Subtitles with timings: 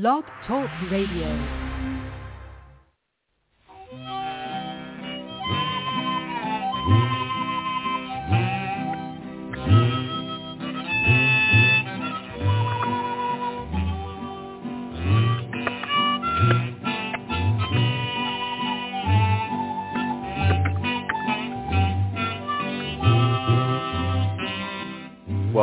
[0.00, 1.63] Blog Talk Radio.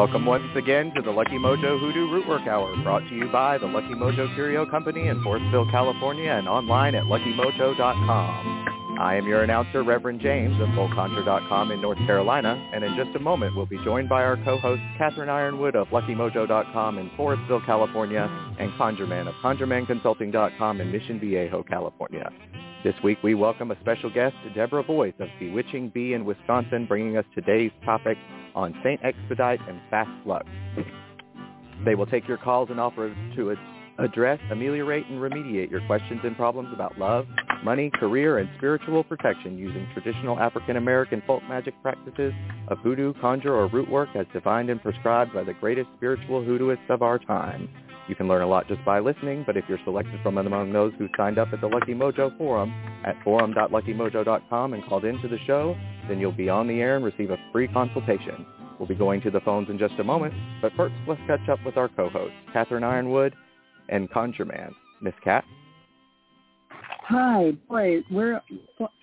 [0.01, 3.67] Welcome once again to the Lucky Mojo Hoodoo Rootwork Hour, brought to you by the
[3.67, 8.97] Lucky Mojo Curio Company in Forestville, California, and online at luckymojo.com.
[8.99, 13.19] I am your announcer, Reverend James of FullConjure.com in North Carolina, and in just a
[13.19, 18.27] moment we'll be joined by our co-host, Catherine Yronwode of LuckyMojo.com in Forestville, California,
[18.57, 22.27] and ConjureMan of ConjureManConsulting.com in Mission Viejo, California.
[22.83, 27.15] This week we welcome a special guest, Deborah Voith of Bewitching Bee in Wisconsin, bringing
[27.15, 28.17] us today's topic
[28.55, 30.43] on Saint Expedite and Fast Luck.
[31.85, 33.55] They will take your calls and offer to
[33.99, 37.27] address, ameliorate, and remediate your questions and problems about love,
[37.63, 42.33] money, career, and spiritual protection using traditional African American folk magic practices
[42.69, 46.89] of hoodoo, conjure, or root work as defined and prescribed by the greatest spiritual hoodooists
[46.89, 47.69] of our time.
[48.07, 50.93] You can learn a lot just by listening, but if you're selected from among those
[50.97, 52.73] who signed up at the Lucky Mojo Forum
[53.05, 57.29] at forum.luckymojo.com and called into the show, then you'll be on the air and receive
[57.29, 58.45] a free consultation.
[58.79, 61.59] We'll be going to the phones in just a moment, but first let's catch up
[61.65, 63.33] with our co-hosts, Catherine Yronwode
[63.89, 64.73] and Conjure Man.
[65.01, 65.43] Miss Cat?
[67.03, 68.41] Hi, boy, we're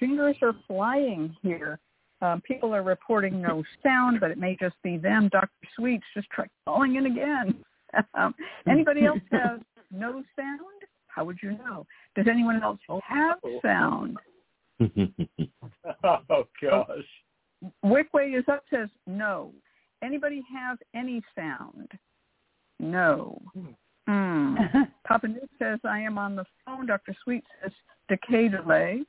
[0.00, 1.78] fingers are flying here.
[2.20, 5.28] Um, people are reporting no sound, but it may just be them.
[5.30, 5.48] Dr.
[5.76, 7.54] Sweets just tried calling in again.
[8.14, 8.34] um,
[8.68, 10.60] anybody else have no sound?
[11.08, 11.86] How would you know?
[12.14, 14.18] Does anyone else have sound?
[14.80, 16.88] oh gosh.
[17.84, 19.52] Wickway is up says no.
[20.02, 21.90] Anybody have any sound?
[22.78, 23.40] No.
[24.06, 24.56] Hmm.
[25.06, 26.86] Papa Newt says I am on the phone.
[26.86, 27.16] Dr.
[27.24, 27.72] Sweet says
[28.08, 29.02] decay delay.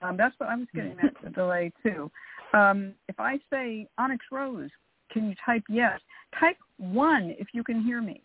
[0.00, 2.10] Um, that's what I was getting at the delay too.
[2.54, 4.70] Um, if I say Onyx Rose,
[5.10, 6.00] can you type yes?
[6.38, 8.22] Type one if you can hear me.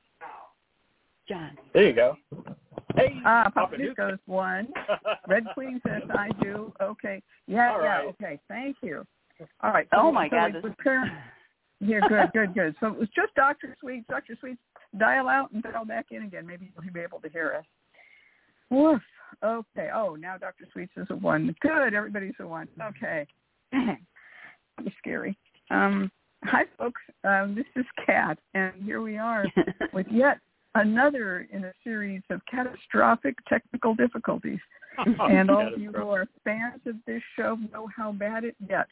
[1.30, 1.58] John.
[1.74, 2.16] There you go.
[2.96, 4.68] Hey, Ah, Papa Papa New- New goes one.
[5.28, 6.74] Red Queen says I do.
[6.82, 7.22] Okay.
[7.48, 8.08] Yeah, All yeah, right.
[8.08, 8.40] okay.
[8.48, 9.06] Thank you.
[9.62, 9.88] All right.
[9.94, 10.74] Oh my so God, this- was
[11.80, 12.76] yeah, good, good, good.
[12.80, 13.76] So it was just Dr.
[13.80, 14.08] Sweet.
[14.08, 14.36] Dr.
[14.40, 14.58] Sweet,
[14.98, 16.48] dial out and dial back in again.
[16.48, 17.66] Maybe you'll be able to hear us.
[18.70, 19.02] Woof.
[19.44, 19.90] Okay.
[19.94, 20.66] Oh, now Dr.
[20.74, 21.54] Sweets is a one.
[21.62, 21.94] Good.
[21.94, 22.68] Everybody's a one.
[22.82, 23.28] Okay.
[23.72, 23.98] that
[24.84, 25.38] was scary.
[25.70, 26.10] Um,
[26.44, 27.02] hi, folks.
[27.24, 29.46] Um, this is Kat, and here we are
[29.94, 30.40] with yet
[30.76, 34.60] another in a series of catastrophic technical difficulties.
[35.30, 38.90] And all of you who are fans of this show know how bad it gets.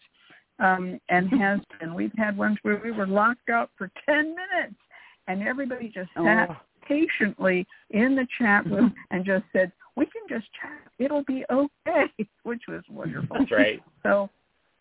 [0.60, 1.96] Um, and has been.
[1.96, 4.80] We've had ones where we were locked out for 10 minutes
[5.28, 6.56] and everybody just sat Oh.
[6.82, 10.80] patiently in the chat room and just said, we can just chat.
[11.00, 12.06] It'll be okay,
[12.44, 13.38] which was wonderful.
[13.40, 13.82] That's right.
[14.04, 14.30] So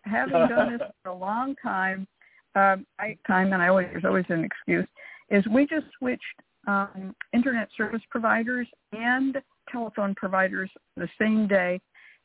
[0.02, 2.06] having done this for a long time,
[2.54, 4.86] um, I time and I always there's always an excuse,
[5.30, 6.22] is we just switched
[6.66, 9.36] um, internet service providers and
[9.70, 11.80] telephone providers the same day,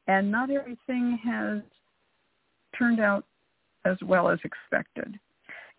[0.07, 1.61] and not everything has
[2.77, 3.25] turned out
[3.85, 5.19] as well as expected.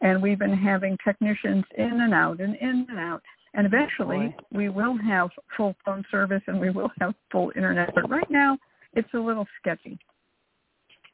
[0.00, 3.22] And we've been having technicians in and out and in and out.
[3.52, 7.94] And eventually we will have full phone service and we will have full internet.
[7.94, 8.56] But right now
[8.94, 9.98] it's a little sketchy.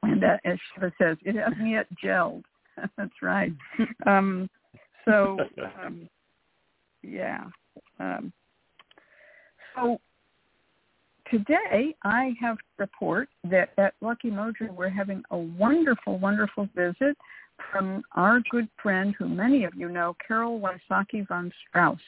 [0.03, 2.45] And uh, as Shiva says, it hasn't yet gelled.
[2.97, 3.53] That's right.
[4.07, 4.49] Um,
[5.05, 5.39] so,
[5.83, 6.09] um,
[7.03, 7.45] yeah.
[8.01, 8.33] Um,
[9.75, 10.01] so
[11.31, 17.17] today I have to report that at Lucky Mojo we're having a wonderful, wonderful visit
[17.71, 22.01] from our good friend who many of you know, Carol Wysocki von Strauss,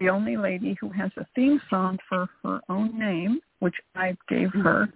[0.00, 4.50] the only lady who has a theme song for her own name, which I gave
[4.52, 4.88] her.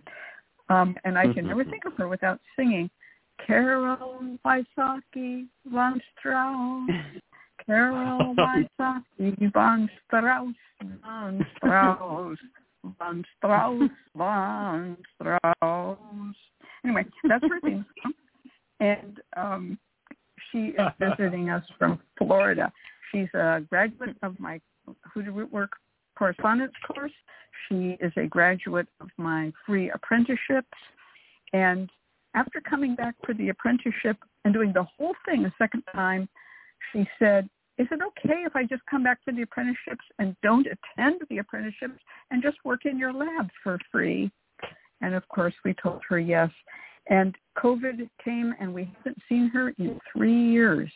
[0.68, 2.90] Um, and I can never think of her without singing.
[3.46, 6.90] Carol Wysocki von Strauss.
[7.66, 10.54] Carol Wysocki von Strauss,
[11.02, 12.38] von Strauss,
[12.98, 16.36] von Strauss, von Strauss.
[16.84, 18.12] Anyway, that's her theme song.
[18.80, 19.78] And um,
[20.50, 22.72] she is visiting us from Florida.
[23.12, 24.60] She's a graduate of my
[25.12, 25.72] Hoodoo Root Work
[26.16, 27.12] correspondence course.
[27.68, 30.68] She is a graduate of my free apprenticeships.
[31.52, 31.90] And
[32.34, 36.28] after coming back for the apprenticeship and doing the whole thing a second time,
[36.92, 37.48] she said,
[37.78, 41.38] is it okay if I just come back for the apprenticeships and don't attend the
[41.38, 41.98] apprenticeships
[42.30, 44.30] and just work in your lab for free?
[45.00, 46.50] And of course, we told her yes.
[47.08, 50.90] And COVID came and we haven't seen her in three years.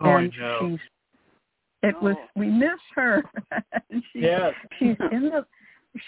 [0.00, 0.58] Oh, I and know.
[0.70, 0.78] she's
[1.84, 2.26] It was Oh.
[2.34, 3.22] we miss her.
[4.12, 4.52] she, Yes.
[4.78, 5.46] she's in the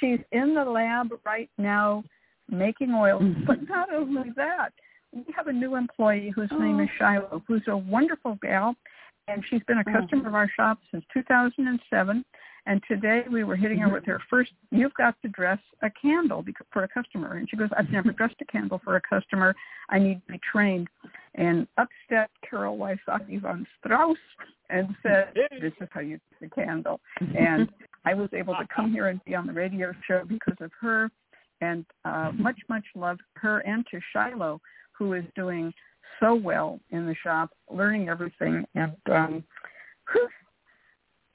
[0.00, 2.02] she's in the lab right now
[2.50, 3.20] making oil.
[3.20, 3.44] Mm-hmm.
[3.46, 4.72] But not only that,
[5.12, 6.84] we have a new employee whose name oh.
[6.84, 8.74] is Shiloh, who's a wonderful gal,
[9.28, 10.00] and she's been a Oh.
[10.00, 12.24] customer of our shop since 2007.
[12.66, 13.94] And today we were hitting her mm-hmm.
[13.94, 17.36] with her first, you've got to dress a candle for a customer.
[17.36, 19.54] And she goes, I've never dressed a candle for a customer.
[19.88, 20.88] I need to be trained.
[21.34, 24.18] And up stepped Carol Wysocki von Strauss
[24.68, 27.00] and said, this is how you dress a candle.
[27.20, 27.68] And
[28.04, 31.10] I was able to come here and be on the radio show because of her.
[31.60, 34.60] And uh, much, much love to her and to Shiloh,
[34.92, 35.72] who is doing
[36.18, 38.64] so well in the shop, learning everything.
[38.74, 39.44] And um,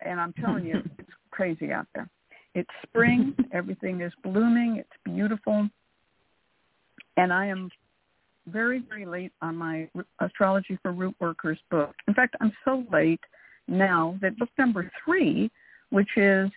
[0.01, 2.10] and I'm telling you, it's crazy out there.
[2.54, 3.36] It's spring.
[3.51, 4.77] Everything is blooming.
[4.77, 5.68] It's beautiful.
[7.18, 7.69] And I am
[8.48, 9.89] very, very late on my
[10.19, 11.95] Astrology for Root Workers book.
[12.07, 13.22] In fact, I'm so late
[13.68, 15.50] now that book number three,
[15.89, 16.50] which is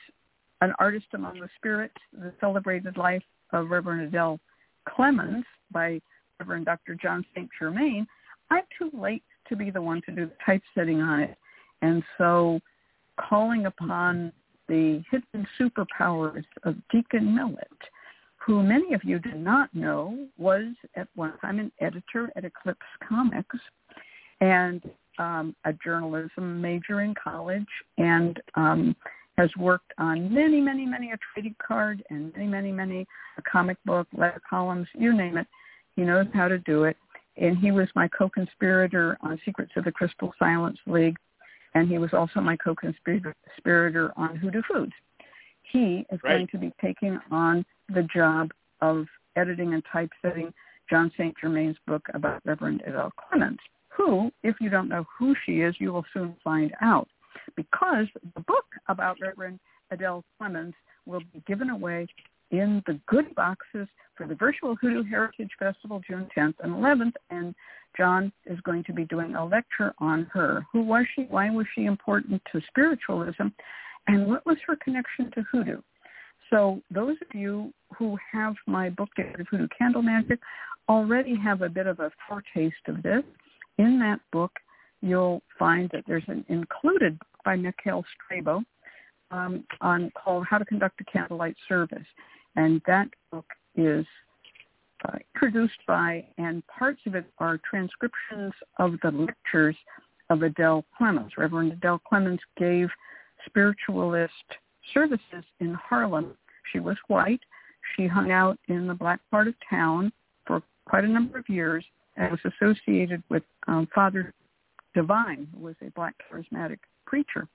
[0.60, 3.22] An Artist Among the Spirits, The Celebrated Life
[3.52, 4.40] of Reverend Adele
[4.88, 6.00] Clemens by
[6.40, 6.94] Reverend Dr.
[6.94, 7.48] John St.
[7.58, 8.06] Germain,
[8.50, 11.36] I'm too late to be the one to do the typesetting on it.
[11.82, 12.60] And so
[13.18, 14.32] calling upon
[14.68, 17.68] the hidden superpowers of Deacon Millett,
[18.36, 20.66] who many of you did not know was
[20.96, 23.56] at one time an editor at Eclipse Comics
[24.40, 24.82] and
[25.18, 27.66] um, a journalism major in college
[27.96, 28.94] and um,
[29.38, 33.06] has worked on many, many, many a trading card and many, many, many
[33.38, 35.46] a comic book, letter columns, you name it.
[35.96, 36.96] He knows how to do it.
[37.36, 41.16] And he was my co-conspirator on Secrets of the Crystal Silence League
[41.74, 44.92] and he was also my co-conspirator on Hoodoo Foods.
[45.62, 46.32] He is Right.
[46.32, 49.06] going to be taking on the job of
[49.36, 50.52] editing and typesetting
[50.88, 51.36] John St.
[51.38, 55.92] Germain's book about Reverend Adele Clemens, who, if you don't know who she is, you
[55.92, 57.08] will soon find out,
[57.56, 59.60] because the book about Reverend
[59.90, 60.74] Adele Clemens
[61.06, 62.06] will be given away
[62.50, 63.86] in the good boxes
[64.16, 67.54] for the Virtual Hoodoo Heritage Festival June 10th and 11th, and
[67.96, 70.66] John is going to be doing a lecture on her.
[70.72, 71.22] Who was she?
[71.22, 73.48] Why was she important to spiritualism?
[74.06, 75.80] And what was her connection to hoodoo?
[76.50, 80.38] So those of you who have my book, of Hoodoo Candle Magic,
[80.88, 83.22] already have a bit of a foretaste of this.
[83.76, 84.52] In that book,
[85.02, 87.18] you'll find that there's an included
[87.48, 88.62] by Mikhail Strabo
[89.30, 92.04] um, on called How to Conduct a Candlelight Service.
[92.56, 94.04] And that book is
[95.08, 99.74] uh, produced by, and parts of it are transcriptions of the lectures
[100.28, 101.32] of Adele Clemens.
[101.38, 102.88] Reverend Adele Clemens gave
[103.46, 104.34] spiritualist
[104.92, 106.36] services in Harlem.
[106.70, 107.40] She was white.
[107.96, 110.12] She hung out in the black part of town
[110.46, 111.82] for quite a number of years
[112.18, 114.34] and was associated with um, Father
[114.94, 117.48] Divine, who was a black charismatic preacher.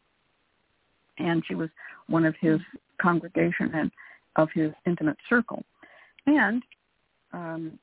[1.19, 1.69] And she was
[2.07, 2.59] one of his
[2.99, 3.91] congregation and
[4.35, 5.63] of his intimate circle.
[6.25, 6.63] And
[7.33, 7.79] um,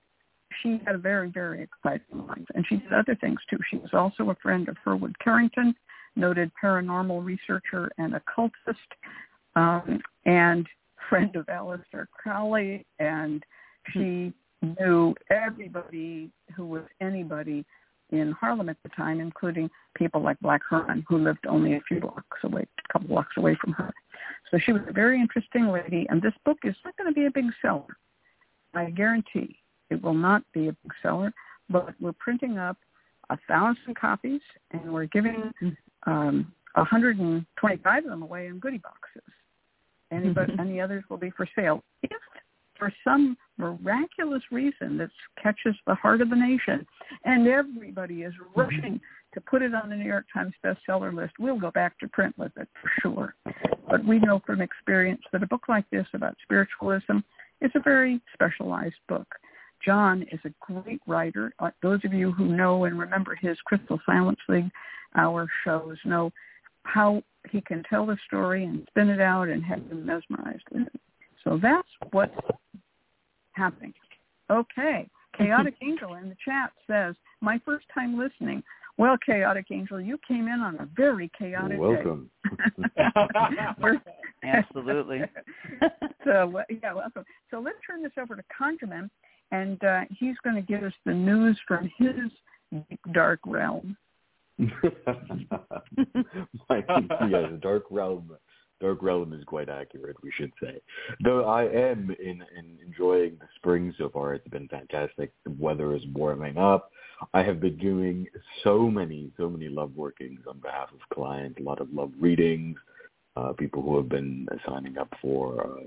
[0.60, 2.46] she had a very, very exciting life.
[2.54, 3.58] And she did other things too.
[3.70, 5.74] She was also a friend of Hereward Carrington,
[6.16, 8.90] noted paranormal researcher and occultist,
[9.54, 10.66] um, and
[11.08, 12.84] friend of Aleister Crowley.
[12.98, 13.44] And
[13.92, 14.32] she
[14.62, 17.64] knew everybody who was anybody
[18.10, 22.00] in Harlem at the time, including people like Black Herman, who lived only a few
[22.00, 23.92] blocks away, a couple blocks away from her.
[24.50, 27.26] So she was a very interesting lady, and this book is not going to be
[27.26, 27.96] a big seller.
[28.74, 29.56] I guarantee
[29.90, 31.32] it will not be a big seller,
[31.68, 32.76] but we're printing up
[33.30, 34.40] a thousand copies,
[34.72, 35.52] and we're giving
[36.06, 39.22] um, 125 of them away in goodie boxes.
[40.12, 41.82] Anybody, any others will be for sale.
[42.02, 42.10] If
[42.80, 45.10] for some miraculous reason that
[45.40, 46.84] catches the heart of the nation,
[47.24, 48.98] and everybody is rushing
[49.34, 52.36] to put it on the New York Times bestseller list, we'll go back to print
[52.36, 53.34] with it for sure.
[53.88, 57.18] But we know from experience that a book like this about spiritualism
[57.60, 59.28] is a very specialized book.
[59.84, 61.52] John is a great writer.
[61.58, 64.70] Uh, those of you who know and remember his Crystal Silence League
[65.16, 66.32] hour shows know
[66.84, 70.64] how he can tell the story and spin it out and have them mesmerized.
[71.44, 72.34] So that's what's
[73.52, 73.94] happening.
[74.50, 75.08] Okay.
[75.36, 78.62] Chaotic Angel in the chat says, my first time listening.
[78.98, 82.30] Well, Chaotic Angel, you came in on a very chaotic Welcome.
[82.44, 83.04] day.
[83.80, 84.00] We're-
[84.42, 85.20] Absolutely.
[86.24, 87.24] so, yeah, welcome.
[87.50, 89.10] So let's turn this over to ConjureMan,
[89.52, 92.30] and uh, he's going to give us the news from his
[93.12, 93.96] dark realm.
[94.58, 94.68] My,
[97.28, 98.36] yeah, the dark realm
[98.80, 100.80] Dark realm is quite accurate, we should say.
[101.22, 104.34] Though I am in, in enjoying the spring so far.
[104.34, 105.32] It's been fantastic.
[105.44, 106.90] The weather is warming up.
[107.34, 108.26] I have been doing
[108.64, 112.78] so many, so many love workings on behalf of clients, a lot of love readings,
[113.36, 115.80] uh, people who have been signing up for uh,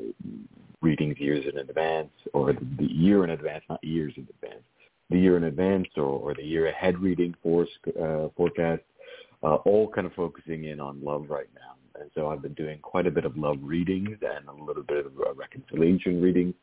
[0.82, 4.64] readings years in advance, or the year in advance, not years in advance,
[5.10, 7.66] the year in advance, or, or the year ahead reading for,
[8.00, 8.84] uh, forecast,
[9.42, 11.74] uh, all kind of focusing in on love right now.
[12.04, 15.06] And so I've been doing quite a bit of love readings and a little bit
[15.06, 16.54] of uh, reconciliation readings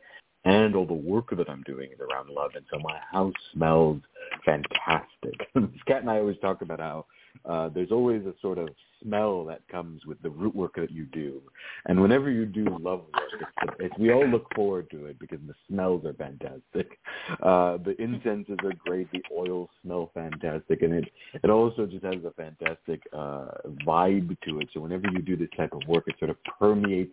[0.44, 2.50] and all the work that I'm doing is around love.
[2.54, 4.02] And so my house smells
[4.44, 5.48] fantastic.
[5.86, 7.06] Kat and I always talk about how
[7.46, 8.68] uh, there's always a sort of
[9.02, 11.40] smell that comes with the root work that you do.
[11.86, 15.38] And whenever you do love work, it's, it's, we all look forward to it because
[15.46, 16.98] the smells are fantastic.
[17.42, 19.10] Uh, the incenses are great.
[19.12, 20.82] The oils smell fantastic.
[20.82, 21.04] And it,
[21.42, 23.48] it also just has a fantastic uh,
[23.86, 24.68] vibe to it.
[24.74, 27.12] So whenever you do this type of work, it sort of permeates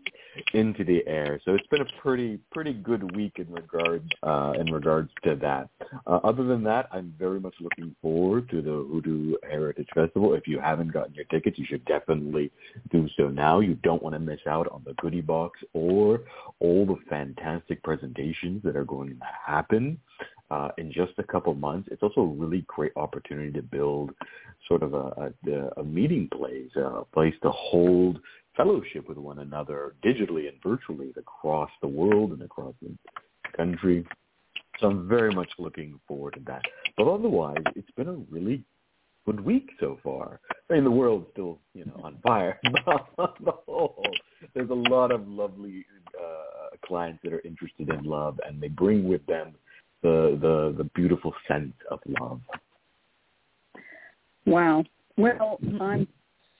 [0.53, 1.39] into the air.
[1.45, 5.69] So it's been a pretty, pretty good week in regards, uh, in regards to that.
[6.05, 10.33] Uh, other than that, I'm very much looking forward to the Hoodoo Heritage Festival.
[10.33, 12.51] If you haven't gotten your tickets, you should definitely
[12.91, 13.59] do so now.
[13.59, 16.21] You don't want to miss out on the goodie box or
[16.59, 19.15] all the fantastic presentations that are going to
[19.45, 19.99] happen
[20.49, 21.89] uh, in just a couple months.
[21.91, 24.11] It's also a really great opportunity to build
[24.67, 28.19] sort of a, a, a meeting place, a place to hold
[28.55, 32.91] fellowship with one another digitally and virtually across the world and across the
[33.55, 34.05] country.
[34.79, 36.63] So I'm very much looking forward to that.
[36.97, 38.63] But otherwise, it's been a really
[39.27, 40.39] good week so far.
[40.69, 42.59] I mean, the world's still, you know, on fire.
[42.85, 44.03] But on the whole,
[44.53, 45.85] there's a lot of lovely
[46.19, 49.53] uh, clients that are interested in love, and they bring with them
[50.01, 52.39] the the the beautiful sense of love.
[54.45, 54.85] Wow.
[55.17, 56.07] Well, I'm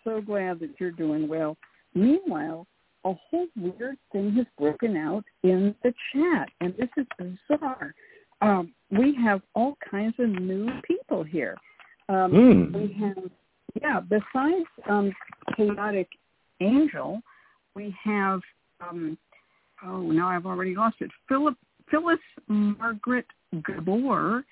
[0.04, 1.56] so glad that you're doing well.
[1.94, 2.68] Meanwhile,
[3.06, 7.94] a whole weird thing has broken out in the chat, and this is bizarre.
[8.42, 11.56] Um, we have all kinds of new people here.
[12.10, 12.74] Um, mm.
[12.74, 13.32] We have,
[13.82, 15.12] yeah, besides um,
[15.56, 16.08] Chaotic
[16.62, 17.22] Angel,
[17.76, 18.40] we have,
[18.82, 19.18] um,
[19.86, 21.56] oh, now I've already lost it, Philip,
[21.92, 23.26] Phyllis Margaret
[23.66, 24.44] Gabor,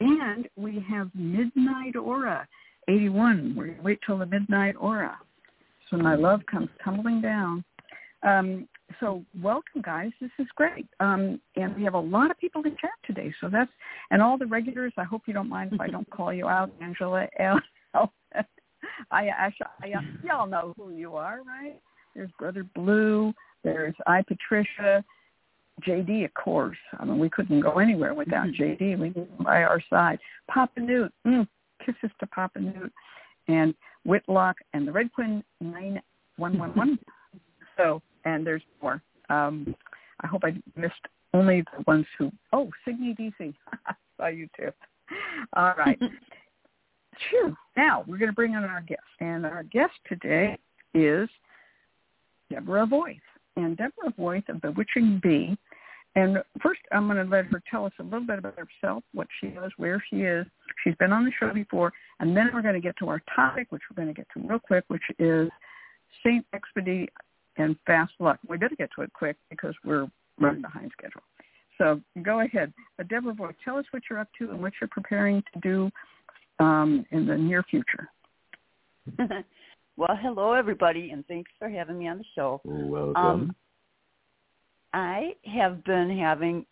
[0.00, 2.46] and we have Midnight Aura,
[2.88, 3.54] 81.
[3.56, 5.18] We're wait till the Midnight Aura.
[5.90, 7.64] So my love comes tumbling down.
[8.22, 8.68] Um,
[9.00, 10.10] so welcome, guys.
[10.20, 10.86] This is great.
[11.00, 13.32] Um, and we have a lot of people in chat today.
[13.40, 13.70] So that's
[14.10, 14.92] and all the regulars.
[14.96, 17.26] I hope you don't mind if I don't call you out, Angela.
[17.38, 17.60] L.
[19.10, 19.92] I actually, I,
[20.24, 21.78] y'all know who you are, right?
[22.14, 23.32] There's Brother Blue.
[23.64, 25.04] There's I Patricia.
[25.86, 26.76] JD, of course.
[26.98, 28.98] I mean, we couldn't go anywhere without JD.
[28.98, 30.18] We need him by our side.
[30.50, 31.12] Papa Newt.
[31.26, 31.46] Mm,
[31.84, 32.92] kisses to Papa Newt.
[33.48, 36.98] And Whitlock and the Red Queen 9111.
[37.76, 39.02] so and there's more.
[39.28, 39.74] Um,
[40.20, 40.94] I hope I missed
[41.34, 42.30] only the ones who.
[42.52, 43.54] Oh, Sydney DC.
[44.16, 44.70] Saw you too.
[45.54, 45.98] All right.
[47.30, 47.56] Phew.
[47.76, 50.58] Now we're going to bring on our guest, and our guest today
[50.94, 51.28] is
[52.50, 53.18] Deborah Voith,
[53.56, 55.56] and Deborah Voith of Bewitching Bee.
[56.14, 59.26] And first, I'm going to let her tell us a little bit about herself, what
[59.40, 60.46] she does, where she is.
[60.84, 63.68] She's been on the show before, and then we're going to get to our topic,
[63.70, 65.48] which we're going to get to real quick, which is
[66.22, 67.08] Saint Expedie
[67.56, 68.38] and fast luck.
[68.48, 71.22] We better get to it quick because we're running behind schedule.
[71.78, 72.72] So go ahead.
[72.96, 75.90] But Deborah Voith, tell us what you're up to and what you're preparing to do
[76.58, 78.08] um, in the near future.
[79.96, 82.60] well, hello everybody, and thanks for having me on the show.
[82.64, 83.16] Welcome.
[83.16, 83.56] Um,
[84.94, 86.66] I have been having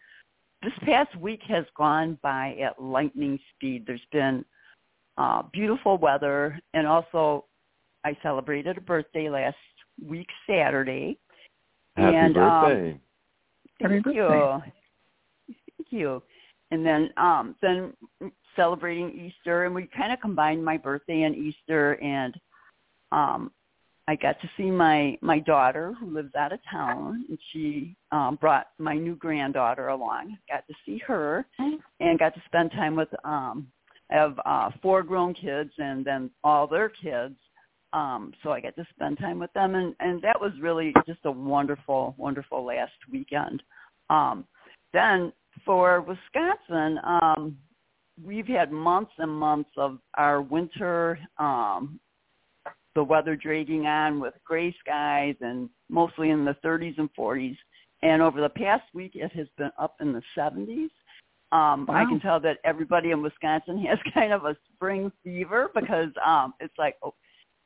[0.62, 3.84] this past week has gone by at lightning speed.
[3.86, 4.44] There's been
[5.16, 7.46] uh, beautiful weather, and also
[8.04, 9.56] I celebrated a birthday last
[10.06, 11.18] week Saturday.
[11.96, 12.92] Happy and, birthday.
[12.92, 13.00] Um,
[13.80, 14.18] Happy thank birthday.
[14.18, 14.62] you.
[15.78, 16.22] Thank you.
[16.70, 17.92] And then um then
[18.54, 22.34] celebrating Easter and we kind of combined my birthday and Easter and
[23.12, 23.50] um
[24.06, 28.36] I got to see my my daughter who lives out of town and she um
[28.40, 30.36] brought my new granddaughter along.
[30.48, 31.46] Got to see her
[31.98, 33.66] and got to spend time with um
[34.10, 37.36] I have uh four grown kids and then all their kids
[37.92, 41.20] um so I got to spend time with them and and that was really just
[41.24, 43.62] a wonderful wonderful last weekend.
[44.08, 44.44] Um
[44.92, 45.32] then
[45.64, 47.56] for Wisconsin, um
[48.22, 51.98] we've had months and months of our winter um
[52.94, 57.56] the weather dragging on with gray skies and mostly in the 30s and 40s
[58.02, 60.90] and over the past week it has been up in the 70s.
[61.52, 66.10] Um I can tell that everybody in Wisconsin has kind of a spring fever because
[66.24, 67.14] um it's like oh,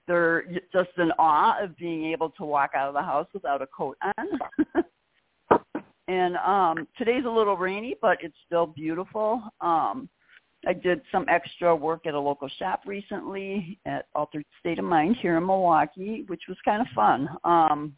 [0.06, 3.66] they're just in awe of being able to walk out of the house without a
[3.66, 4.84] coat on.
[6.08, 9.42] and um today's a little rainy, but it's still beautiful.
[9.60, 10.08] Um
[10.66, 15.16] I did some extra work at a local shop recently at Altered State of Mind
[15.20, 17.28] here in Milwaukee, which was kind of fun.
[17.44, 17.94] Um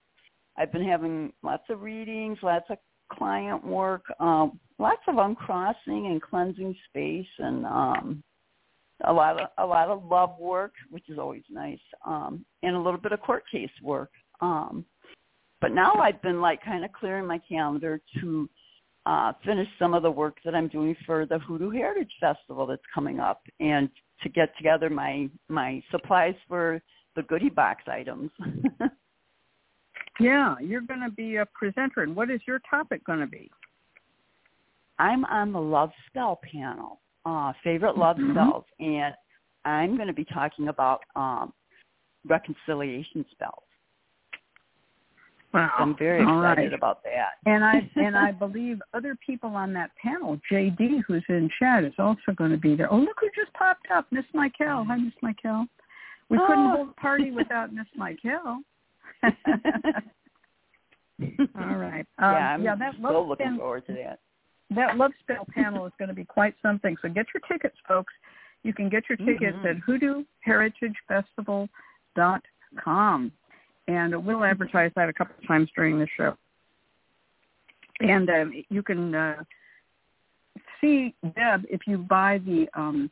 [0.59, 2.79] I've been having lots of readings, lots of
[3.13, 8.23] client work, um, lots of uncrossing and cleansing space, and um,
[9.05, 12.81] a lot of a lot of love work, which is always nice, um, and a
[12.81, 14.11] little bit of court case work.
[14.41, 14.85] Um,
[15.61, 18.49] but now I've been like kind of clearing my calendar to
[19.07, 22.83] uh, finish some of the work that I'm doing for the Hoodoo Heritage Festival that's
[22.95, 23.89] coming up, and
[24.23, 26.81] to get together my my supplies for
[27.15, 28.31] the goodie box items.
[30.19, 32.03] Yeah, you're going to be a presenter.
[32.03, 33.51] And what is your topic going to be?
[34.99, 38.31] I'm on the love spell panel, uh, favorite love Mhm.
[38.33, 39.15] spells, and
[39.65, 41.53] I'm going to be talking about um,
[42.25, 43.65] reconciliation spells.
[45.53, 45.73] Wow.
[45.79, 46.73] I'm very All excited right.
[46.73, 47.39] about that.
[47.47, 51.95] And I and I believe other people on that panel, JD, who's in chat, is
[51.99, 52.93] also going to be there.
[52.93, 54.85] Oh, look who just popped up, Miss Michael.
[54.85, 55.67] Hi, Miss Michael.
[56.29, 56.71] We couldn't Oh.
[56.71, 58.63] hold a party without Miss Michael.
[61.59, 62.07] All right.
[62.19, 64.21] Um, yeah, I'm yeah, that love looking forward to that.
[64.71, 66.97] That love spell panel is going to be quite something.
[67.01, 68.13] So get your tickets, folks.
[68.63, 69.71] You can get your tickets Mhm.
[69.71, 69.77] at
[70.47, 73.33] hoodooheritagefestival.com.
[73.89, 76.37] And we'll advertise that a couple of times during the show.
[78.01, 79.45] And um, you can uh,
[80.81, 83.09] see Deb if you buy the um,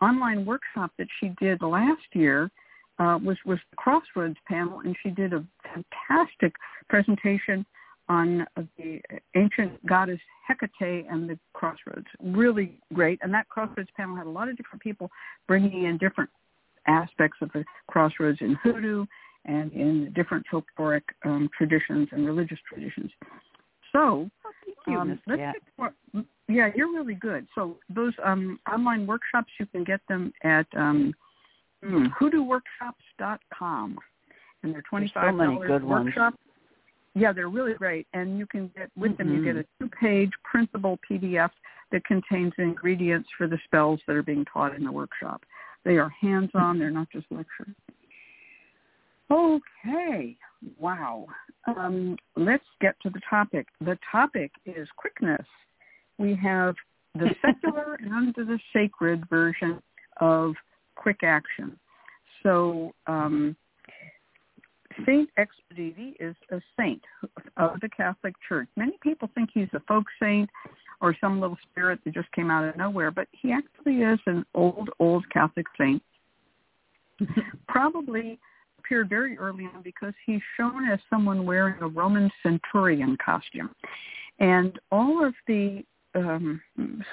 [0.00, 2.50] online workshop that she did last year.
[2.98, 6.54] Uh, was was the Crossroads panel, and she did a fantastic
[6.88, 7.66] presentation
[8.12, 9.00] on the
[9.34, 12.06] ancient goddess Hecate and the Crossroads.
[12.22, 15.10] Really great, and that Crossroads panel had a lot of different people
[15.48, 16.30] bringing in different
[16.86, 19.06] aspects of the Crossroads in Hoodoo
[19.44, 23.10] and in different folkloric um, traditions and religious traditions.
[23.92, 24.30] So
[24.86, 25.92] you, um, Miss let's get more,
[26.48, 27.46] yeah, you're really good.
[27.54, 31.14] So those um, online workshops, you can get them at um,
[31.82, 33.98] hmm, hoodooworkshops.com.
[34.62, 36.14] And they're There's so $25 many good ones.
[37.14, 38.06] Yeah, they're really great.
[38.14, 39.60] And you can get, with them, you get Mhm.
[39.60, 41.50] a two-page printable PDF
[41.90, 45.44] that contains ingredients for the spells that are being taught in the workshop.
[45.84, 46.78] They are hands-on.
[46.78, 47.74] They're not just lecture.
[49.30, 50.36] Okay.
[50.78, 51.26] Wow.
[51.66, 53.66] Um, let's get to the topic.
[53.80, 55.46] The topic is quickness.
[56.18, 56.76] We have
[57.14, 59.82] the secular and the sacred version
[60.18, 60.54] of
[60.94, 61.78] quick action.
[62.42, 63.56] So um,
[65.06, 67.02] Saint Expediti is a saint
[67.56, 68.68] of the Catholic Church.
[68.76, 70.48] Many people think he's a folk saint
[71.00, 74.44] or some little spirit that just came out of nowhere, but he actually is an
[74.54, 76.02] old, old Catholic saint.
[77.68, 78.38] Probably
[78.78, 83.70] appeared very early on because he's shown as someone wearing a Roman centurion costume.
[84.38, 86.60] And all of the um,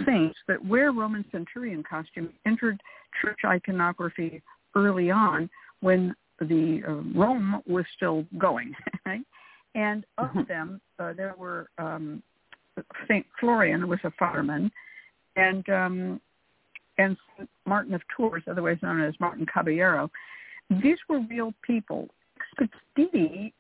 [0.05, 2.81] saints that wear Roman centurion costume entered
[3.21, 4.41] church iconography
[4.75, 5.49] early on
[5.81, 8.73] when the uh, Rome was still going.
[9.06, 9.21] Right?
[9.75, 10.47] And of Mhm.
[10.47, 12.21] them, uh, there were um,
[13.08, 14.71] Saint Florian was a fireman,
[15.36, 16.21] and um,
[16.97, 20.12] and Saint Martin of Tours, otherwise known as Martin Caballero.
[20.69, 22.10] These were real people.
[22.38, 23.54] Expediti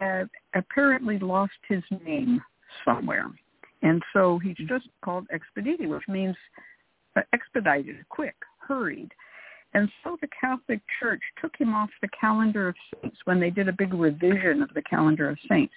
[0.00, 2.40] uh, apparently lost his name
[2.84, 3.26] somewhere,
[3.82, 6.36] and so he's just called Expediti, which means
[7.16, 9.12] uh, expedited, quick, hurried.
[9.74, 13.68] And so the Catholic Church took him off the calendar of saints when they did
[13.68, 15.74] a big revision of the calendar of saints.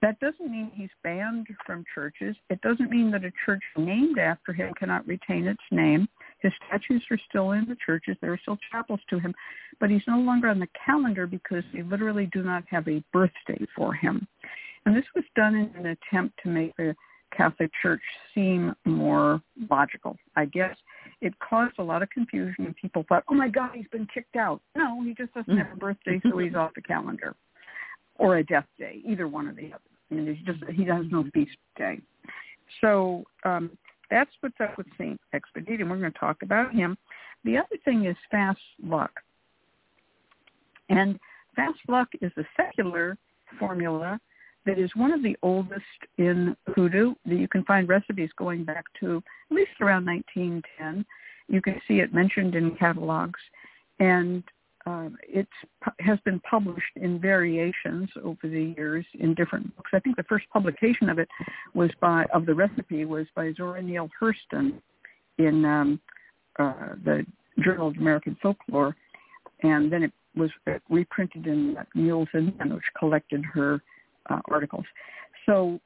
[0.00, 2.36] That doesn't mean he's banned from churches.
[2.50, 6.08] It doesn't mean that a church named after him cannot retain its name.
[6.40, 8.16] His statues are still in the churches.
[8.20, 9.34] There are still chapels to him.
[9.80, 13.66] But he's no longer on the calendar because they literally do not have a birthday
[13.74, 14.26] for him.
[14.86, 16.94] And this was done in an attempt to make the
[17.36, 18.00] Catholic Church
[18.34, 20.16] seem more logical.
[20.36, 20.76] I guess
[21.20, 24.36] it caused a lot of confusion and people thought, oh my God, he's been kicked
[24.36, 24.60] out.
[24.76, 27.34] No, he just doesn't have a birthday, so he's off the calendar.
[28.16, 29.80] Or a death day, either one or the other.
[30.10, 32.00] I mean, he's just, he has no feast day.
[32.80, 33.70] So um,
[34.10, 35.20] that's what's up with St.
[35.32, 36.96] Expedite, and we're going to talk about him.
[37.44, 39.12] The other thing is fast luck.
[40.88, 41.18] And
[41.54, 43.18] fast luck is a secular
[43.58, 44.18] formula
[44.68, 45.82] that is one of the oldest
[46.18, 47.14] in hoodoo.
[47.24, 51.06] You can find recipes going back to at least around 1910.
[51.48, 53.40] You can see it mentioned in catalogs,
[53.98, 54.44] and
[54.84, 55.48] uh, it
[56.00, 59.90] has been published in variations over the years in different books.
[59.94, 61.28] I think the first publication of it
[61.72, 64.74] was by of the recipe was by Zora Neale Hurston
[65.38, 65.98] in um,
[66.58, 67.24] uh, the
[67.64, 68.94] Journal of American Folklore,
[69.62, 70.50] and then it was
[70.90, 73.80] reprinted in Mules and Men, which collected her
[74.28, 74.84] uh, articles.
[75.46, 75.80] So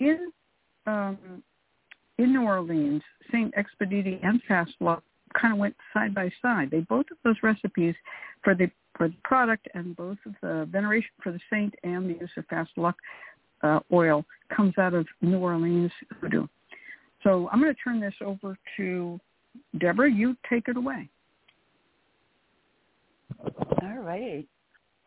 [0.00, 0.32] in
[0.86, 1.42] um,
[2.18, 5.02] in New Orleans, Saint Expedite and Fast Luck
[5.40, 6.70] kind of went side by side.
[6.70, 7.94] They both of those recipes
[8.42, 12.18] for the for the product and both of the veneration for the saint and the
[12.20, 12.96] use of Fast Luck
[13.62, 14.24] uh, oil
[14.54, 16.46] comes out of New Orleans hoodoo.
[17.22, 19.20] So I'm going to turn this over to
[19.78, 20.10] Deborah.
[20.10, 21.08] You take it away.
[23.82, 24.46] All right.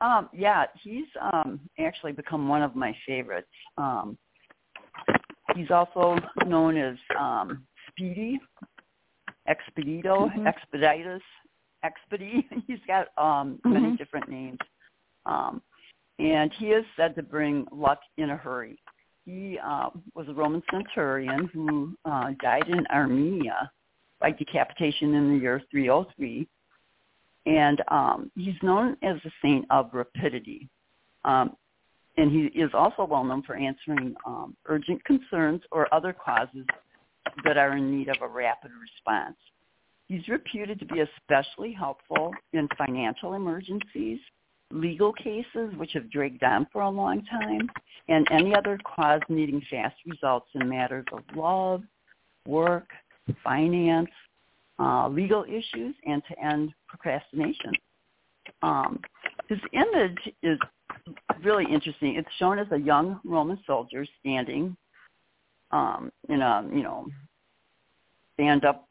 [0.01, 3.47] Um, yeah, he's um, actually become one of my favorites.
[3.77, 4.17] Um,
[5.55, 8.39] he's also known as um, Speedy,
[9.47, 10.47] Expedito, mm-hmm.
[10.47, 11.21] Expeditus,
[11.83, 12.45] Expedi.
[12.67, 13.73] he's got um, mm-hmm.
[13.73, 14.59] many different names.
[15.25, 15.61] Um,
[16.19, 18.79] and he is said to bring luck in a hurry.
[19.25, 23.71] He uh, was a Roman centurion who uh, died in Armenia
[24.19, 26.47] by decapitation in the year 303
[27.45, 30.67] and um, he's known as the saint of rapidity.
[31.23, 31.55] Um,
[32.17, 36.65] and he is also well known for answering um, urgent concerns or other causes
[37.43, 39.35] that are in need of a rapid response.
[40.07, 44.19] He's reputed to be especially helpful in financial emergencies,
[44.71, 47.69] legal cases which have dragged on for a long time,
[48.07, 51.81] and any other cause needing fast results in matters of love,
[52.47, 52.87] work,
[53.43, 54.09] finance,
[54.79, 57.71] uh, legal issues, and to end procrastination.
[58.61, 58.99] Um,
[59.47, 60.59] his image is
[61.43, 62.15] really interesting.
[62.15, 64.75] It's shown as a young Roman soldier standing
[65.71, 67.07] um, in a, you know,
[68.33, 68.87] stand up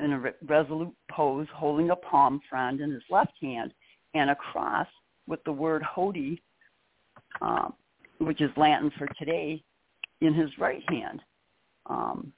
[0.00, 3.72] in a resolute pose, holding a palm frond in his left hand
[4.14, 4.86] and a cross
[5.26, 6.40] with the word Hodie,
[7.40, 7.74] um,
[8.18, 9.62] which is Latin for today,
[10.20, 11.20] in his right hand.
[11.86, 12.32] Um,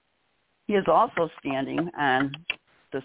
[0.67, 2.33] he is also standing on
[2.93, 3.05] this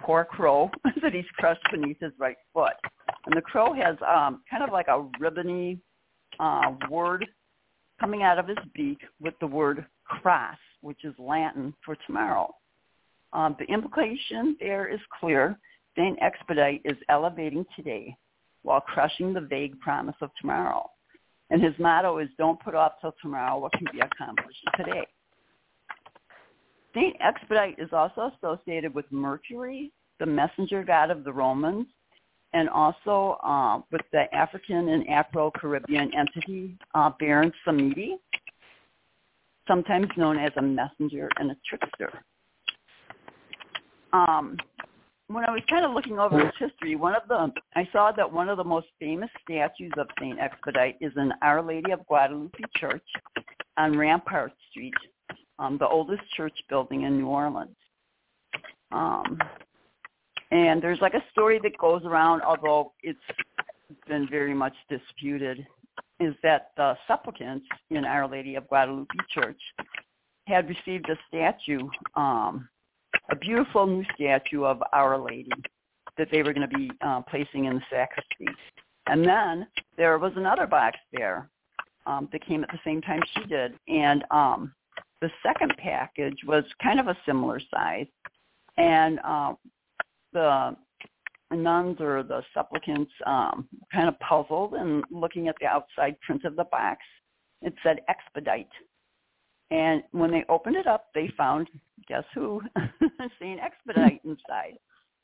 [0.00, 0.70] poor crow
[1.02, 2.74] that he's crushed beneath his right foot.
[3.26, 5.78] And the crow has um, kind of like a ribbony
[6.40, 7.26] uh, word
[8.00, 12.54] coming out of his beak with the word cras, which is Latin for tomorrow.
[13.32, 15.58] Um, the implication there is clear.
[15.96, 18.16] Saint Expedite is elevating today
[18.62, 20.90] while crushing the vague promise of tomorrow.
[21.50, 25.06] And his motto is don't put off till tomorrow what can be accomplished today.
[26.96, 31.86] Saint Expedite is also associated with Mercury, the messenger god of the Romans,
[32.54, 38.14] and also uh, with the African and Afro-Caribbean entity uh, Baron Samedi,
[39.68, 42.10] sometimes known as a messenger and a trickster.
[44.14, 44.56] Um,
[45.26, 48.32] when I was kind of looking over his history, one of the I saw that
[48.32, 52.56] one of the most famous statues of Saint Expedite is in Our Lady of Guadalupe
[52.76, 53.04] Church
[53.76, 54.94] on Rampart Street
[55.58, 57.76] um, the oldest church building in New Orleans.
[58.92, 59.38] Um,
[60.50, 63.18] and there's like a story that goes around, although it's
[64.06, 65.66] been very much disputed,
[66.20, 69.60] is that the supplicants in Our Lady of Guadalupe Church
[70.46, 72.68] had received a statue, um,
[73.30, 75.50] a beautiful new statue of Our Lady
[76.16, 78.46] that they were going to be uh, placing in the sacristy.
[79.06, 79.66] And then
[79.96, 81.50] there was another box there
[82.06, 84.72] um, that came at the same time she did, and um,
[85.20, 88.06] the second package was kind of a similar size,
[88.76, 89.54] and uh,
[90.32, 90.76] the
[91.52, 96.56] nuns or the supplicants um, kind of puzzled and looking at the outside print of
[96.56, 97.00] the box.
[97.62, 98.68] It said expedite.
[99.70, 101.68] And when they opened it up, they found,
[102.08, 102.60] guess who?
[103.40, 104.78] Saint Expedite inside.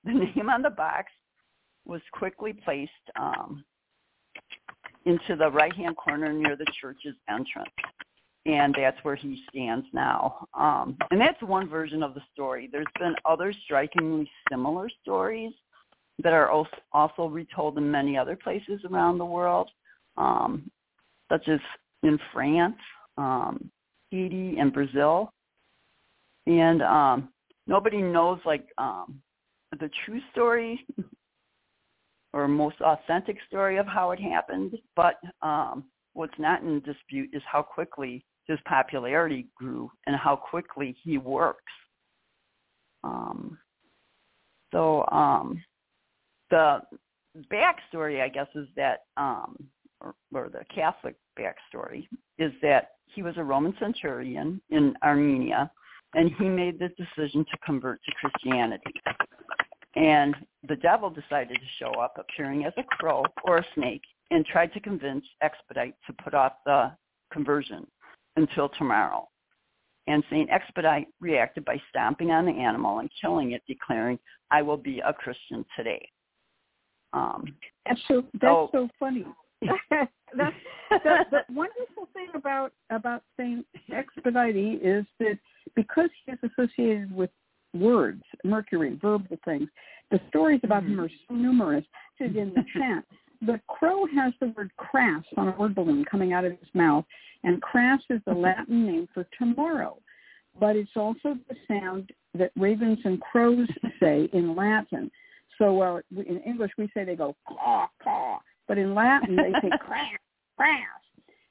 [0.05, 1.13] The name on the box
[1.85, 3.65] was quickly placed um,
[5.05, 7.71] into the right-hand corner near the church's entrance
[8.45, 10.49] and that's where he stands now.
[10.55, 12.69] Um, and that's one version of the story.
[12.71, 15.53] There's been other strikingly similar stories
[16.23, 19.71] that are also retold in many other places around the world,
[20.17, 20.71] um,
[21.31, 21.61] such as
[22.03, 22.77] in France,
[23.17, 23.71] um,
[24.11, 25.33] Haiti, and Brazil.
[26.47, 27.29] And um,
[27.67, 29.21] nobody knows like um,
[29.79, 30.85] the true story
[32.33, 37.43] or most authentic story of how it happened, but um, what's not in dispute is
[37.51, 41.73] how quickly his popularity grew and how quickly he works.
[43.05, 43.59] Um,
[44.73, 45.63] so um,
[46.51, 46.81] the
[47.53, 49.57] backstory, I guess, is that, um,
[50.01, 55.71] or, or the Catholic backstory, is that he was a Roman centurion in Armenia,
[56.15, 58.93] and he made the decision to convert to Christianity.
[59.95, 60.35] And
[60.69, 64.73] the devil decided to show up appearing as a crow or a snake and tried
[64.73, 66.93] to convince Expedite to put off the
[67.31, 67.87] conversion
[68.37, 69.29] until tomorrow.
[70.07, 70.51] And St.
[70.51, 74.19] Expedite reacted by stomping on the animal and killing it, declaring,
[74.51, 76.09] I will be a Christian today.
[77.13, 77.45] Um,
[77.87, 78.69] that's so that's oh.
[78.73, 79.25] so funny.
[79.91, 80.57] that's
[80.91, 85.39] the, the wonderful thing about about Saint Expedite is that
[85.77, 87.31] because he is associated with
[87.75, 89.69] words, Mercury, verbal things,
[90.11, 90.93] the stories about mm-hmm.
[90.93, 91.85] him are so numerous.
[92.21, 93.05] In the chat,
[93.47, 97.05] the crow has the word cras on a word balloon coming out of his mouth,
[97.43, 99.99] and cras is the Latin name for tomorrow.
[100.59, 103.69] But it's also the sound that ravens and crows
[104.01, 105.11] say in Latin.
[105.59, 109.71] So uh, in English we say they go caw caw, but in Latin they say
[109.81, 110.19] cras
[110.57, 110.79] cras.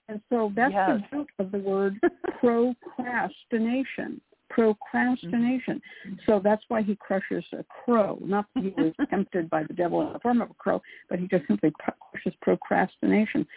[0.08, 1.00] And so that's yes.
[1.12, 2.00] the root of the word
[2.40, 4.22] procrastination
[4.52, 5.82] procrastination.
[6.08, 6.16] Mm-hmm.
[6.26, 8.20] So that's why he crushes a crow.
[8.24, 11.20] Not that he was tempted by the devil in the form of a crow, but
[11.20, 13.48] he just simply crushes procrastination.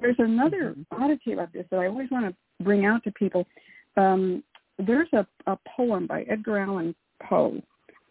[0.00, 1.02] There's another mm-hmm.
[1.02, 3.46] oddity about this that I always want to bring out to people.
[3.96, 4.42] Um,
[4.78, 7.60] there's a, a poem by Edgar Allan Poe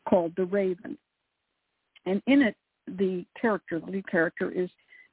[0.07, 0.97] called The Raven.
[2.05, 2.55] And in it,
[2.87, 4.69] the character, the lead character, is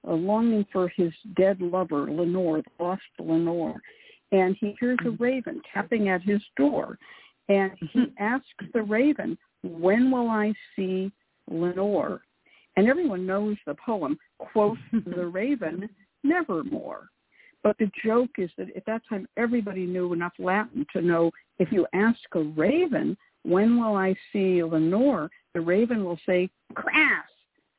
[0.06, 3.80] uh, longing for his dead lover, Lenore, the lost Lenore
[4.32, 5.22] and he hears a mm-hmm.
[5.22, 6.98] raven tapping at his door.
[7.48, 8.22] And he mm-hmm.
[8.22, 11.10] asks the raven, when will I see
[11.50, 12.20] Lenore?
[12.76, 15.88] And everyone knows the poem, quote the raven,
[16.22, 17.08] nevermore.
[17.64, 21.72] But the joke is that at that time everybody knew enough Latin to know if
[21.72, 25.30] you ask a raven, when will I see Lenore?
[25.54, 27.24] The raven will say, cras,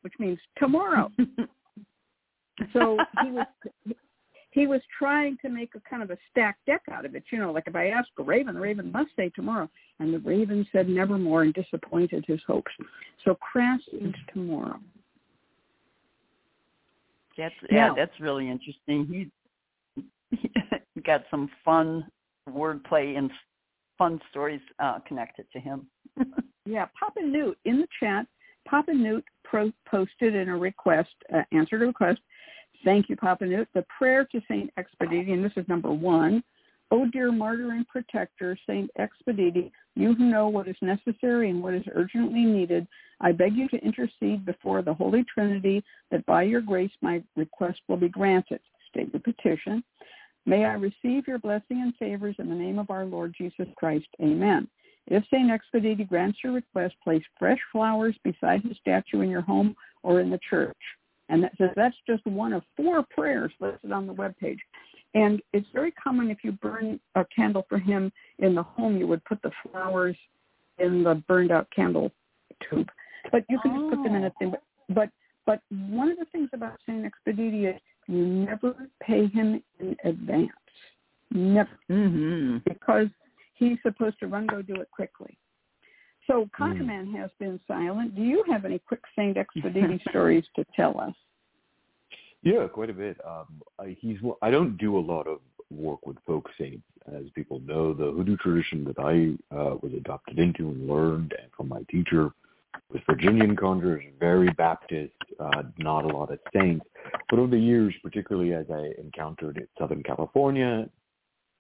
[0.02, 1.12] which means tomorrow.
[2.74, 3.46] so he was
[4.52, 7.24] he was trying to make a kind of a stacked deck out of it.
[7.32, 9.70] You know, like if I ask a raven, the raven must say tomorrow.
[10.00, 12.72] And the raven said nevermore and disappointed his hopes.
[13.24, 14.80] So cras is tomorrow.
[17.38, 19.30] That's yeah, that's really interesting.
[20.36, 22.06] He, he got some fun
[22.50, 23.32] wordplay and
[23.98, 25.88] fun stories uh, connected to him.
[26.66, 28.26] yeah, Papa Newt in the chat.
[28.68, 32.20] Papa Newt pro- posted in a request, uh, answered a request
[32.84, 33.68] Thank you, Papa Newt.
[33.74, 36.44] The prayer to Saint Expedite, and this is number one.
[36.92, 41.76] O dear martyr and protector, Saint Expedite, you who know what is necessary and what
[41.76, 42.88] is urgently needed,
[43.22, 47.80] I beg you to intercede before the Holy Trinity that by your grace my request
[47.88, 48.60] will be granted.
[48.90, 49.84] State the petition.
[50.46, 54.08] May I receive your blessing and favors in the name of our Lord Jesus Christ.
[54.22, 54.68] Amen.
[55.08, 55.52] If St.
[55.52, 60.32] Expedite grants your request, place fresh flowers beside his statue in your home or in
[60.32, 60.78] the church.
[61.30, 64.60] And that says that's just one of four prayers listed on the web page.
[65.14, 69.08] And it's very common if you burn a candle for him in the home, you
[69.08, 70.16] would put the flowers
[70.78, 72.12] in the burned out candle
[72.70, 72.90] tube.
[73.32, 73.90] But you can oh.
[73.90, 74.32] just put them in a oh.
[74.40, 74.54] thing.
[74.90, 75.10] But,
[75.46, 80.52] but one of the things about Saint Expedite is you never pay him in advance.
[81.32, 81.70] Never.
[81.92, 82.58] Mm-hmm.
[82.68, 83.08] Because
[83.54, 85.38] he's supposed to run go do it quickly.
[86.30, 87.20] So ConjureMan mm.
[87.20, 88.16] has been silent.
[88.16, 91.14] Do you have any quick Saint Expedite stories to tell us?
[92.44, 93.18] Yeah, quite a bit.
[93.28, 94.18] Um, I, he's.
[94.42, 95.40] I don't do a lot of
[95.72, 97.94] work with folk saints, as people know.
[97.94, 102.32] The hoodoo tradition that I uh, was adopted into and learned and from my teacher
[102.92, 106.86] was Virginian conjurers, very Baptist, uh, not a lot of saints.
[107.30, 110.88] But over the years, particularly as I encountered in Southern California,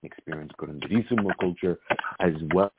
[0.03, 1.79] experienced Curandismo culture,
[2.19, 2.71] as well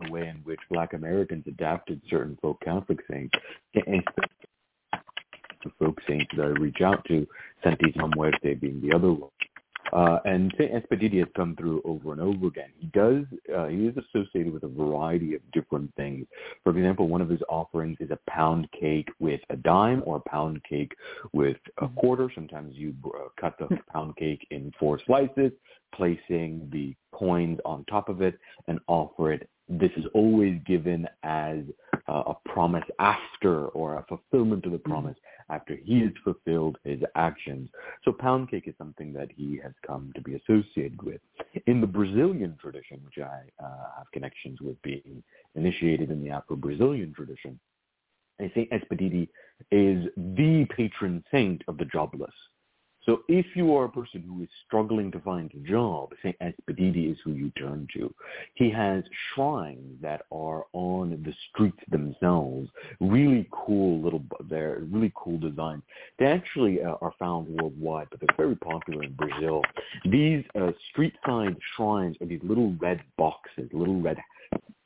[0.00, 0.49] the way in which
[0.80, 3.34] Black Americans adapted certain folk Catholic saints,
[3.74, 4.02] and
[5.62, 7.26] the folk saints that I reach out to,
[7.62, 9.28] Santísima Muerte being the other one.
[9.92, 12.70] Uh, and Saint Expedite has come through over and over again.
[12.78, 13.24] He does.
[13.54, 16.26] Uh, he is associated with a variety of different things.
[16.64, 20.30] For example, one of his offerings is a pound cake with a dime, or a
[20.30, 20.92] pound cake
[21.34, 22.30] with a quarter.
[22.34, 25.52] Sometimes you uh, cut the pound cake in four slices,
[25.94, 31.58] placing the coins on top of it, and offer it this is always given as
[32.08, 34.90] uh, a promise after or a fulfillment of the mm-hmm.
[34.90, 35.16] promise
[35.48, 37.68] after he has fulfilled his actions.
[38.04, 41.20] So pound cake is something that he has come to be associated with.
[41.66, 45.22] In the Brazilian tradition, which I uh, have connections with being
[45.54, 47.58] initiated in the Afro-Brazilian tradition,
[48.54, 49.28] Saint Expedite
[49.70, 52.32] is the patron saint of the jobless.
[53.06, 56.36] So if you are a person who is struggling to find a job, St.
[56.40, 58.12] Expedite is who you turn to.
[58.54, 59.02] He has
[59.34, 62.68] shrines that are on the streets themselves,
[63.00, 65.82] really cool little, they're really cool designs.
[66.18, 69.62] They actually uh, are found worldwide, but they're very popular in Brazil.
[70.04, 74.18] These uh, street side shrines are these little red boxes, little red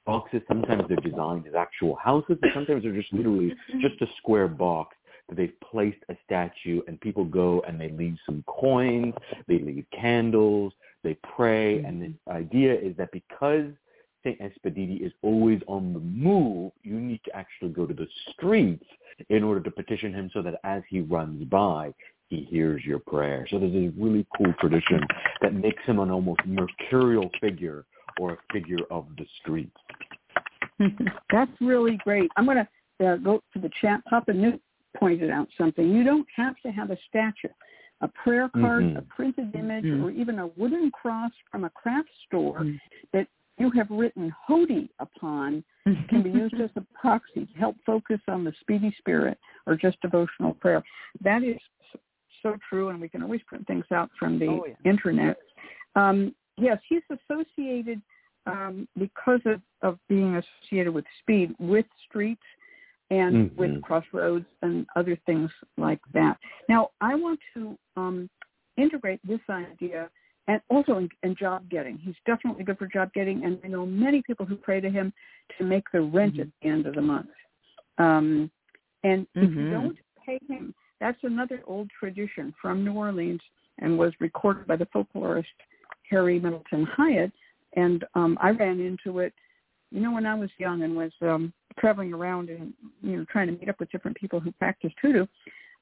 [0.07, 0.40] boxes.
[0.46, 4.96] Sometimes they're designed as actual houses, but sometimes they're just literally just a square box
[5.29, 9.15] that they've placed a statue and people go and they leave some coins,
[9.49, 11.87] they leave candles, they pray, mm-hmm.
[11.87, 13.67] and the idea is that because
[14.25, 14.41] St.
[14.41, 18.85] Expedite is always on the move, you need to actually go to the streets
[19.29, 21.93] in order to petition him so that as he runs by,
[22.29, 23.47] he hears your prayer.
[23.51, 25.01] So there's a really cool tradition
[25.43, 27.85] that makes him an almost mercurial figure
[28.19, 29.77] or a figure of the streets.
[31.31, 32.31] That's really great.
[32.37, 32.65] I'm going
[32.99, 34.05] to uh, go to the chat.
[34.07, 34.61] Papa Newt
[34.97, 35.89] pointed out something.
[35.91, 37.49] You don't have to have a statue.
[38.01, 38.99] A prayer card, Mhm.
[38.99, 40.03] a printed image, Mhm.
[40.03, 42.81] or even a wooden cross from a craft store Mhm.
[43.13, 43.29] that
[43.59, 45.65] you have written Hodie upon
[46.09, 50.01] can be used as a proxy to help focus on the speedy spirit or just
[50.01, 50.83] devotional prayer.
[51.21, 51.61] That is
[52.43, 54.75] so true, and we can always print things out from the Oh, yeah.
[54.85, 55.39] internet.
[55.95, 58.03] Um, yes, he's associated
[58.47, 62.43] um, because of, of being associated with speed with streets
[63.11, 63.57] and Mhm.
[63.57, 66.38] with crossroads and other things like that.
[66.69, 68.31] Now, I want to um,
[68.77, 70.11] integrate this idea
[70.47, 71.97] and also in, in job getting.
[71.99, 75.12] He's definitely good for job getting, and I know many people who pray to him
[75.59, 77.31] to make the rent at the end of the month.
[77.99, 78.51] Um,
[79.05, 79.71] and if you Mhm.
[79.71, 83.43] don't pay him, that's another old tradition from New Orleans
[83.79, 85.47] and was recorded by the folklorist
[86.09, 87.33] Harry Middleton Hyatt.
[87.75, 89.35] And um, I ran into it,
[89.90, 93.47] you know, when I was young and was um, traveling around and you know trying
[93.49, 95.27] to meet up with different people who practiced hoodoo,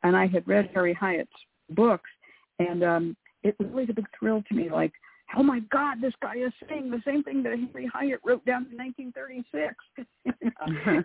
[0.03, 1.31] and I had read Harry Hyatt's
[1.71, 2.11] books,
[2.59, 4.93] and um, it was always a big thrill to me, like.
[5.35, 6.03] Oh my God!
[6.03, 9.75] This guy is saying the same thing that Harry Hyatt wrote down in 1936.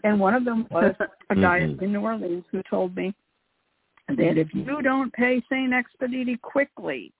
[0.03, 0.93] and one of them was
[1.29, 1.81] a guy Mhm.
[1.81, 3.15] in New Orleans who told me
[4.09, 7.13] that if you don't pay Saint Expediti quickly,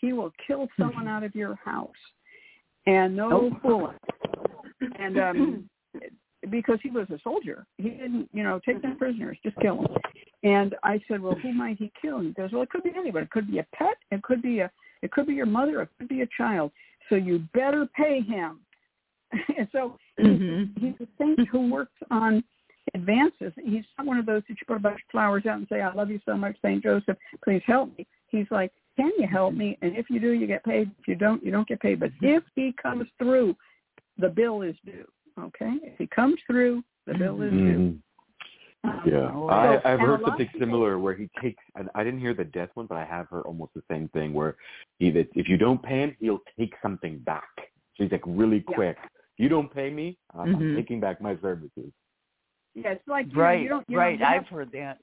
[0.00, 1.90] he will kill someone out of your house.
[2.86, 3.50] And no Oh.
[3.60, 3.98] fooling.
[4.98, 5.70] And um
[6.50, 9.86] because he was a soldier, he didn't, you know, take them prisoners, just kill them.
[10.42, 12.18] And I said, well, who might he kill?
[12.18, 13.24] And he goes, well, it could be anybody.
[13.24, 13.96] It could be a pet.
[14.10, 14.70] It could be a,
[15.02, 15.82] it could be your mother.
[15.82, 16.70] It could be a child.
[17.08, 18.60] So you better pay him.
[19.58, 20.78] and so Mhm.
[20.78, 22.44] he's a saint who works on
[22.94, 23.52] advances.
[23.62, 25.80] He's not one of those that you put a bunch of flowers out and say,
[25.80, 28.06] I love you so much, Saint Joseph, please help me.
[28.28, 29.76] He's like, can you help me?
[29.82, 30.90] And if you do, you get paid.
[31.00, 32.00] If you don't, you don't get paid.
[32.00, 33.56] But if he comes through,
[34.18, 35.06] the bill is due.
[35.38, 35.78] Okay?
[35.82, 37.58] If he comes through, the bill is due.
[37.58, 38.00] Mhm.
[38.84, 41.62] Um, Yeah, Oh, I, so- I've heard something similar where he takes.
[41.74, 44.32] And I didn't hear the death one, but I have heard almost the same thing
[44.32, 44.56] where
[44.98, 47.48] he that if you don't pay him, he'll take something back.
[47.96, 48.74] So he's like really Yeah.
[48.74, 48.98] quick.
[49.38, 50.76] You don't pay me, I'm, I'm Mhm.
[50.76, 51.92] taking back my services.
[52.74, 54.18] Yeah, it's like you know, Right, you don't, you know, right.
[54.18, 54.98] you have- I've heard that.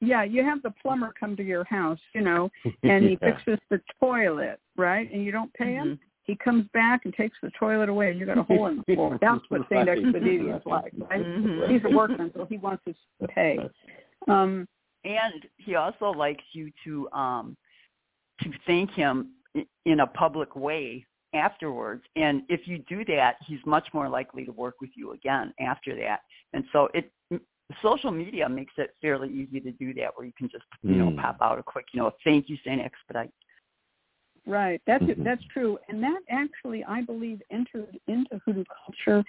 [0.00, 2.50] yeah, you have the plumber come to your house, you know,
[2.84, 3.32] and he Yeah.
[3.32, 5.10] fixes the toilet, right?
[5.12, 5.98] And you don't pay him.
[6.28, 8.94] He comes back and takes the toilet away, and you got a hole in the
[8.94, 9.18] floor.
[9.18, 9.98] That's what Saint Right.
[9.98, 11.24] Is like, right?
[11.24, 11.70] Mhm.
[11.70, 12.96] He's a workman, so he wants his
[13.30, 13.58] pay.
[14.28, 14.68] Um,
[15.04, 17.56] And he also likes you to um
[18.42, 19.30] to thank him
[19.86, 22.02] in a public way afterwards.
[22.16, 25.94] And if you do that, he's much more likely to work with you again after
[25.96, 26.20] that.
[26.52, 27.10] And so it
[27.80, 31.10] social media makes it fairly easy to do that where you can just, you know,
[31.10, 31.16] Mm.
[31.22, 33.30] pop out a quick, you know, thank you, Saint Expedite.
[34.48, 35.24] Right, that's Mhm.
[35.24, 39.24] that's true, and that actually, I believe, entered into hoodoo culture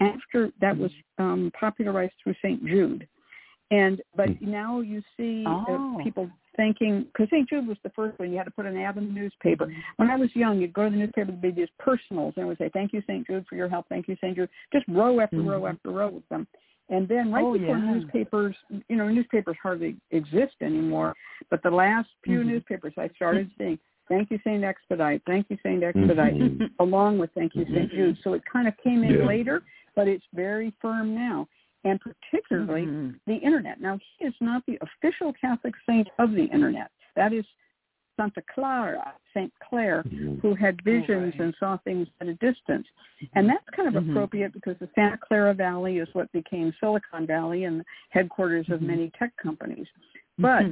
[0.00, 3.08] after that was um, popularized through Saint Jude.
[3.70, 4.42] And but Mhm.
[4.42, 5.96] now you see Oh.
[5.98, 7.48] uh, people thanking because St.
[7.48, 8.30] Jude was the first one.
[8.30, 9.72] You had to put an ad in the newspaper.
[9.96, 12.46] When I was young, you'd go to the newspaper, there'd be these personals, and it
[12.46, 13.26] would say, "Thank you, St.
[13.26, 13.88] Jude, for your help.
[13.88, 14.36] Thank you, St.
[14.36, 15.70] Jude." Just row after row Mhm.
[15.70, 16.46] after row with them.
[16.90, 17.94] And then right Oh, before yeah.
[17.94, 18.54] newspapers,
[18.88, 21.16] you know, newspapers hardly exist anymore.
[21.48, 22.46] But the last few Mhm.
[22.46, 24.62] newspapers I started seeing, "Thank you, St.
[24.64, 25.22] Expedite.
[25.26, 25.82] Thank you, St.
[25.82, 26.70] Expedite," Mhm.
[26.78, 27.90] along with "Thank you, St.
[27.90, 27.94] Mhm.
[27.94, 29.26] Jude." So it kind of came in Yeah.
[29.26, 29.62] later,
[29.94, 31.48] but it's very firm now,
[31.84, 33.20] and particularly Mhm.
[33.26, 33.80] the internet.
[33.80, 36.90] Now, he is not the official Catholic saint of the internet.
[37.14, 37.46] That is
[38.16, 40.40] Santa Clara, Saint Clare, Mhm.
[40.40, 41.40] who had visions right.
[41.40, 42.86] and saw things at a distance.
[43.34, 44.10] And that's kind of Mhm.
[44.10, 48.82] appropriate because the Santa Clara Valley is what became Silicon Valley and the headquarters of
[48.82, 49.88] many tech companies.
[50.38, 50.66] But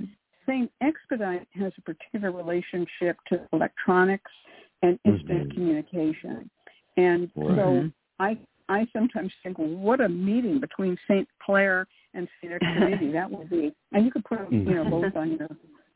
[0.47, 4.31] Saint Expedite has a particular relationship to electronics
[4.83, 5.55] and instant Mhm.
[5.55, 6.51] communication.
[6.97, 7.93] And so Mhm.
[8.19, 13.31] I I sometimes think, well, what a meeting between Saint Clare and Saint Expediti that
[13.31, 13.75] would be.
[13.93, 15.49] And you could put them, you know, both on your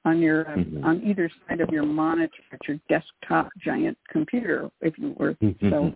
[0.05, 0.85] on your uh, Mhm.
[0.85, 5.37] on either side of your monitor at your desktop giant computer if you were
[5.71, 5.95] so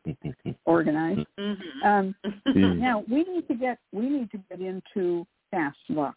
[0.64, 1.26] organized.
[1.38, 1.84] Mhm.
[1.84, 2.14] Um,
[2.46, 2.78] Mm.
[2.78, 6.16] now we need to get we need to get into fast luck.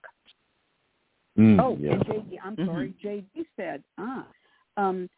[1.37, 1.93] Mm, Oh, yeah.
[1.93, 2.65] and JD, I'm Mhm.
[2.65, 4.25] sorry, JD said, ah,
[4.77, 5.09] um,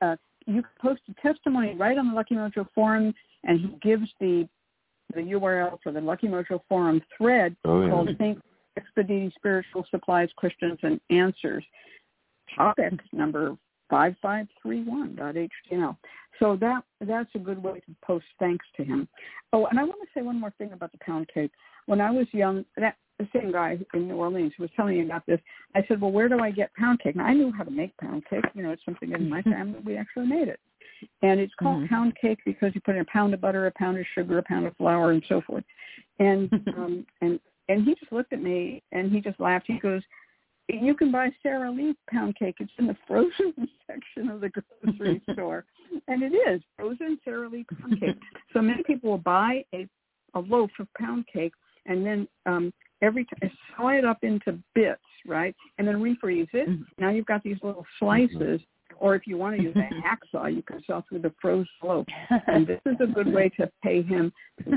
[0.00, 0.16] uh,
[0.46, 3.14] you can post a testimony right on the Lucky Mojo forum,
[3.44, 4.48] and he gives the
[5.12, 7.90] the URL for the Lucky Mojo forum thread Oh, yeah.
[7.90, 8.42] called Saint
[8.76, 11.64] Expediti Spiritual Supplies, Questions and Answers.
[12.56, 13.56] Topic number
[13.90, 15.96] five five three one dot html.
[16.40, 19.06] So that that's a good way to post thanks to him.
[19.52, 21.52] Oh, and I want to say one more thing about the pound cake.
[21.86, 25.04] When I was young, that the same guy in New Orleans who was telling me
[25.04, 25.40] about this.
[25.74, 27.16] I said, well, where do I get pound cake?
[27.16, 28.44] Now I knew how to make pound cake.
[28.54, 29.78] You know, it's something in my family.
[29.84, 30.60] We actually made it,
[31.22, 31.88] and it's called Mhm.
[31.88, 34.42] pound cake because you put in a pound of butter, a pound of sugar, a
[34.42, 35.64] pound of flour, and so forth.
[36.18, 37.38] And um, and
[37.68, 39.66] and he just looked at me and he just laughed.
[39.68, 40.02] He goes,
[40.68, 42.56] "You can buy Sara Lee pound cake.
[42.58, 43.54] It's in the frozen
[43.86, 45.64] section of the grocery store."
[46.08, 48.16] And it is frozen Sara Lee pound cake.
[48.52, 49.88] So many people will buy a
[50.34, 51.52] a loaf of pound cake
[51.86, 52.72] and then um
[53.04, 55.54] every time saw it up into bits, right?
[55.78, 56.68] And then refreeze it.
[56.68, 56.86] Mhm.
[56.98, 58.60] Now you've got these little slices.
[58.98, 62.06] Or if you want to use a hacksaw, you can saw through the frozen loaf.
[62.46, 64.32] And this is a good way to pay him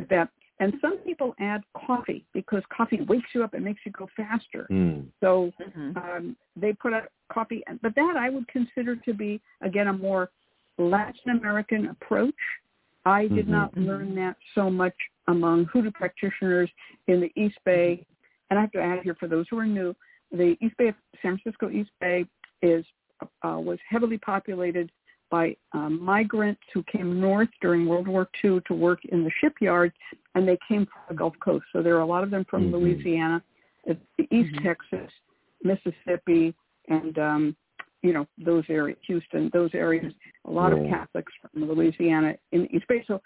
[0.09, 0.29] that.
[0.59, 4.65] And some people add coffee because coffee wakes you up and makes you go faster.
[4.71, 5.05] Mm.
[5.19, 5.97] So Mhm.
[5.97, 10.31] um, they put out coffee, but that I would consider to be again a more
[10.79, 12.41] Latin American approach.
[13.05, 13.49] I did Mhm.
[13.59, 14.95] not learn that so much
[15.27, 16.69] among hoodoo practitioners
[17.05, 18.03] in the East Bay.
[18.49, 19.95] And I have to add here for those who are new,
[20.31, 22.25] the East Bay, San Francisco East Bay,
[22.61, 22.85] is
[23.43, 24.91] uh, was heavily populated
[25.29, 29.93] by um, migrants who came north during World War II to work in the shipyards,
[30.35, 31.65] and they came from the Gulf Coast.
[31.73, 32.73] So there are a lot of them from Mhm.
[32.73, 33.43] Louisiana,
[33.89, 34.63] uh, the East Mhm.
[34.63, 35.11] Texas,
[35.63, 36.53] Mississippi,
[36.87, 37.55] and um,
[38.03, 40.13] you know those areas, Houston, those areas.
[40.45, 43.03] A lot of Catholics from Louisiana in the East Bay.
[43.07, 43.21] So,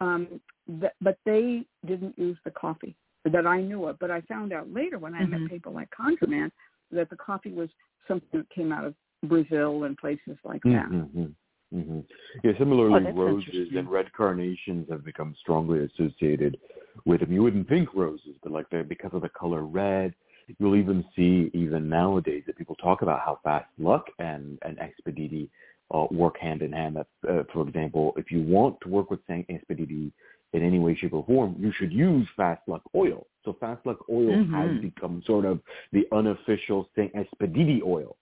[0.00, 0.40] um,
[0.80, 3.98] th- but they didn't use the coffee that I knew of.
[3.98, 5.30] But I found out later when I Mhm.
[5.30, 6.50] met people like ConjureMan
[6.90, 7.70] that the coffee was
[8.06, 8.94] something that came out of
[9.24, 10.90] Brazil and places like that.
[10.90, 11.26] Mm-hmm.
[11.72, 12.00] hmm
[12.42, 16.58] Yeah, similarly, Oh, roses and red carnations have become strongly associated
[17.04, 17.32] with them.
[17.32, 20.14] You wouldn't think roses, but like they're because of the color red.
[20.58, 25.48] You'll even see even nowadays that people talk about how fast luck and and expediti
[25.90, 26.96] uh, work hand in hand.
[26.96, 30.12] That, uh, for example, if you want to work with Saint Expediti
[30.54, 33.26] in any way, shape, or form, you should use Fast Luck oil.
[33.44, 34.80] So Fast Luck oil has Mhm.
[34.80, 35.60] become sort of
[35.92, 38.16] the unofficial Saint Expediti oil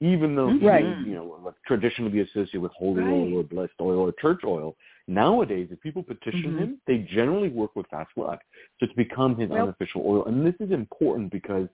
[0.00, 0.60] even though Mhm.
[0.60, 0.98] he Right.
[1.06, 3.12] you know, like, traditionally be associated with holy Right.
[3.12, 4.74] oil or blessed oil or church oil,
[5.06, 6.58] nowadays, if people petition Mhm.
[6.58, 8.42] him, they generally work with fast luck.
[8.78, 10.24] So it's become his Well- unofficial oil.
[10.24, 11.68] And this is important because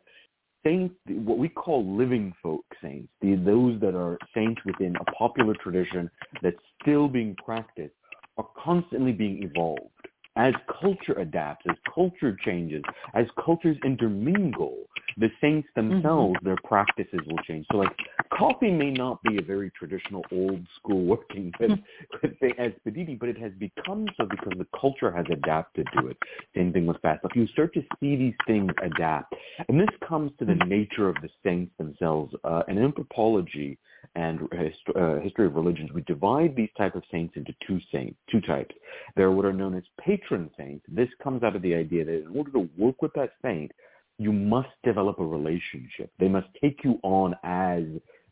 [0.64, 5.54] saints, what we call living folk saints, the, those that are saints within a popular
[5.54, 6.10] tradition
[6.42, 7.94] that's still being practiced,
[8.36, 9.90] are constantly being evolved.
[10.36, 12.82] As culture adapts, as culture changes,
[13.14, 14.76] as cultures intermingle,
[15.16, 15.88] the saints mm-hmm.
[15.88, 17.64] themselves, their practices will change.
[17.72, 17.96] So like
[18.36, 22.28] coffee may not be a very traditional old school working with hmm.
[22.40, 26.18] the Expediti, but it has become so because the culture has adapted to it.
[26.54, 27.24] Same thing with fast.
[27.24, 29.34] Like you start to see these things adapt.
[29.68, 30.68] And this comes to the hmm.
[30.68, 32.34] nature of the saints themselves.
[32.44, 33.78] Uh, in anthropology
[34.14, 38.18] and hist- uh, history of religions, we divide these type of saints into two saints,
[38.30, 38.74] two types.
[39.16, 40.84] There are what are known as patron saints.
[40.88, 43.72] This comes out of the idea that in order to work with that saint,
[44.18, 46.10] you must develop a relationship.
[46.18, 47.84] They must take you on as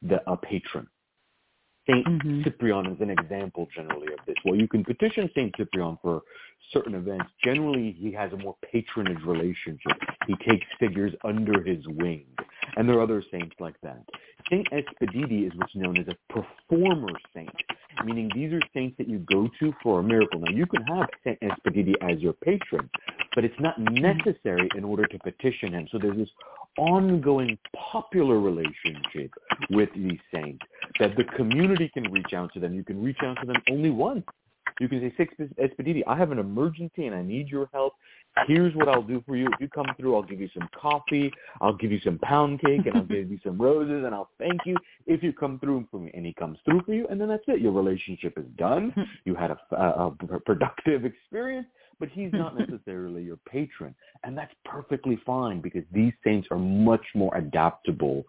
[0.03, 0.87] the a patron.
[1.87, 2.45] Saint Mhm.
[2.45, 4.37] Cyprian is an example generally of this.
[4.45, 6.23] Well, you can petition Saint Cyprian for
[6.73, 7.27] certain events.
[7.43, 9.93] Generally, he has a more patronage relationship.
[10.27, 12.27] He takes figures under his wing,
[12.77, 14.03] and there are other saints like that.
[14.49, 17.55] Saint Expediti is what's known as a performer saint,
[18.05, 20.41] meaning these are saints that you go to for a miracle.
[20.41, 22.89] Now, you can have Saint Expediti as your patron,
[23.35, 25.89] but it's not necessary in order to petition him.
[25.91, 26.31] So there's this
[26.79, 27.59] ongoing
[27.93, 29.33] popular relationship
[29.71, 30.65] with these saints
[30.99, 32.75] that the community can reach out to them.
[32.75, 34.25] You can reach out to them only once.
[34.81, 37.95] You can say, Six Expediti, I have an emergency and I need your help.
[38.49, 39.47] Here's what I'll do for you.
[39.47, 41.33] If you come through, I'll give you some coffee.
[41.61, 44.61] I'll give you some pound cake and I'll give you some roses and I'll thank
[44.67, 44.77] you
[45.07, 46.11] if you come through for me.
[46.15, 47.61] And he comes through for you and then that's it.
[47.61, 48.93] Your relationship is done.
[49.25, 51.67] You had a, a, a productive experience,
[51.99, 53.95] but he's not necessarily your patron.
[54.23, 58.25] And that's perfectly fine because these saints are much more adaptable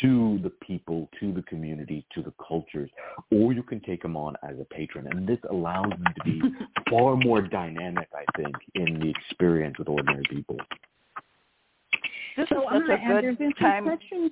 [0.00, 2.90] to the people, to the community, to the cultures,
[3.30, 5.06] or you can take them on as a patron.
[5.10, 6.42] And this allows them to be
[6.90, 10.58] far more dynamic, I think, in the experience with ordinary people.
[12.36, 13.84] This So is I'm gonna a add, there's good been some time.
[13.84, 14.30] questions.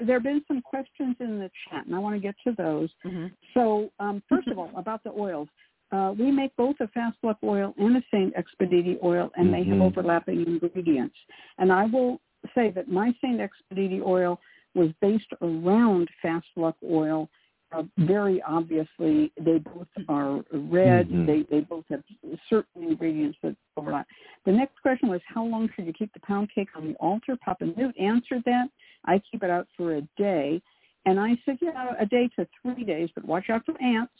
[0.00, 2.90] There have been some questions in the chat, and I want to get to those.
[3.04, 3.30] Mhm.
[3.54, 5.48] So um, first of all, about the oils,
[5.92, 9.62] uh, we make both a fast luck oil and a Saint Expediti oil, and they
[9.64, 9.82] have Mhm.
[9.82, 11.16] overlapping ingredients.
[11.58, 12.20] And I will
[12.54, 14.40] say that my Saint Expediti oil
[14.74, 17.28] was based around fast luck oil.
[17.72, 21.08] Uh, very obviously, they both are red.
[21.08, 21.26] Mhm.
[21.26, 22.04] They they both have
[22.48, 24.06] certain ingredients that overlap.
[24.44, 27.36] The next question was, how long should you keep the pound cake on the altar?
[27.36, 28.70] Papa Newt answered that.
[29.04, 30.62] I keep it out for a day.
[31.06, 34.12] And I said, yeah, a day to three days, but watch out for ants.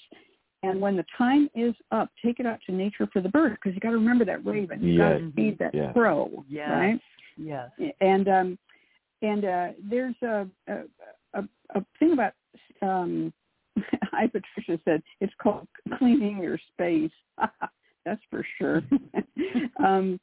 [0.67, 3.75] And when the time is up, take it out to nature for the bird because
[3.75, 4.83] you got to remember that raven.
[4.83, 5.21] You got Yes.
[5.21, 5.93] to feed that Yes.
[5.93, 6.71] crow, Yes.
[6.71, 7.01] right?
[7.37, 7.71] Yes.
[8.01, 8.59] And um,
[9.23, 10.83] and uh, there's a, a
[11.35, 12.33] a a thing about
[12.83, 13.33] um,
[14.13, 17.13] I Patricia said it's called cleaning your space.
[18.05, 18.83] That's for sure.
[19.85, 20.19] um,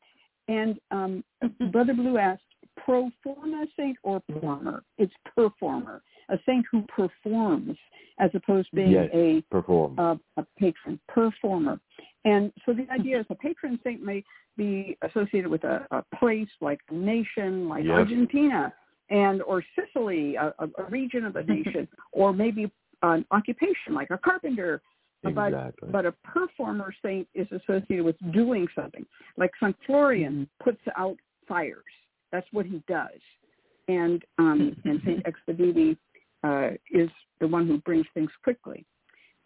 [0.48, 1.24] and um,
[1.72, 2.41] Brother Blue asked,
[2.78, 4.84] pro forma saint or performer?
[4.98, 6.02] It's performer,
[6.34, 7.77] a saint who performs
[8.19, 9.09] as opposed to being Yes.
[9.13, 9.97] a Perform.
[9.97, 11.79] a, a patron, performer.
[12.25, 14.23] And so the idea is a patron saint may
[14.57, 17.93] be associated with a, a place like a nation, like Yep.
[17.93, 18.73] Argentina,
[19.09, 22.71] and or Sicily, a, a, region of a nation, or maybe
[23.01, 24.81] an occupation like a carpenter.
[25.23, 25.89] But exactly.
[25.89, 29.05] but a performer saint is associated with doing something.
[29.38, 29.75] Like St.
[29.86, 31.17] Florian puts out
[31.47, 31.84] fires.
[32.34, 33.21] That's what he does.
[33.88, 35.97] And um, and Saint Expediti
[36.44, 38.86] uh, is the one who brings things quickly.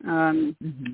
[0.06, 0.94] Um, Mm-hmm.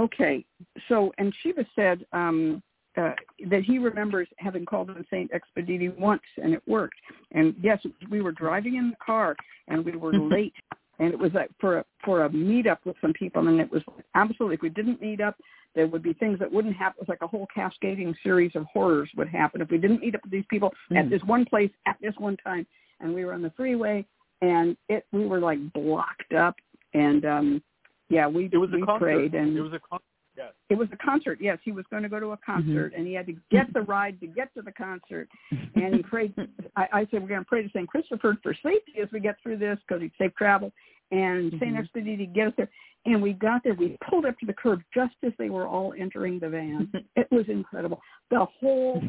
[0.00, 0.44] okay,
[0.88, 2.62] so and Shiva said um,
[2.96, 3.12] uh,
[3.50, 6.94] that he remembers having called on Saint Expediti once and it worked.
[7.32, 7.80] And yes,
[8.10, 9.34] we were driving in the car
[9.68, 10.54] and we were late,
[11.00, 13.82] and it was like for a, for a meetup with some people, and it was
[14.14, 15.36] absolutely if we didn't meet up,
[15.74, 16.98] there would be things that wouldn't happen.
[16.98, 20.14] It was like a whole cascading series of horrors would happen if we didn't meet
[20.14, 21.10] up with these people at Mm.
[21.10, 22.64] this one place at this one time.
[23.00, 24.06] And we were on the freeway,
[24.44, 26.56] and it we were like blocked up,
[26.92, 27.62] and um
[28.08, 29.04] yeah, we It was a we concert.
[29.04, 30.04] prayed, and It was a concert.
[30.36, 30.52] Yes.
[30.68, 31.38] it was a concert.
[31.40, 33.82] Yes, he was going to go to a concert, and he had to get the
[33.82, 35.28] ride to get to the concert.
[35.76, 36.34] And he prayed.
[36.74, 39.36] I, I said, "We're going to pray to Saint Christopher for safety as we get
[39.42, 40.72] through this, because he's safe travel."
[41.12, 42.68] And Saint Expediti get us there,
[43.06, 43.74] and we got there.
[43.74, 46.90] We pulled up to the curb just as they were all entering the van.
[47.16, 48.00] it was incredible.
[48.30, 49.00] The whole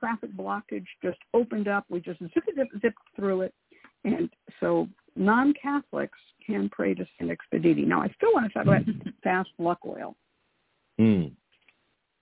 [0.00, 1.84] traffic blockage just opened up.
[1.90, 3.54] We just zip zip zip through it,
[4.04, 4.30] and
[4.60, 7.86] so non-Catholics can pray to Saint Expediti.
[7.86, 8.82] Now, I still want to talk about
[9.24, 10.14] fast luck oil.
[11.00, 11.32] Mm.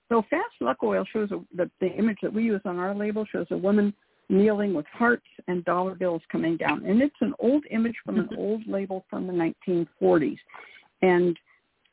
[0.08, 3.24] So fast luck oil shows a, the, the image that we use on our label
[3.30, 3.92] shows a woman
[4.28, 8.28] kneeling with hearts and dollar bills coming down, and it's an old image from an
[8.38, 10.38] old label from the 1940s.
[11.02, 11.36] And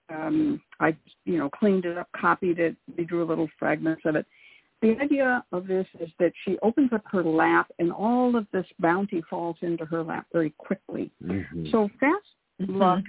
[0.09, 4.25] um, I, you know, cleaned it up, copied it, we drew little fragments of it.
[4.81, 8.65] The idea of this is that she opens up her lap, and all of this
[8.79, 11.11] bounty falls into her lap very quickly.
[11.21, 11.69] Mhm.
[11.71, 13.03] So fast luck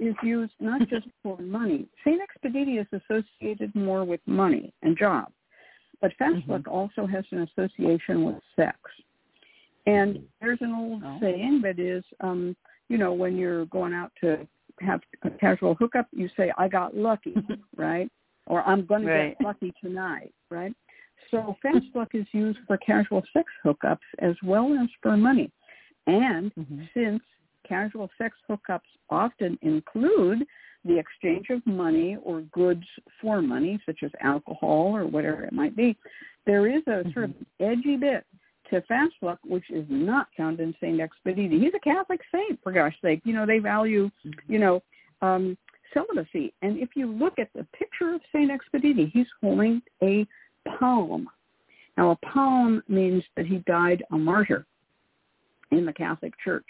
[0.00, 1.88] is used not just for money.
[2.02, 5.32] Saint Expediti is associated more with money and job,
[6.00, 6.48] but fast Mhm.
[6.48, 8.78] luck also has an association with sex.
[9.86, 11.20] And there's an old Oh.
[11.20, 12.56] saying that is, um,
[12.88, 14.46] you know, when you're going out to
[14.80, 17.36] have a casual hookup, you say, "I got lucky,"
[17.76, 18.10] right?
[18.46, 20.74] Or "I'm going to get lucky tonight," right?
[21.30, 25.50] So fast luck is used for casual sex hookups as well as for money.
[26.06, 26.88] And Mhm.
[26.94, 27.22] since
[27.64, 30.46] casual sex hookups often include
[30.84, 32.86] the exchange of money or goods
[33.20, 35.96] for money, such as alcohol or whatever it might be,
[36.44, 38.26] there is a sort of edgy bit
[38.70, 41.60] to fast luck, which is not found in Saint Expediti.
[41.60, 43.20] He's a Catholic saint, for gosh sake.
[43.24, 44.10] You know, they value,
[44.48, 44.82] you know,
[45.20, 45.56] um,
[45.94, 46.52] celibacy.
[46.62, 50.26] And if you look at the picture of Saint Expediti, he's holding a
[50.78, 51.28] palm.
[51.96, 54.66] Now, a palm means that he died a martyr
[55.70, 56.66] in the Catholic Church.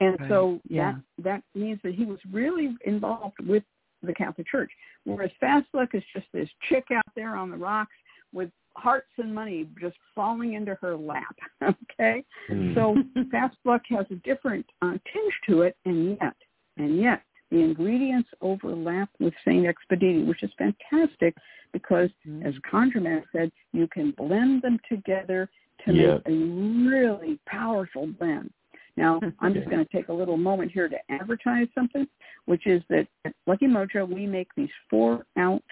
[0.00, 0.94] And Right, so yeah.
[1.18, 1.24] that
[1.54, 3.62] that means that he was really involved with
[4.02, 4.70] the Catholic Church.
[5.04, 7.94] Whereas Fast Luck is just this chick out there on the rocks
[8.32, 11.36] with hearts and money just falling into her lap.
[11.92, 12.24] Okay?
[12.50, 12.74] Mm.
[12.74, 12.96] So
[13.30, 16.34] Fast Luck has a different uh, tinge to it, and yet,
[16.78, 17.22] and yet,
[17.52, 21.36] the ingredients overlap with Saint Expediti, which is fantastic
[21.72, 22.08] because,
[22.44, 25.48] as ConjureMan said, you can blend them together
[25.84, 26.14] to Yeah.
[26.14, 28.50] make a really powerful blend.
[28.96, 32.08] Now, I'm just going to take a little moment here to advertise something,
[32.46, 35.62] which is that at Lucky Mojo, we make these four-ounce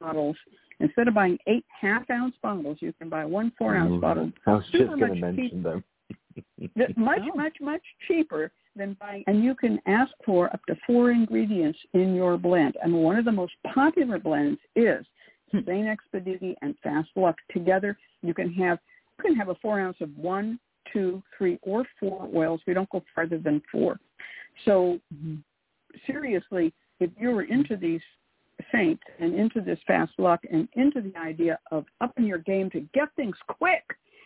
[0.00, 0.36] bottles.
[0.80, 4.00] Instead of buying eight half-ounce bottles, you can buy one four-ounce Mhm.
[4.00, 5.84] bottle I was just going to mention them.
[6.96, 7.36] much, Oh.
[7.36, 9.24] much, much cheaper than buying.
[9.26, 12.76] And you can ask for up to four ingredients in your blend.
[12.82, 15.04] And one of the most popular blends is
[15.50, 15.60] hmm.
[15.66, 17.96] Saint Expediti and Fast Luck together.
[18.22, 18.78] You can have
[19.18, 20.58] you can have a four ounce of one,
[20.92, 22.60] two, three, or four oils.
[22.66, 24.00] We don't go farther than four.
[24.64, 25.36] So mm-hmm.
[26.06, 27.84] seriously, if you were into mm-hmm.
[27.84, 28.00] these
[28.72, 32.80] saints and into this fast luck and into the idea of upping your game to
[32.94, 33.82] get things quick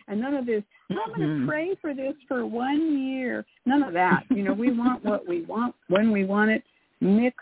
[0.09, 3.45] and none of this i'm going to pray for this for one year.
[3.67, 4.25] None of that.
[4.31, 5.75] You know we want what we want.
[5.89, 6.63] When we want it
[7.01, 7.37] mix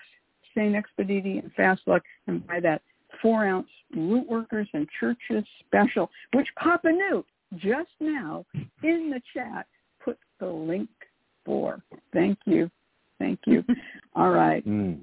[0.55, 2.83] saint expediti and fast luck and buy that
[3.23, 7.25] four ounce root workers and churches special which papa newt
[7.57, 8.45] just now
[8.83, 9.67] in the chat.
[10.05, 10.89] Put the link
[11.45, 11.81] for.
[12.12, 12.71] Thank you.
[13.19, 13.64] Thank you.
[14.17, 14.67] All right.
[14.67, 15.01] Mm.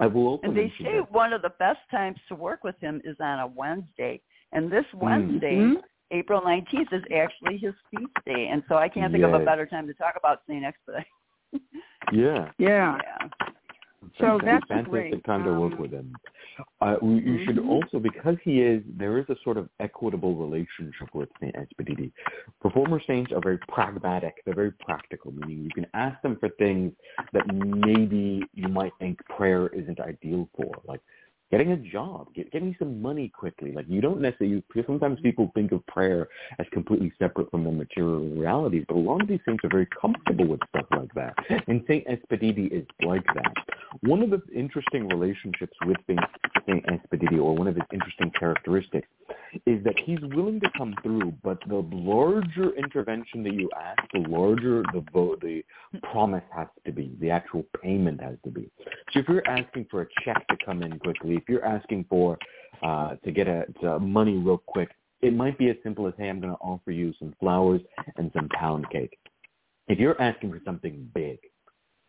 [0.00, 2.78] I will also And they say that- one of the best times to work with
[2.80, 4.20] him is on a Wednesday.
[4.52, 4.98] And this Mm.
[5.02, 5.82] Wednesday Mhm.
[6.12, 9.66] April 19th is actually his feast day, and so I can't think of a better
[9.66, 10.64] time to talk about St.
[10.64, 11.06] Expedite.
[12.12, 12.50] Yeah.
[12.58, 12.98] Yeah.
[13.02, 13.28] yeah.
[14.18, 15.24] So Fantastic- that's fantastic great.
[15.24, 16.14] time to work Um, with him.
[16.82, 17.68] Uh, we, you should Mhm.
[17.68, 22.12] also, because he is, there is a sort of equitable relationship with Saint Expediti.
[22.60, 24.42] Performer saints are very pragmatic.
[24.44, 26.92] They're very practical, meaning you can ask them for things
[27.32, 31.00] that maybe you might think prayer isn't ideal for, like
[31.52, 33.72] getting a job, get, getting some money quickly.
[33.72, 35.22] Like you don't necessarily, sometimes mm-hmm.
[35.22, 36.28] people think of prayer
[36.58, 39.86] as completely separate from the material realities, but a lot of these saints are very
[40.00, 41.34] comfortable with stuff like that.
[41.68, 43.52] And Saint Expediti is like that.
[44.00, 46.20] One of the interesting relationships with Saint,
[46.66, 49.06] Saint Expediti, or one of his interesting characteristics,
[49.66, 54.20] is that he's willing to come through, but the larger intervention that you ask, the
[54.20, 55.62] larger the vo- the
[56.10, 58.70] promise has to be, the actual payment has to be.
[59.12, 62.38] So if you're asking for a check to come in quickly, if you're asking for
[62.82, 64.90] uh, to get a money real quick,
[65.20, 67.80] it might be as simple as, hey, I'm going to offer you some flowers
[68.16, 69.18] and some pound cake.
[69.88, 71.38] If you're asking for something big,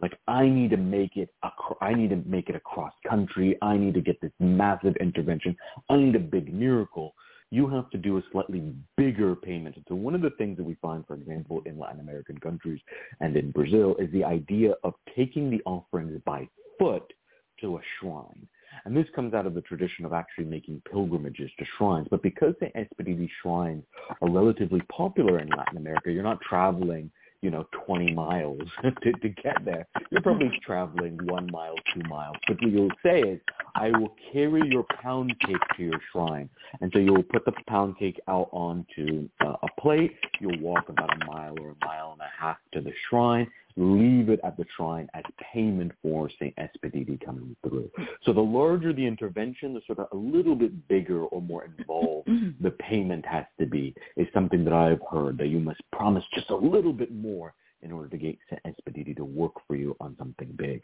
[0.01, 3.57] like I need to make it, acro- I need to make it across country.
[3.61, 5.55] I need to get this massive intervention.
[5.89, 7.13] I need a big miracle.
[7.51, 9.75] You have to do a slightly bigger payment.
[9.87, 12.81] So one of the things that we find, for example, in Latin American countries
[13.19, 16.47] and in Brazil is the idea of taking the offerings by
[16.79, 17.13] foot
[17.61, 18.47] to a shrine.
[18.85, 22.07] And this comes out of the tradition of actually making pilgrimages to shrines.
[22.09, 23.83] But because the Expediti shrines
[24.21, 27.11] are relatively popular in Latin America, you're not traveling
[27.43, 28.61] you know, 20 miles
[29.03, 29.85] to, to get there.
[30.09, 32.37] You're probably traveling one mile, two miles.
[32.47, 33.39] But what you'll say is,
[33.75, 36.49] I will carry your pound cake to your shrine.
[36.79, 40.15] And so you'll put the pound cake out onto uh, a plate.
[40.39, 44.29] You'll walk about a mile or a mile and a half to the shrine, leave
[44.29, 46.53] it at the shrine as payment for St.
[46.57, 47.89] Expediti coming through.
[48.23, 52.29] So the larger the intervention, the sort of a little bit bigger or more involved
[52.61, 56.49] the payment has to be is something that I've heard that you must promise just
[56.49, 58.61] a little bit more in order to get St.
[58.65, 60.81] Expediti to work for you on something big.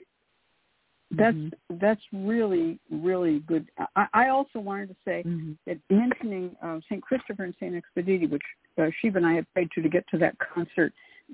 [1.12, 1.78] That's Mm-hmm.
[1.80, 3.68] that's really really good.
[3.96, 5.54] I, I also wanted to say Mm-hmm.
[5.66, 7.02] that mentioning uh, St.
[7.02, 7.74] Christopher and St.
[7.74, 8.44] Expediti, which
[8.78, 10.94] uh, Sheba and I have prayed to to get to that concert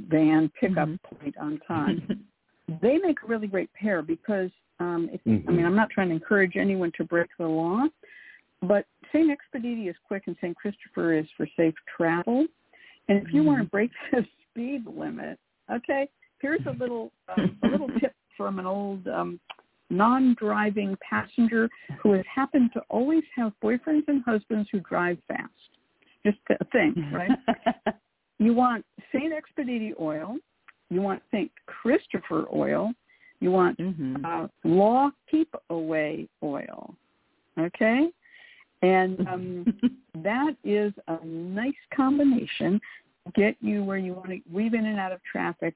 [0.10, 1.16] van pickup Mm-hmm.
[1.16, 2.02] point on time.
[2.82, 5.56] they make a really great pair because um, if, I Mhm.
[5.56, 7.86] mean I'm not trying to encourage anyone to break the law,
[8.62, 9.30] but St.
[9.30, 10.56] Expediti is quick and St.
[10.56, 12.46] Christopher is for safe travel.
[13.08, 15.39] And if you want to break the speed limit,
[15.72, 16.10] okay,
[16.41, 19.39] here's a little um, a little tip from an old um,
[19.89, 21.70] non-driving passenger
[22.02, 25.52] who has happened to always have boyfriends and husbands who drive fast.
[26.26, 27.32] Just a thing, right?
[28.40, 29.34] you want St.
[29.34, 30.38] Expediti oil,
[30.90, 31.52] you want St.
[31.66, 32.92] Christopher oil,
[33.40, 34.26] you want mm-hmm.
[34.26, 36.96] uh, Law Keep Away oil,
[37.60, 38.10] okay?
[38.82, 39.80] And um,
[40.16, 42.80] that is a nice combination.
[43.34, 45.76] Get you where you want to weave in and out of traffic,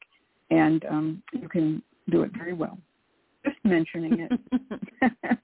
[0.52, 2.78] and um, you can do it very well.
[3.44, 5.12] Just mentioning it.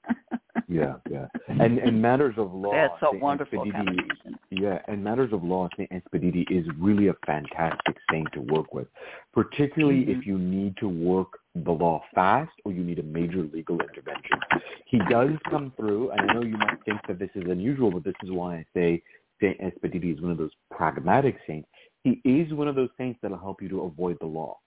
[0.68, 1.28] Yeah, yeah.
[1.48, 2.72] And and matters of law.
[2.72, 4.35] That's a wonderful combination.
[4.52, 5.90] Yeah, and matters of law, St.
[5.92, 8.88] Expediti is really a fantastic saint to work with,
[9.34, 10.18] particularly Mhm.
[10.18, 14.40] if you need to work the law fast or you need a major legal intervention.
[14.86, 18.04] He does come through, and I know you might think that this is unusual, but
[18.04, 19.02] this is why I say
[19.42, 19.60] St.
[19.60, 21.70] Expediti is one of those pragmatic saints.
[22.04, 24.60] He is one of those saints that'll help you to avoid the law.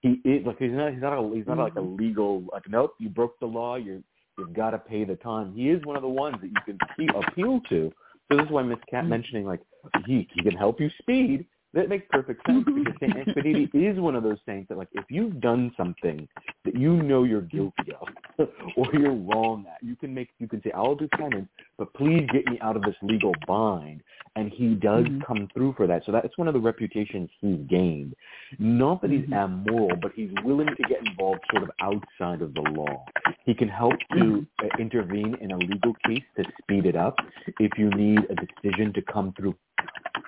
[0.00, 2.94] He is like he's not he's not a, he's not like a legal like nope
[2.98, 4.02] you broke the law you
[4.36, 5.54] you've got to pay the time.
[5.54, 7.92] He is one of the ones that you can pe- appeal to.
[8.32, 9.60] So this is why Miss Cat mentioning like
[10.06, 11.44] he he can help you speed.
[11.74, 15.04] That makes perfect sense because Saint Expediti is one of those saints that like if
[15.08, 16.28] you've done something
[16.64, 20.62] that you know you're guilty of or you're wrong at, you can make you can
[20.62, 21.48] say I'll do penance,
[21.78, 24.02] but please get me out of this legal bind.
[24.36, 25.24] And he does Mhm.
[25.24, 26.04] come through for that.
[26.04, 28.14] So that's one of the reputations he's gained.
[28.58, 29.34] Not that he's Mhm.
[29.34, 33.04] amoral, but he's willing to get involved sort of outside of the law.
[33.44, 37.18] He can help to uh, intervene in a legal case to speed it up
[37.60, 39.54] if you need a decision to come through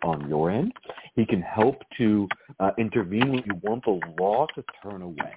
[0.03, 0.73] on your end.
[1.17, 2.29] He can help to
[2.61, 5.33] uh, intervene when you want the law to turn away.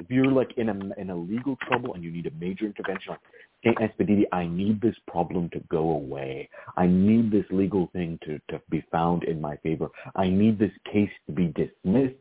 [0.00, 3.10] If you're like in a in a legal trouble and you need a major intervention,
[3.10, 3.20] like
[3.64, 6.48] Saint Expediti, I need this problem to go away.
[6.76, 9.88] I need this legal thing to, to be found in my favor.
[10.14, 12.14] I need this case to be dismissed.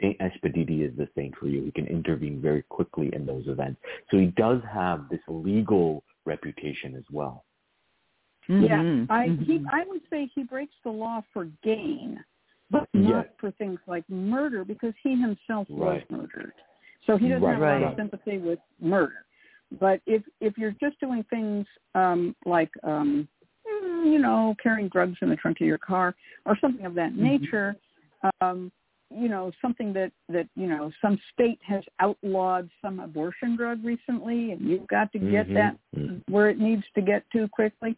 [0.00, 1.64] Saint Expediti is the saint for you.
[1.64, 3.80] He can intervene very quickly in those events.
[4.10, 7.44] So he does have this legal reputation as well.
[8.48, 9.06] Yeah, Mhm.
[9.10, 9.66] I he Mhm.
[9.70, 12.22] I would say he breaks the law for gain,
[12.70, 13.02] but Yes.
[13.02, 16.08] not for things like murder because he himself Right.
[16.10, 16.54] was murdered.
[17.06, 17.90] So he doesn't Right, have a lot right.
[17.92, 19.24] of sympathy with murder.
[19.80, 23.28] But if if you're just doing things um like um
[24.04, 26.14] you know, carrying drugs in the trunk of your car
[26.44, 27.76] or something of that nature.
[28.40, 28.70] Um,
[29.10, 34.52] you know, something that that you know some state has outlawed some abortion drug recently,
[34.52, 35.54] and you've got to get Mhm.
[35.54, 36.22] that Mhm.
[36.28, 37.96] where it needs to get to quickly.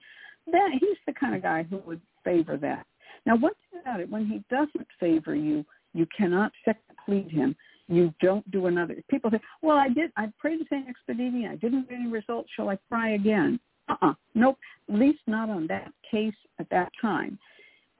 [0.50, 2.86] That he's the kind of guy who would favor that.
[3.26, 5.64] Now, one about it, when he doesn't favor you,
[5.94, 7.56] you cannot second plead him.
[7.88, 8.96] You don't do another.
[9.10, 10.10] People say, "Well, I did.
[10.16, 11.48] I prayed to Saint Expediti.
[11.48, 12.50] I didn't get any results.
[12.56, 14.14] Shall I try again?" Uh-uh.
[14.34, 14.58] Nope.
[14.88, 17.38] At least not on that case at that time.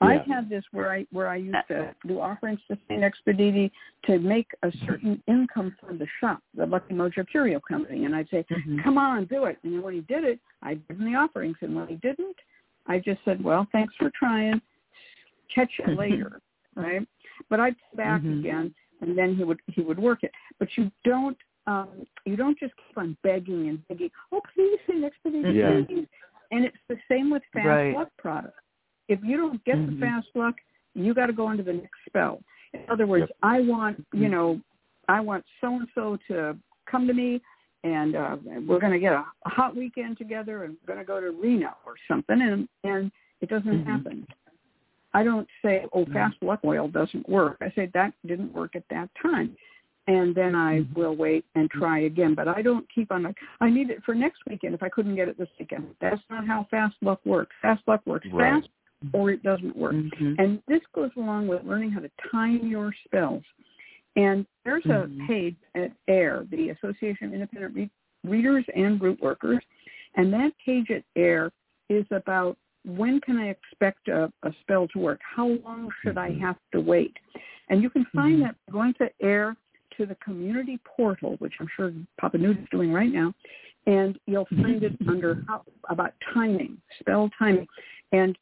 [0.05, 3.71] I've had this where I where I used to do offerings to Saint Expediti
[4.07, 8.29] to make a certain income for the shop, the Lucky Mojo Curio Company, and I'd
[8.31, 8.83] say, Mhm.
[8.83, 9.59] come on, do it.
[9.63, 11.57] And when he did it, I'd give him the offerings.
[11.61, 12.37] And when he didn't,
[12.87, 14.61] I just said, well, thanks for trying.
[15.55, 16.41] Catch you later,
[16.75, 17.07] right?
[17.49, 18.41] But I'd come back Mhm.
[18.41, 20.33] again, and then he would he would work it.
[20.59, 24.11] But you don't um, you don't just keep on begging and begging.
[24.33, 24.93] Oh, please, to
[25.31, 25.81] me, Yeah.
[25.85, 26.07] please.
[26.51, 27.95] And it's the same with fast Right.
[27.95, 28.61] luck products.
[29.09, 29.95] If you don't get Mhm.
[30.01, 30.57] the fast luck,
[30.95, 32.43] you got to go on to the next spell.
[32.73, 33.37] In other words, Yep.
[33.43, 34.61] I want you know
[35.09, 37.41] I want so and so to come to me
[37.83, 38.37] and uh,
[38.67, 41.77] we're going to get a, hot weekend together and we're going to go to Reno
[41.85, 43.87] or something and and it doesn't Mhm.
[43.87, 44.27] happen.
[45.13, 47.59] I don't say, oh, fast luck oil doesn't work.
[47.61, 49.57] I say that didn't work at that time.
[50.07, 50.95] And then I Mhm.
[50.95, 52.35] will wait and try again.
[52.35, 55.15] But I don't keep on like, I need it for next weekend if I couldn't
[55.15, 55.95] get it this weekend.
[56.01, 57.55] That's not how fast luck works.
[57.63, 58.55] Fast luck works Right.
[58.55, 58.69] fast
[59.13, 59.95] or it doesn't work.
[59.95, 60.37] Mhm.
[60.39, 63.45] And this goes along with learning how to time your spells.
[64.17, 65.27] And there's a Mhm.
[65.27, 67.91] page at AIR, the Association of Independent Re-
[68.25, 69.63] Readers and Root Workers,
[70.15, 71.53] and that page at AIR
[71.89, 75.21] is about when can I expect a, a spell to work?
[75.23, 76.41] How long should I Mhm.
[76.41, 77.19] have to wait?
[77.69, 78.43] And you can find Mhm.
[78.43, 79.57] that by going to AIR
[79.97, 83.35] to the community portal, which I'm sure Papa Newt is doing right now,
[83.87, 87.67] and you'll find it under how, about timing, spell timing.
[88.13, 88.37] And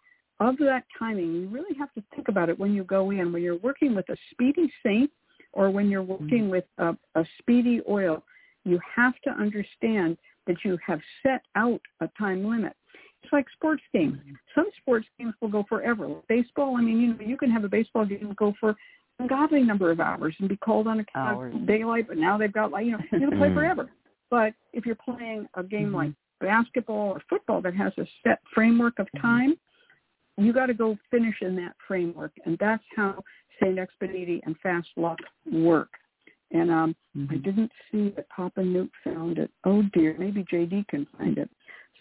[0.49, 3.33] of that timing, you really have to think about it when you go in.
[3.33, 5.11] When you're working with a speedy saint
[5.53, 6.25] or when you're mm-hmm.
[6.25, 8.23] working with a, a speedy oil,
[8.65, 10.17] you have to understand
[10.47, 12.75] that you have set out a time limit.
[13.23, 14.19] It's like sports games.
[14.19, 14.35] Mm-hmm.
[14.55, 16.09] Some sports games will go forever.
[16.29, 18.75] Baseball, I mean, you know, you can have a baseball game go for
[19.19, 21.55] ungodly number of hours and be called on account Hours.
[21.55, 23.55] of daylight, but now they've got like, you know, you can play Mm.
[23.55, 23.91] forever.
[24.31, 28.99] But if you're playing a game like basketball or football that has a set framework
[28.99, 29.57] of time,
[30.37, 33.23] you got to go finish in that framework, and that's how
[33.63, 35.19] Saint Expediti and Fast Luck
[35.51, 35.91] work.
[36.53, 37.43] And um, I Mhm.
[37.43, 39.51] didn't see that Papa Newt found it.
[39.65, 41.51] Oh dear, maybe JD can find it.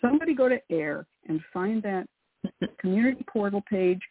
[0.01, 2.07] Somebody go to AIR and find that
[2.79, 4.01] community portal page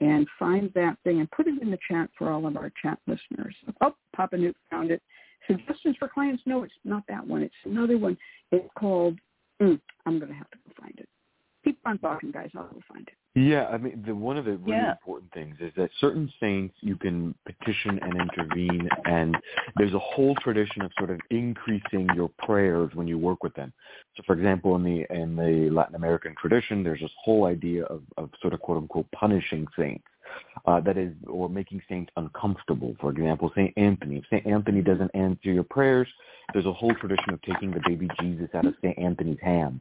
[0.00, 2.98] and find that thing and put it in the chat for all of our chat
[3.06, 3.54] listeners.
[3.82, 5.02] Oh, Papa Newt found it.
[5.46, 6.42] Suggestions for clients?
[6.46, 7.42] No, it's not that one.
[7.42, 8.16] It's another one.
[8.52, 9.18] It's called.
[9.60, 11.08] Mm, I'm going to have to go find it.
[11.64, 12.50] Keep on talking, guys.
[12.56, 13.14] I'll find it.
[13.38, 14.92] Yeah, I mean, the, one of the really Yeah.
[14.92, 19.36] important things is that certain saints you can petition and intervene, and
[19.76, 23.72] there's a whole tradition of sort of increasing your prayers when you work with them.
[24.16, 28.02] So, for example, in the in the Latin American tradition, there's this whole idea of,
[28.16, 30.04] of sort of quote unquote punishing saints.
[30.64, 32.94] Uh, that is, or making saints uncomfortable.
[33.00, 34.16] For example, Saint Anthony.
[34.18, 36.06] If Saint Anthony doesn't answer your prayers,
[36.52, 39.80] there's a whole tradition of taking the baby Jesus out of Saint Anthony's hands,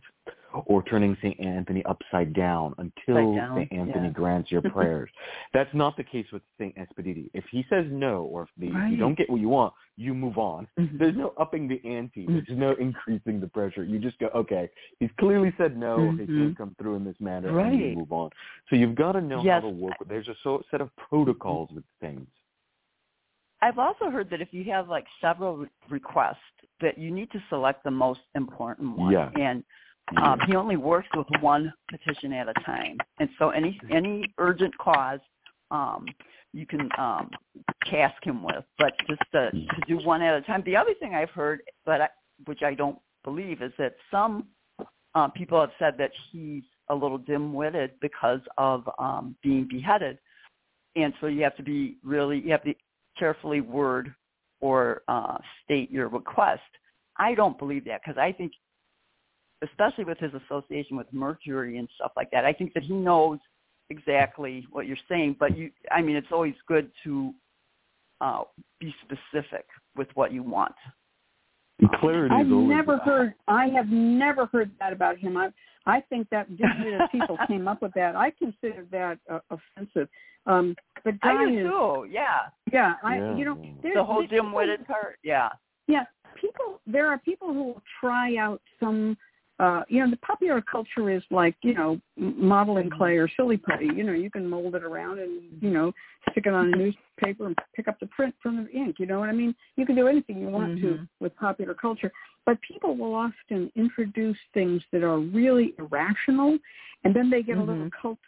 [0.66, 4.14] or turning Saint Anthony upside down until Saint Anthony yeah.
[4.14, 5.10] grants your prayers.
[5.54, 7.30] That's not the case with Saint Expediti.
[7.34, 10.14] If he says no, or if, the, if you don't get what you want, you
[10.14, 10.68] move on.
[10.80, 10.98] Mhm.
[10.98, 12.26] There's no upping the ante.
[12.26, 12.46] Mm.
[12.46, 13.84] There's no increasing the pressure.
[13.84, 14.70] You just go, okay,
[15.00, 16.12] he's clearly said no.
[16.12, 16.38] He Mhm.
[16.38, 17.98] can't come through in this manner, and you Right.
[17.98, 18.30] move on.
[18.70, 19.62] So you've got to know Yes.
[19.62, 20.00] how to work.
[20.00, 22.28] with There's a so, set of protocols with things.
[23.62, 26.38] I've also heard that if you have like several requests,
[26.82, 29.12] that you need to select the most important one.
[29.12, 29.30] Yeah.
[29.36, 29.64] And
[30.18, 34.76] um, he only works with one petition at a time, and so any any urgent
[34.78, 35.20] cause,
[35.72, 36.06] um,
[36.54, 37.30] you can um,
[37.90, 38.64] task him with.
[38.78, 40.64] But just to, to do one at a time.
[40.66, 42.10] The other thing I've heard, but I,
[42.46, 44.48] which I don't believe, is that some
[45.16, 50.18] uh, people have said that he's a little dim-witted because of um, being beheaded,
[50.96, 52.74] and so you have to be really you have to
[53.18, 54.14] carefully word
[54.62, 56.62] or uh, state your request.
[57.18, 58.54] I don't believe that because I think,
[59.64, 63.40] especially with his association with Mercury and stuff like that, I think that he knows
[63.90, 65.36] exactly what you're saying.
[65.40, 67.34] But you, I mean, it's always good to
[68.22, 68.44] uh,
[68.80, 70.76] be specific with what you want.
[72.02, 73.34] Clarity I've is always never heard.
[73.48, 75.38] I have never heard that about him.
[75.38, 75.50] I
[75.86, 78.16] I think that dim-witted people came up with that.
[78.16, 80.10] I consider that uh, offensive.
[80.46, 82.08] Um, the guy I do is, too.
[82.12, 82.38] Yeah,
[82.72, 82.94] yeah.
[83.02, 83.72] I Yeah, you know yeah.
[83.82, 85.20] there's the whole there's dim-witted part.
[85.24, 85.50] Yeah.
[85.88, 86.04] Yeah,
[86.40, 86.82] people.
[86.86, 89.18] There are people who will try out some
[89.60, 93.88] uh, you know, the popular culture is like, you know, modeling clay or silly putty.
[93.88, 95.92] You know, you can mold it around and, you know,
[96.32, 98.96] stick it on a newspaper and pick up the print from the ink.
[99.00, 99.54] You know what I mean?
[99.76, 100.82] You can do anything you want Mhm.
[100.82, 102.12] to with popular culture.
[102.46, 106.58] But people will often introduce things that are really irrational,
[107.04, 107.92] and then they get a little Mhm.
[107.92, 108.20] cult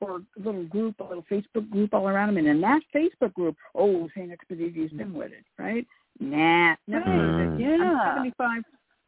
[0.00, 2.38] or a little group, a little Facebook group all around them.
[2.38, 4.30] And in that Facebook group, oh, St.
[4.30, 5.86] Expediti is dim-witted, right?
[6.18, 7.60] Nah, never heard of it.
[7.60, 8.02] Yeah.
[8.06, 8.64] I'm 75.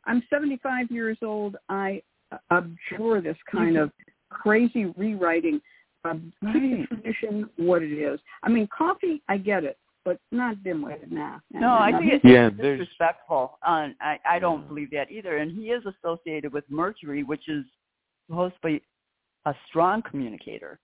[0.07, 1.57] I'm 75 years old.
[1.69, 2.03] I
[2.51, 3.91] abjure this kind of
[4.31, 5.61] crazy rewriting.
[6.05, 6.89] Um, keep the Right.
[6.89, 8.19] tradition what it is.
[8.43, 11.13] I mean, coffee, I get it, but not dim-witted.
[11.13, 11.39] Nah.
[11.53, 11.99] nah, No, nah, I nah.
[11.99, 13.59] think it's Yeah, disrespectful.
[13.63, 14.69] Uh, I I don't Yeah.
[14.69, 15.37] believe that either.
[15.37, 17.65] And he is associated with Mercury, which is
[18.27, 18.83] supposed to be
[19.45, 20.81] a strong communicator.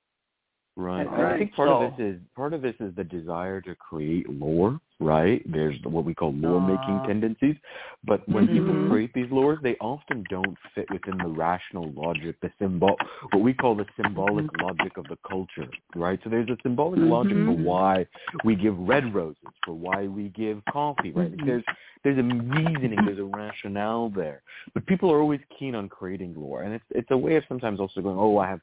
[0.79, 1.11] Right.
[1.11, 1.35] Right.
[1.35, 4.31] I think part So- of this is part of this is the desire to create
[4.31, 5.43] lore, right?
[5.51, 7.57] There's what we call lore making Uh, tendencies.
[8.05, 8.89] But when people Mhm.
[8.89, 12.97] create these lores, they often don't fit within the rational logic, the symbol
[13.33, 16.23] what we call the symbolic logic of the culture, right?
[16.23, 17.65] So there's a symbolic logic for Mhm.
[17.65, 18.07] why
[18.45, 21.37] we give red roses, for why we give coffee, right?
[21.37, 21.45] Mhm.
[21.45, 21.65] there's
[22.05, 24.43] there's a reasoning, there's a rationale there.
[24.73, 26.63] But people are always keen on creating lore.
[26.63, 28.61] And it's it's a way of sometimes also going, Oh, I have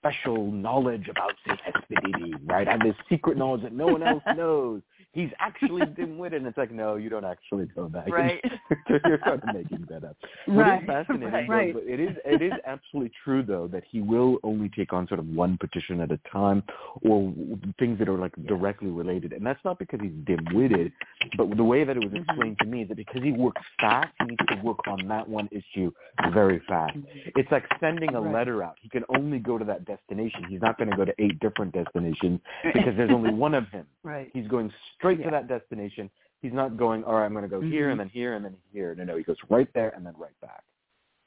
[0.00, 1.60] special knowledge about St.
[1.68, 2.66] Expediti, right?
[2.66, 4.80] I have this secret knowledge that no one else knows.
[5.12, 6.38] He's actually dim-witted.
[6.42, 8.06] And it's like, no, you don't actually know that.
[8.08, 8.40] You're Right.
[8.44, 10.16] just- You're sort of making that up.
[10.46, 10.80] What Right.
[10.82, 11.74] is fascinating, Right.
[11.74, 15.06] though, but it is it is absolutely true though that he will only take on
[15.08, 16.62] sort of one petition at a time,
[17.02, 17.32] or
[17.78, 20.92] things that are like directly related, and that's not because he's dim-witted,
[21.36, 22.22] but the way that it was Mhm.
[22.24, 25.28] explained to me is that because he works fast, he needs to work on that
[25.28, 25.90] one issue
[26.32, 26.96] very fast.
[27.36, 28.32] It's like sending a Right.
[28.32, 28.76] letter out.
[28.80, 30.44] He can only go to that destination.
[30.44, 32.40] He's not going to go to eight different destinations
[32.74, 33.86] because there's only one of him.
[34.04, 34.30] right.
[34.32, 35.24] He's going straight Yeah.
[35.26, 36.10] to that destination.
[36.42, 37.92] He's not going, all right, I'm going to go here Mhm.
[37.92, 38.94] and then here and then here.
[38.94, 40.62] No, no, he goes right there and then right back.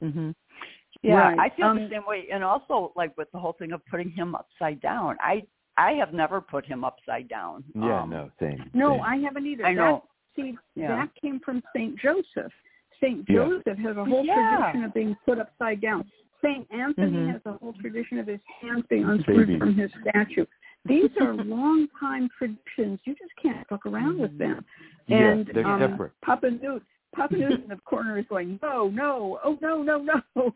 [0.02, 0.30] Mm-hmm.
[1.02, 1.38] Yeah, Right.
[1.38, 2.28] I feel Um, the same way.
[2.30, 5.46] And also, like with the whole thing of putting him upside down, I
[5.76, 7.64] I have never put him upside down.
[7.74, 8.70] Yeah, Um, no, same.
[8.74, 9.00] No, same.
[9.02, 9.66] I haven't either.
[9.66, 10.04] I know.
[10.36, 10.86] That, see, Yeah.
[10.94, 12.52] that came from Saint Joseph.
[13.00, 13.34] Saint Yeah.
[13.48, 14.56] Joseph has a whole Yeah.
[14.58, 16.08] tradition of being put upside down.
[16.42, 17.32] Saint Anthony Mhm.
[17.32, 19.58] has a whole tradition of his hands being unscrewed Baby.
[19.58, 20.46] from his statue.
[20.86, 23.00] These are long time traditions.
[23.04, 24.64] You just can't fuck around with them.
[25.06, 26.12] Yeah, And they're um, separate.
[26.24, 26.82] Papa Newt,
[27.14, 30.52] Papa Newt in the corner is going, no, no, oh no, no, no.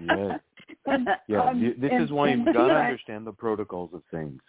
[0.00, 0.38] Yeah.
[0.84, 4.40] And, Yeah, um, this and- is why you've got to understand the protocols of things.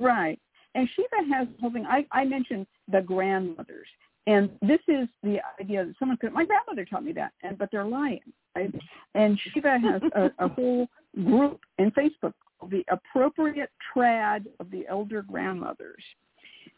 [0.00, 0.38] Right.
[0.74, 1.86] And Shiva has the whole thing.
[1.86, 3.86] I, I mentioned the grandmothers.
[4.26, 7.70] And this is the idea that someone could, my grandmother taught me that, and but
[7.72, 8.20] they're lying.
[8.54, 8.74] Right?
[9.14, 10.88] And Shiva has a, a whole
[11.24, 12.34] group in Facebook
[12.70, 16.02] the appropriate trad of the elder grandmothers.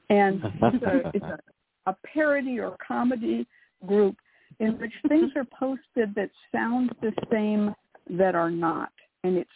[0.09, 1.39] And it's a, it's a,
[1.91, 3.47] a parody or comedy
[3.87, 4.17] group
[4.59, 7.75] in which things are posted that sound the same
[8.19, 8.93] that are not.
[9.25, 9.51] And it's,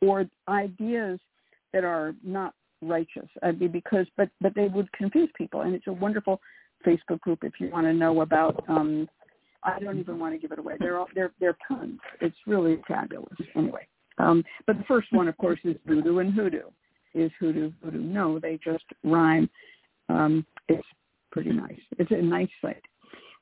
[0.00, 1.18] or ideas
[1.72, 3.28] that are not righteous.
[3.42, 5.62] I mean, because, but, but they would confuse people.
[5.62, 6.40] And it's a wonderful
[6.86, 9.08] Facebook group if you want to know about, um,
[9.62, 10.74] I don't even want to give it away.
[10.78, 11.98] They're all, they're, they're tons.
[12.20, 13.34] It's really fabulous.
[13.56, 13.88] Anyway.
[14.18, 16.68] Um, but the first one, of course, is voodoo and hoodoo.
[17.14, 18.00] Is hoodoo voodoo?
[18.00, 19.48] No, they just rhyme.
[20.08, 20.86] Um, it's
[21.30, 21.78] pretty nice.
[21.98, 22.82] It's a nice site.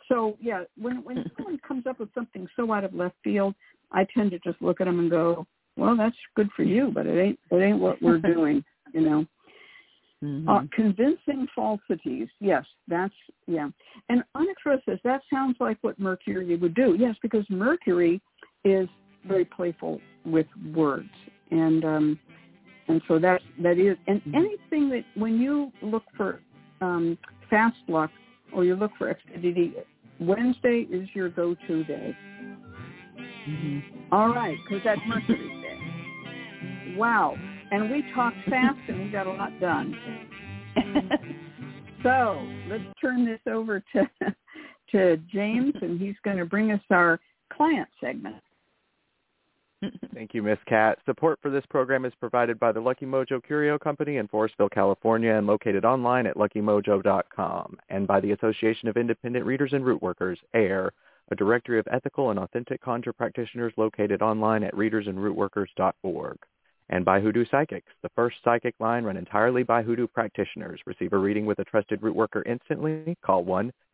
[0.08, 3.54] So yeah, when when someone comes up with something so out of left field,
[3.92, 5.46] I tend to just look at them and go,
[5.76, 9.26] "Well, that's good for you, but it ain't it ain't what we're doing." You know.
[10.22, 10.48] Mhm.
[10.48, 12.28] Uh, convincing falsities.
[12.38, 13.14] Yes, that's
[13.46, 13.68] yeah.
[14.08, 16.94] And Onyx says that sounds like what Mercury would do.
[16.96, 18.20] Yes, because Mercury
[18.64, 18.88] is
[19.26, 21.10] very playful with words,
[21.50, 22.18] and um,
[22.88, 26.40] and so that that is and anything that when you look for
[26.80, 27.18] um,
[27.50, 28.10] fast luck
[28.54, 29.74] or you look for expedition,
[30.20, 32.16] Wednesday is your go-to day.
[33.48, 33.82] Mhm.
[34.12, 36.94] All right, because that's Mercury's day.
[36.96, 37.36] Wow.
[37.70, 39.96] And we talked fast and we got a lot done.
[42.02, 44.10] So let's turn this over to
[44.92, 47.20] to James, and he's going to bring us our
[47.52, 48.36] client segment.
[50.14, 50.98] Thank you, Miss Cat.
[51.06, 55.34] Support for this program is provided by the Lucky Mojo Curio Company in Forestville, California,
[55.34, 60.38] and located online at luckymojo.com, and by the Association of Independent Readers and Root Workers,
[60.54, 60.92] AIR,
[61.30, 66.38] a directory of ethical and authentic conjure practitioners located online at readersandrootworkers.org,
[66.90, 70.80] and by Hoodoo Psychics, the first psychic line run entirely by Hoodoo practitioners.
[70.86, 73.16] Receive a reading with a trusted root worker instantly.
[73.24, 73.44] Call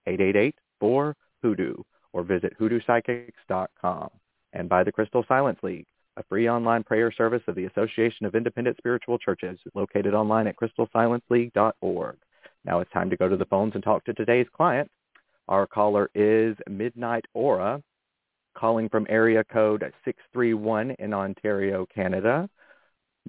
[0.03, 1.83] 1-888-4-HOODOO
[2.13, 4.11] or visit hoodoopsychics.com
[4.53, 5.87] and by the Crystal Silence League,
[6.17, 10.57] a free online prayer service of the Association of Independent Spiritual Churches, located online at
[10.57, 12.17] crystalsilenceleague.org.
[12.65, 14.91] Now it's time to go to the phones and talk to today's client.
[15.49, 17.83] Our caller is Midnight Aura,
[18.57, 22.49] calling from area code 631 in Ontario, Canada.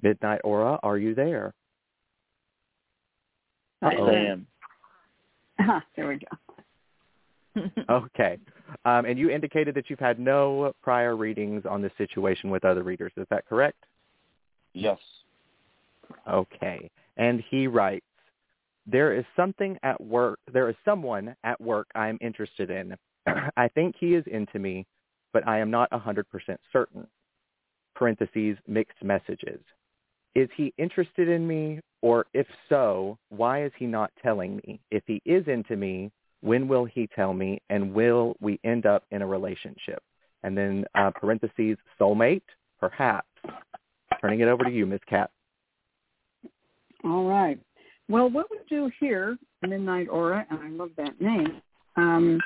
[0.02, 1.54] Midnight Aura, are you there?
[3.82, 4.08] I Uh-oh.
[4.10, 4.46] am.
[5.60, 6.26] Ah, there we go.
[7.90, 8.38] Okay.
[8.84, 12.82] Um, and you indicated that you've had no prior readings on this situation with other
[12.82, 13.12] readers.
[13.16, 13.84] Is that correct?
[14.72, 14.98] Yes.
[16.28, 16.90] Okay.
[17.16, 18.04] And he writes,
[18.86, 22.96] there is something at work, there is someone at work I am interested in.
[23.56, 24.86] I think he is into me,
[25.32, 26.24] but I am not 100%
[26.72, 27.06] certain.
[27.94, 29.60] Parentheses, mixed messages.
[30.34, 31.80] Is he interested in me?
[32.02, 34.80] Or if so, why is he not telling me?
[34.90, 36.10] If he is into me,
[36.42, 37.60] when will he tell me?
[37.70, 40.02] And will we end up in a relationship?
[40.42, 42.42] And then uh, parentheses, soulmate,
[42.78, 43.28] perhaps.
[44.20, 45.30] Turning it over to you, Miss Cat.
[47.04, 47.58] All right.
[48.08, 51.62] Well, what we do here, Midnight Aura, and I love that name.
[51.96, 52.40] Um,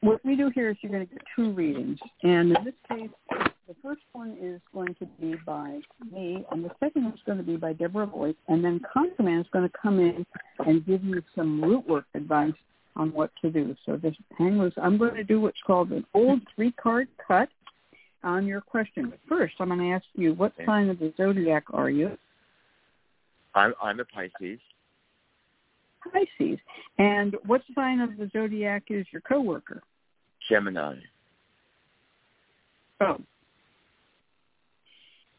[0.00, 3.10] what we do here is you're going to get two readings, and in this case,
[3.68, 5.80] the first one is going to be by
[6.12, 9.40] me, and the second one is going to be by Deborah Voith, and then ConjureMan
[9.40, 10.26] is going to come in
[10.66, 12.52] and give you some root work advice
[12.96, 13.74] on what to do.
[13.86, 14.74] So just hang loose.
[14.80, 17.48] I'm going to do what's called an old three-card cut
[18.22, 19.10] on your question.
[19.10, 22.16] But first, I'm going to ask you, what sign of the zodiac are you?
[23.54, 24.58] I'm I'm a Pisces.
[26.12, 26.58] Pisces.
[26.98, 29.82] And what sign of the zodiac is your coworker?
[30.48, 30.96] Gemini.
[33.00, 33.18] Oh.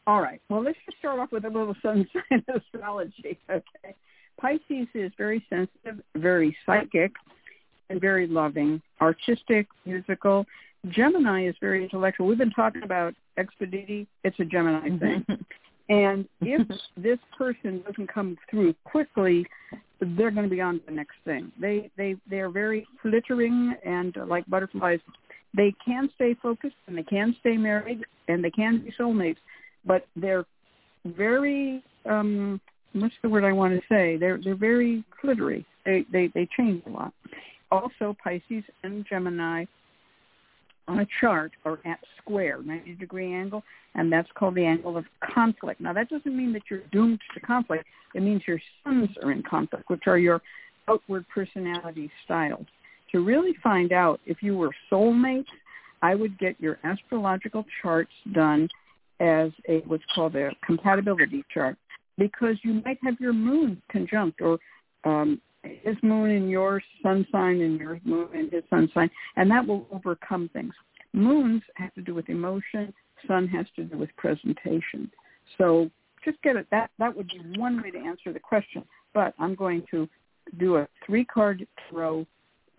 [0.06, 0.40] All right.
[0.48, 3.38] Well, let's just start off with a little sun sign astrology.
[3.50, 3.94] Okay.
[4.40, 7.12] Pisces is very sensitive, very psychic,
[7.94, 10.44] and very loving, artistic, musical.
[10.90, 12.26] Gemini is very intellectual.
[12.26, 14.06] We've been talking about expedity.
[14.24, 15.24] It's a Gemini thing.
[15.88, 16.66] And if
[16.96, 19.46] this person doesn't come through quickly,
[20.00, 21.52] they're going to be on to the next thing.
[21.60, 25.00] They they they are very flittering and uh, like butterflies.
[25.56, 29.36] They can stay focused and they can stay married and they can be soulmates,
[29.86, 30.44] but they're
[31.04, 32.60] very um
[32.92, 34.16] what's the word I want to say?
[34.16, 35.64] They're they're very flittery.
[35.84, 37.12] They they they change a lot.
[37.70, 39.64] Also, Pisces and Gemini
[40.86, 43.62] on a chart are at square, 90 degree angle,
[43.94, 45.80] and that's called the angle of conflict.
[45.80, 47.84] Now, that doesn't mean that you're doomed to conflict.
[48.14, 50.42] It means your suns are in conflict, which are your
[50.88, 52.66] outward personality styles.
[53.12, 55.46] To really find out if you were soulmates,
[56.02, 58.68] I would get your astrological charts done
[59.20, 61.76] as a what's called a compatibility chart
[62.18, 64.58] because you might have your moon conjunct or
[65.04, 69.50] um, his moon in your sun sign and your moon in his sun sign, and
[69.50, 70.74] that will overcome things.
[71.12, 72.92] Moons have to do with emotion.
[73.26, 75.10] Sun has to do with presentation.
[75.56, 75.90] So
[76.24, 76.66] just get it.
[76.70, 78.84] That that would be one way to answer the question.
[79.12, 80.08] But I'm going to
[80.58, 82.26] do a three-card tarot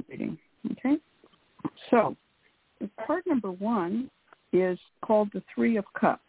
[0.09, 0.37] reading.
[0.71, 0.97] Okay.
[1.89, 2.15] So
[3.05, 4.09] card number one
[4.53, 6.21] is called the Three of Cups.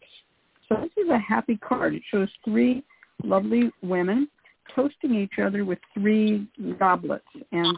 [0.67, 1.95] So this is a happy card.
[1.95, 2.83] It shows three
[3.23, 4.27] lovely women
[4.75, 6.47] toasting each other with three
[6.79, 7.77] goblets, and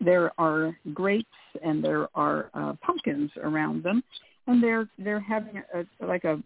[0.00, 1.28] there are grapes
[1.64, 4.02] and there are uh, pumpkins around them,
[4.46, 6.42] and they're they're having a, like a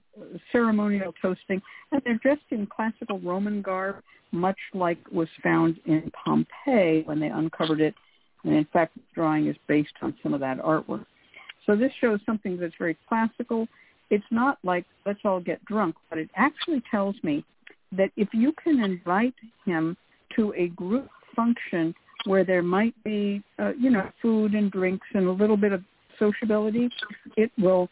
[0.53, 1.61] ceremonial toasting,
[1.93, 3.97] and they're dressed in classical Roman garb,
[4.33, 7.95] much like was found in Pompeii when they uncovered it,
[8.45, 11.07] and in fact, the drawing is based on some of that artwork.
[11.67, 13.69] So this shows something that's very classical.
[14.11, 17.45] It's not like let's all get drunk, but it actually tells me
[17.93, 19.35] that if you can invite
[19.65, 19.97] him
[20.37, 25.27] to a group function where there might be, uh, you know, food and drinks and
[25.27, 25.83] a little bit of
[26.19, 26.89] sociability,
[27.37, 27.89] it will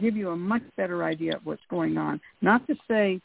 [0.00, 2.20] give you a much better idea of what's going on.
[2.40, 3.20] Not to say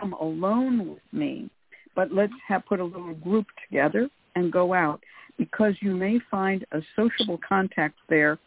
[0.00, 1.50] come alone with me,
[1.96, 5.02] but let's have put a little group together and go out
[5.38, 8.38] because you may find a sociable contact there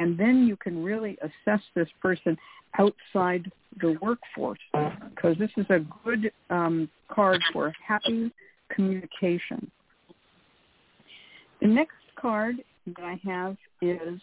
[0.00, 2.36] and then you can really assess this person
[2.78, 4.58] outside the workforce
[5.14, 8.32] because this is a good um, card for happy
[8.74, 9.70] communication.
[11.60, 14.18] The next card that I have is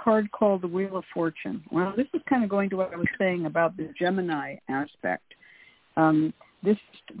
[0.00, 1.62] a card called the Wheel of Fortune.
[1.70, 5.34] Well, this is kind of going to what I was saying about the Gemini aspect.
[5.98, 6.32] Um,
[6.62, 6.78] this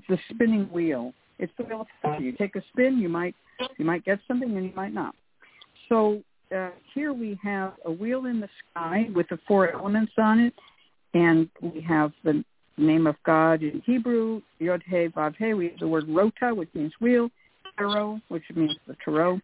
[0.08, 1.12] the spinning wheel.
[1.38, 2.24] It's the wheel of fortune.
[2.24, 3.34] You take a spin, you might
[3.76, 5.14] you might get something, and you might not.
[5.88, 6.22] So
[6.54, 10.54] uh, here we have a wheel in the sky with the four elements on it,
[11.14, 12.44] and we have the
[12.76, 15.54] name of God in Hebrew, Yod He Vav He.
[15.54, 17.30] We have the word Rota, which means wheel,
[17.76, 19.40] Tarot, which means the tarot.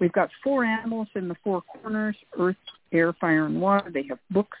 [0.00, 2.56] We've got four animals in the four corners, earth,
[2.92, 3.90] air, fire, and water.
[3.90, 4.58] They have books.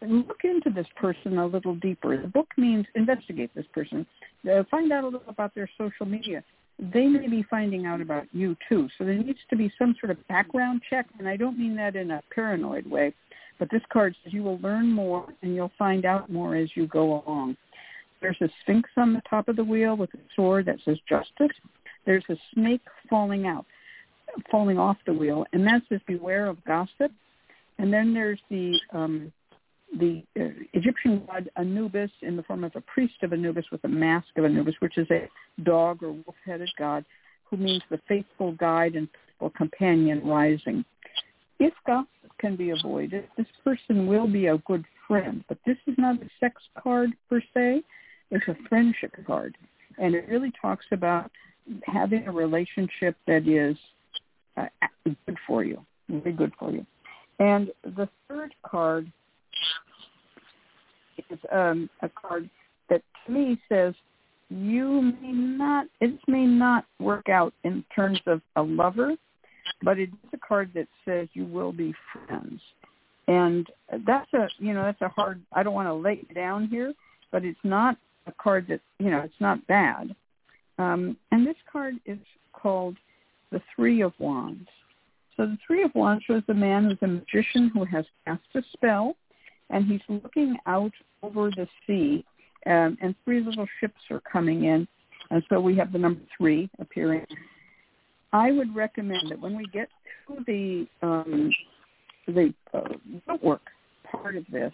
[0.00, 2.20] And look into this person a little deeper.
[2.20, 4.06] The book means investigate this person.
[4.48, 6.44] Uh, find out a little about their social media
[6.78, 8.88] they may be finding out about you too.
[8.96, 11.96] So there needs to be some sort of background check, and I don't mean that
[11.96, 13.14] in a paranoid way,
[13.58, 16.86] But this card says you will learn more and you'll find out more as you
[16.86, 17.56] go along.
[18.20, 21.56] There's a sphinx on the top of the wheel with a sword that says justice.
[22.06, 23.66] There's a snake falling out,
[24.50, 27.12] falling off the wheel, and that says beware of gossip.
[27.78, 29.32] And then there's the um,
[29.96, 33.88] the uh, Egyptian god Anubis in the form of a priest of Anubis with a
[33.88, 35.28] mask of Anubis, which is a
[35.62, 37.04] dog or wolf-headed god,
[37.44, 40.84] who means the faithful guide and faithful companion rising.
[41.58, 42.08] If gossip
[42.38, 45.42] can be avoided, this person will be a good friend.
[45.48, 47.82] But this is not a sex card per se.
[48.30, 49.56] It's a friendship card.
[49.96, 51.30] And it really talks about
[51.84, 53.76] having a relationship that is
[54.56, 54.66] uh,
[55.26, 56.86] good for you, really good for you.
[57.38, 59.10] And the third card
[61.30, 62.48] is um, a card
[62.88, 63.94] that to me says
[64.50, 69.14] you may not, it may not work out in terms of a lover,
[69.82, 72.60] but it is a card that says you will be friends.
[73.26, 73.66] And
[74.06, 76.94] that's a, you know, that's a hard, I don't want to lay it down here,
[77.30, 80.14] but it's not a card that, you know, it's not bad.
[80.78, 82.18] Um, and this card is
[82.54, 82.96] called
[83.52, 84.68] the Three of Wands.
[85.36, 88.62] So the Three of Wands shows the man who's a magician who has cast a
[88.72, 89.14] spell,
[89.70, 90.92] and he's looking out
[91.22, 92.24] over the sea,
[92.66, 94.86] um, and three little ships are coming in,
[95.30, 97.26] and so we have the number three appearing.
[98.32, 99.88] I would recommend that when we get
[100.26, 101.50] to the um,
[102.26, 103.62] the uh, work
[104.10, 104.72] part of this,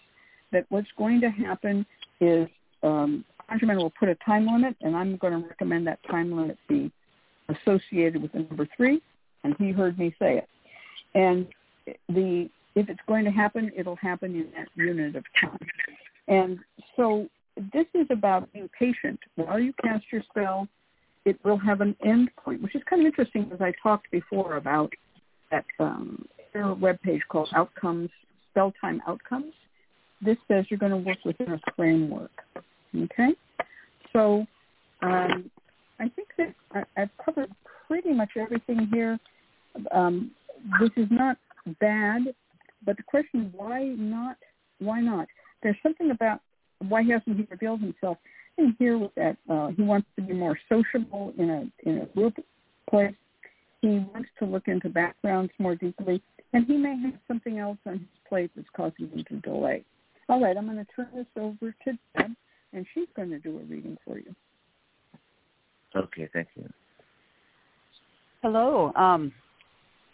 [0.53, 1.87] that what's going to happen
[2.21, 2.49] is
[2.83, 6.91] um, will put a time limit, and I'm going to recommend that time limit be
[7.49, 9.01] associated with the number three,
[9.45, 10.49] and he heard me say it.
[11.15, 11.47] And
[12.09, 15.59] the if it's going to happen, it'll happen in that unit of time.
[16.29, 16.59] And
[16.97, 17.29] so
[17.73, 19.21] this is about being patient.
[19.37, 20.69] While you cast your spell,
[21.25, 24.57] it will have an end point, which is kind of interesting because I talked before
[24.57, 24.93] about
[25.51, 26.27] that um,
[26.81, 28.11] web page called Outcomes,
[28.51, 29.53] Spell Time Outcomes.
[30.21, 32.31] This says you're going to work within a framework.
[32.97, 33.31] Okay?
[34.13, 34.47] So
[35.03, 35.51] um,
[36.01, 37.51] I think that I, I've covered
[37.87, 39.19] pretty much everything here.
[39.93, 40.31] Um,
[40.81, 41.37] this is not
[41.81, 42.23] bad,
[42.85, 44.37] but the question is why not?
[44.79, 45.27] Why not?
[45.63, 46.41] There's something about
[46.89, 48.19] why hasn't he revealed himself?
[48.59, 52.07] And here with that, uh, he wants to be more sociable in a in a
[52.07, 52.37] group
[52.89, 53.15] place.
[53.81, 56.23] He wants to look into backgrounds more deeply,
[56.53, 59.85] and he may have something else on his plate that's causing him to delay.
[60.29, 62.31] All right, I'm going to turn this over to Deb,
[62.73, 64.35] and she's going to do a reading for you.
[65.95, 66.69] Okay, thank you.
[68.43, 68.93] Hello.
[68.97, 69.33] Um,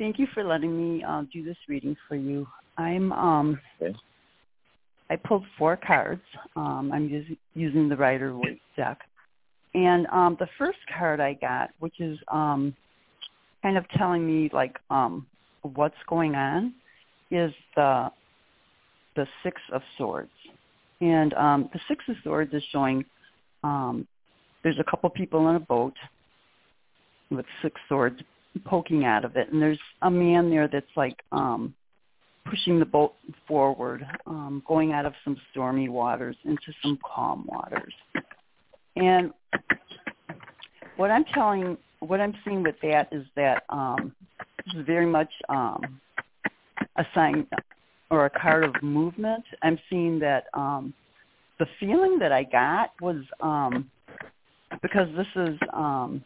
[0.01, 2.48] thank you for letting me uh, do this reading for you.
[2.78, 3.94] I'm um, okay.
[5.11, 6.22] I pulled four cards.
[6.57, 8.98] Um, I'm using, using the Rider Waite deck,
[9.74, 12.74] and um, the first card I got, which is um,
[13.62, 15.26] kind of telling me like um,
[15.62, 16.74] what's going on,
[17.30, 18.11] is the
[19.16, 20.30] the Six of Swords,
[21.03, 23.05] and um, the Six of Swords is showing
[23.62, 24.09] um,
[24.62, 25.94] there's a couple people on a boat
[27.30, 28.20] with six swords
[28.64, 31.74] poking out of it, and there's a man there that's like um,
[32.48, 33.14] pushing the boat
[33.46, 37.94] forward, um, going out of some stormy waters into some calm waters.
[38.96, 39.32] And
[40.96, 44.12] what I'm telling, what I'm seeing with that is that um,
[44.66, 46.01] this is very much um,
[46.96, 47.46] a sign
[48.11, 49.44] or a card of movement.
[49.62, 50.92] I'm seeing that um,
[51.59, 53.90] the feeling that I got was um,
[54.82, 56.24] because this is um,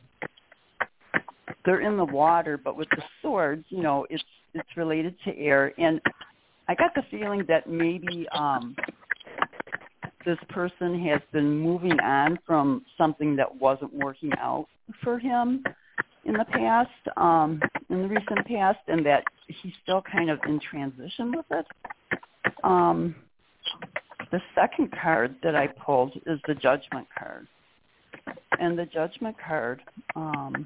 [1.64, 4.22] they're in the water, but with the swords, you know, it's
[4.54, 6.00] it's related to air, and
[6.68, 8.76] I got the feeling that maybe um,
[10.24, 14.66] this person has been moving on from something that wasn't working out
[15.02, 15.64] for him
[16.24, 17.60] in the past, um,
[17.90, 21.66] in the recent past, and that he's still kind of in transition with it.
[22.62, 23.14] Um,
[24.30, 27.46] the second card that I pulled is the Judgment card,
[28.58, 29.82] and the Judgment card
[30.16, 30.64] um,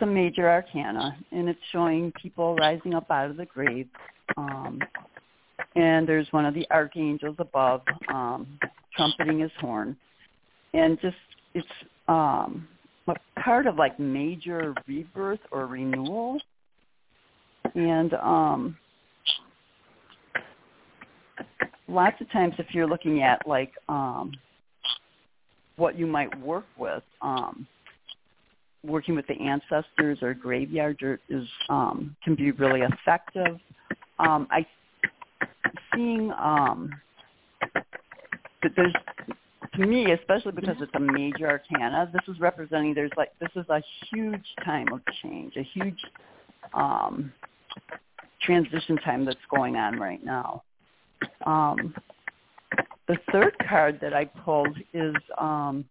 [0.00, 3.86] a major arcana, and it's showing people rising up out of the grave.
[4.36, 4.80] Um,
[5.76, 8.58] and there's one of the archangels above um,
[8.96, 9.96] trumpeting his horn,
[10.74, 11.16] and just
[11.54, 11.66] it's
[12.08, 12.66] um,
[13.08, 16.40] a part of like major rebirth or renewal.
[17.74, 18.76] And um,
[21.88, 24.32] lots of times, if you're looking at like um,
[25.76, 27.66] what you might work with, um,
[28.84, 30.98] working with the ancestors or graveyard
[31.28, 33.58] is um, can be really effective.
[34.18, 34.66] Um, I
[35.94, 36.90] seeing um,
[38.62, 38.94] that there's
[39.74, 43.64] to me, especially because it's a major arcana, this is representing there's like this is
[43.68, 46.00] a huge time of change, a huge
[46.74, 47.32] um,
[48.42, 50.62] transition time that's going on right now.
[51.46, 51.94] Um,
[53.06, 55.84] the third card that I pulled is um,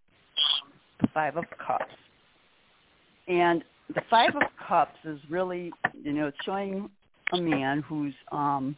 [1.01, 1.93] the Five of Cups.
[3.29, 5.71] And the Five of Cups is really,
[6.03, 6.89] you know, it's showing
[7.31, 8.75] a man who's um,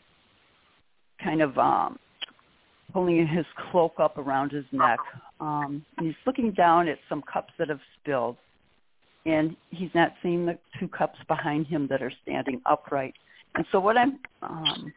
[1.23, 1.97] kind of um,
[2.93, 4.99] pulling his cloak up around his neck.
[5.39, 8.35] Um, and he's looking down at some cups that have spilled.
[9.25, 13.13] And he's not seeing the two cups behind him that are standing upright.
[13.55, 14.93] And so what I'm um,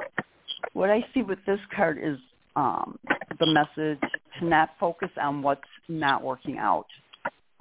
[0.73, 2.17] what I see with this card is
[2.57, 2.99] um,
[3.39, 4.01] the message
[4.39, 6.87] to not focus on what's not working out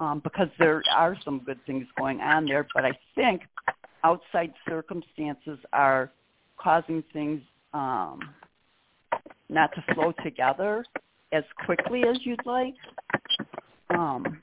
[0.04, 2.66] um, because there are some good things going on there.
[2.74, 3.42] But I think
[4.02, 6.10] outside circumstances are
[6.58, 7.40] causing things
[7.72, 8.20] um,
[9.48, 10.84] not to flow together
[11.32, 12.74] as quickly as you'd like.
[13.90, 14.40] Um,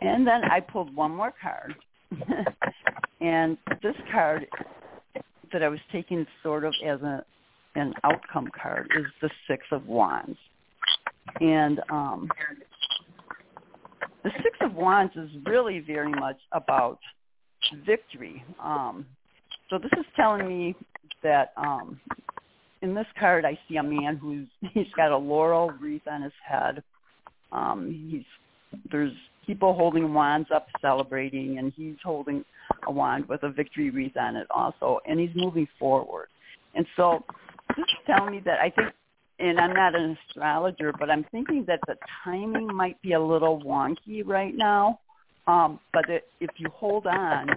[0.00, 1.74] and then I pulled one more card.
[3.20, 4.46] and this card
[5.52, 7.24] that I was taking sort of as a
[7.74, 10.38] an outcome card is the Six of Wands.
[11.42, 12.30] And um,
[14.26, 16.98] the Six of Wands is really very much about
[17.86, 18.44] victory.
[18.60, 19.06] Um,
[19.70, 20.74] so this is telling me
[21.22, 22.00] that um,
[22.82, 26.32] in this card I see a man who's he's got a laurel wreath on his
[26.44, 26.82] head.
[27.52, 29.12] Um, he's there's
[29.46, 32.44] people holding wands up celebrating and he's holding
[32.88, 36.26] a wand with a victory wreath on it also and he's moving forward.
[36.74, 37.24] And so
[37.76, 38.92] this is telling me that I think
[39.38, 43.60] and I'm not an astrologer, but I'm thinking that the timing might be a little
[43.60, 45.00] wonky right now.
[45.46, 47.50] Um, but it, if you hold on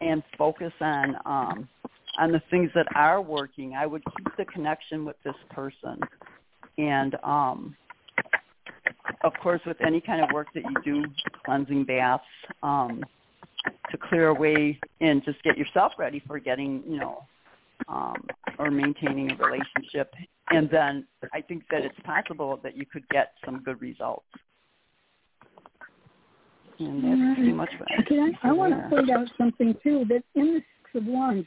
[0.00, 1.68] and focus on um,
[2.18, 6.00] on the things that are working, I would keep the connection with this person.
[6.78, 7.76] And um,
[9.22, 11.04] of course, with any kind of work that you do,
[11.44, 12.24] cleansing baths,
[12.62, 13.04] um,
[13.90, 17.24] to clear away and just get yourself ready for getting, you know,
[17.88, 18.26] um,
[18.58, 20.12] or maintaining a relationship.
[20.50, 24.26] And then I think that it's possible that you could get some good results.
[26.78, 27.36] And that's right.
[27.36, 30.04] pretty much what I, Can I, I want to point out something too.
[30.08, 31.46] That in the Six of Wands,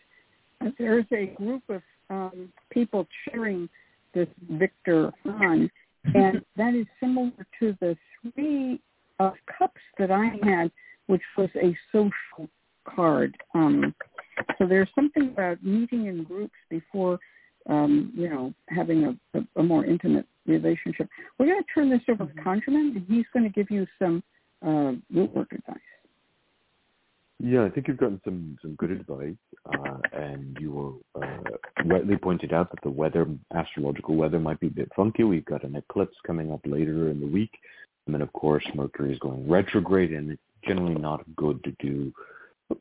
[0.77, 3.69] there's a group of um, people cheering
[4.13, 5.69] this victor on,
[6.15, 7.95] and that is similar to the
[8.33, 8.81] Three
[9.19, 10.71] of Cups that I had,
[11.07, 12.49] which was a social
[12.85, 13.37] card.
[13.53, 13.93] Um,
[14.57, 17.19] so there's something about meeting in groups before,
[17.69, 21.07] um, you know, having a, a, a more intimate relationship.
[21.37, 24.23] We're going to turn this over to ConjureMan, and he's going to give you some
[24.65, 25.77] uh, root work advice.
[27.41, 29.37] Yeah, I think you've gotten some some good advice,
[29.73, 31.37] uh, and you were uh,
[31.85, 33.25] rightly pointed out that the weather,
[33.55, 35.23] astrological weather, might be a bit funky.
[35.23, 37.51] We've got an eclipse coming up later in the week,
[38.05, 42.11] and then of course Mercury is going retrograde, and it's generally not good to do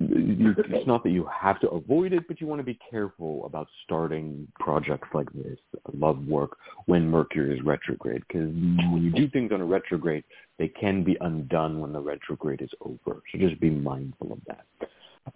[0.00, 3.44] you, it's not that you have to avoid it, but you want to be careful
[3.46, 5.58] about starting projects like this,
[5.94, 6.56] love work,
[6.86, 8.22] when Mercury is retrograde.
[8.28, 10.24] Because when you do things on a retrograde,
[10.58, 13.22] they can be undone when the retrograde is over.
[13.32, 14.64] So just be mindful of that.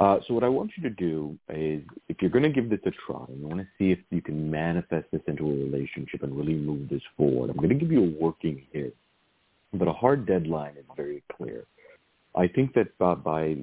[0.01, 2.81] Uh, so what I want you to do is, if you're going to give this
[2.87, 6.37] a try, you want to see if you can manifest this into a relationship and
[6.37, 7.51] really move this forward.
[7.51, 8.97] I'm going to give you a working hit,
[9.75, 11.65] but a hard deadline is very clear.
[12.35, 13.57] I think that by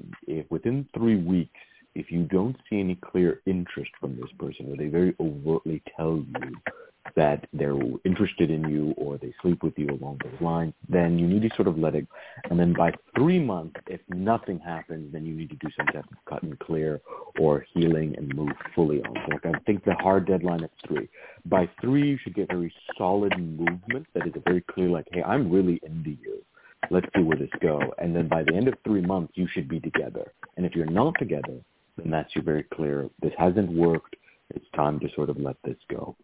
[0.48, 1.58] within three weeks,
[1.94, 6.16] if you don't see any clear interest from this person, or they very overtly tell
[6.16, 6.56] you
[7.16, 11.26] that they're interested in you or they sleep with you along those lines, then you
[11.26, 12.06] need to sort of let it.
[12.48, 16.04] And then by three months, if nothing happens, then you need to do some type
[16.04, 17.00] of cut and clear
[17.40, 19.14] or healing and move fully on.
[19.26, 21.08] So like I think the hard deadline is three.
[21.46, 25.22] By three, you should get very solid movement that is a very clear, like, hey,
[25.22, 26.44] I'm really into you
[26.90, 27.80] let's see where this go.
[27.98, 30.32] And then by the end of three months, you should be together.
[30.56, 31.58] And if you're not together,
[31.96, 33.08] then that's you very clear.
[33.22, 34.16] This hasn't worked.
[34.54, 36.16] It's time to sort of let this go.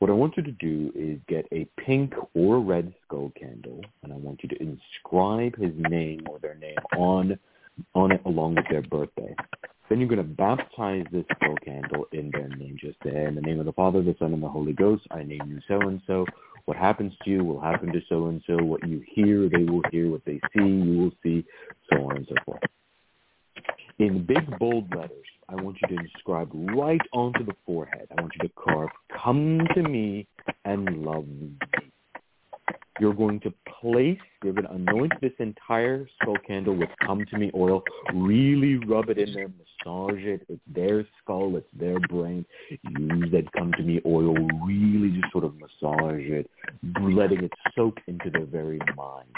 [0.00, 4.12] What I want you to do is get a pink or red skull candle, and
[4.12, 7.38] I want you to inscribe his name or their name on
[7.94, 9.34] on it along with their birthday.
[9.88, 12.76] Then you're going to baptize this skull candle in their name.
[12.80, 15.22] Just say, in the name of the Father, the Son, and the Holy Ghost, I
[15.22, 16.24] name you so and so.
[16.64, 18.56] What happens to you will happen to so and so.
[18.56, 20.10] What you hear, they will hear.
[20.10, 21.44] What they see, you will see,
[21.92, 22.62] so on and so forth.
[23.98, 28.08] In big bold letters, I want you to inscribe right onto the forehead.
[28.16, 28.88] I want you to carve,
[29.22, 30.26] come to me
[30.64, 31.52] and love me.
[33.00, 37.38] You're going to place, you're going to anoint this entire skull candle with come to
[37.38, 37.82] me oil.
[38.12, 40.42] Really rub it in there, massage it.
[40.50, 42.44] It's their skull, it's their brain.
[42.70, 44.34] Use that come to me oil.
[44.66, 46.50] Really just sort of massage it,
[47.00, 49.34] letting it soak into their very mind.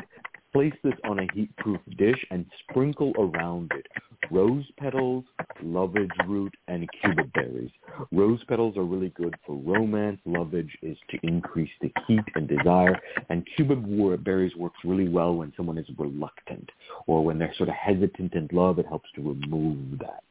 [0.52, 3.86] Place this on a heat-proof dish and sprinkle around it
[4.30, 5.24] rose petals,
[5.62, 7.70] lovage root, and cubeb berries.
[8.12, 10.18] Rose petals are really good for romance.
[10.24, 12.98] Lovage is to increase the heat and desire.
[13.28, 16.68] And cubeb berries works really well when someone is reluctant
[17.06, 18.78] or when they're sort of hesitant in love.
[18.78, 20.22] It helps to remove that.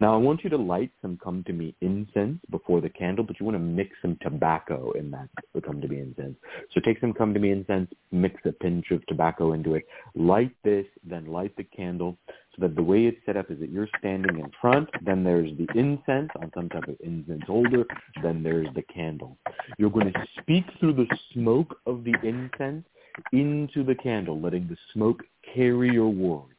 [0.00, 3.38] Now I want you to light some come to me incense before the candle, but
[3.38, 5.28] you want to mix some tobacco in that
[5.64, 6.36] come to me incense.
[6.72, 10.54] So take some come to me incense, mix a pinch of tobacco into it, light
[10.62, 13.88] this, then light the candle so that the way it's set up is that you're
[13.98, 17.84] standing in front, then there's the incense on some type of incense holder,
[18.22, 19.36] then there's the candle.
[19.78, 22.84] You're going to speak through the smoke of the incense
[23.32, 25.22] into the candle, letting the smoke
[25.54, 26.53] carry your words.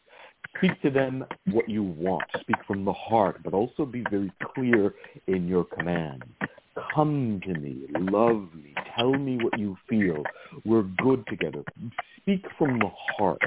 [0.57, 2.23] Speak to them what you want.
[2.39, 4.93] Speak from the heart, but also be very clear
[5.27, 6.23] in your command.
[6.93, 10.23] Come to me, love me, tell me what you feel.
[10.63, 11.63] We're good together.
[12.21, 13.41] Speak from the heart.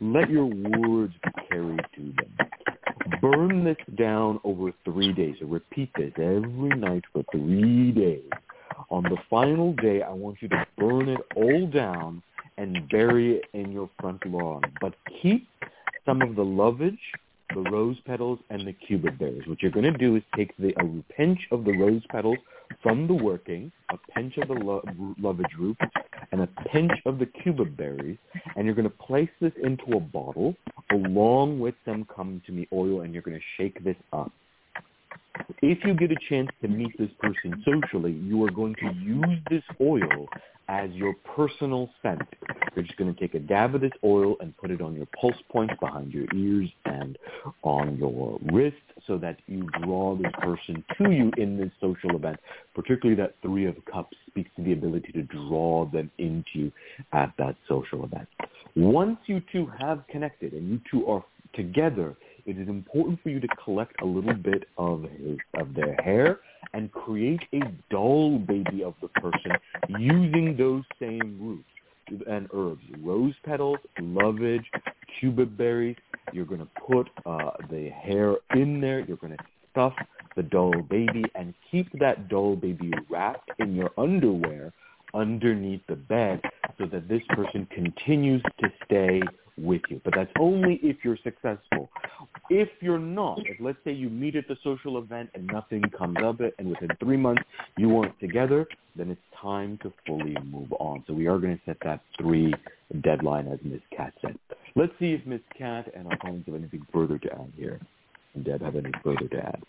[0.00, 3.20] Let your words be carried to them.
[3.20, 5.36] Burn this down over three days.
[5.42, 8.28] Repeat this every night for three days.
[8.90, 12.22] On the final day, I want you to burn it all down
[12.56, 14.62] and bury it in your front lawn.
[14.80, 15.46] But keep
[16.06, 16.98] some of the lovage,
[17.54, 19.42] the rose petals, and the cubeb berries.
[19.46, 22.38] What you're going to do is take the, a pinch of the rose petals
[22.82, 24.84] from the working, a pinch of the lo-
[25.18, 25.76] lovage root,
[26.32, 28.18] and a pinch of the cubeb berries,
[28.56, 30.54] and you're going to place this into a bottle
[30.92, 34.30] along with some come to me oil, and you're going to shake this up.
[35.62, 39.38] If you get a chance to meet this person socially, you are going to use
[39.50, 40.28] this oil
[40.68, 42.22] as your personal scent.
[42.74, 45.06] You're just going to take a dab of this oil and put it on your
[45.20, 47.18] pulse points behind your ears and
[47.62, 48.76] on your wrist
[49.06, 52.38] so that you draw this person to you in this social event.
[52.74, 56.72] Particularly that three of cups speaks to the ability to draw them into you
[57.12, 58.28] at that social event.
[58.76, 61.24] Once you two have connected and you two are
[61.54, 62.14] together,
[62.46, 66.40] it is important for you to collect a little bit of his, of their hair
[66.72, 67.60] and create a
[67.90, 69.52] doll baby of the person
[69.98, 71.69] using those same roots
[72.28, 74.64] and herbs, rose petals, lovage,
[75.20, 75.96] cubeb berries.
[76.32, 79.00] You're going to put uh, the hair in there.
[79.00, 79.94] You're going to stuff
[80.36, 84.72] the doll baby and keep that doll baby wrapped in your underwear
[85.14, 86.40] underneath the bed
[86.78, 89.20] so that this person continues to stay
[89.60, 90.00] with you.
[90.04, 91.90] But that's only if you're successful.
[92.48, 96.16] If you're not, if let's say you meet at the social event and nothing comes
[96.22, 97.42] of it, and within three months
[97.76, 98.66] you weren't together,
[98.96, 101.04] then it's time to fully move on.
[101.06, 102.52] So we are going to set that three
[103.02, 103.80] deadline as Ms.
[103.96, 104.36] Cat said.
[104.74, 105.40] Let's see if Ms.
[105.56, 107.80] Cat and our colleagues have anything further to add here.
[108.34, 109.62] And Deb have anything further to add.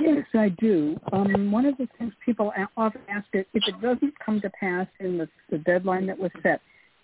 [0.00, 0.98] Yes, I do.
[1.12, 4.86] Um, one of the things people often ask is if it doesn't come to pass
[4.98, 6.60] in the, the deadline that was set,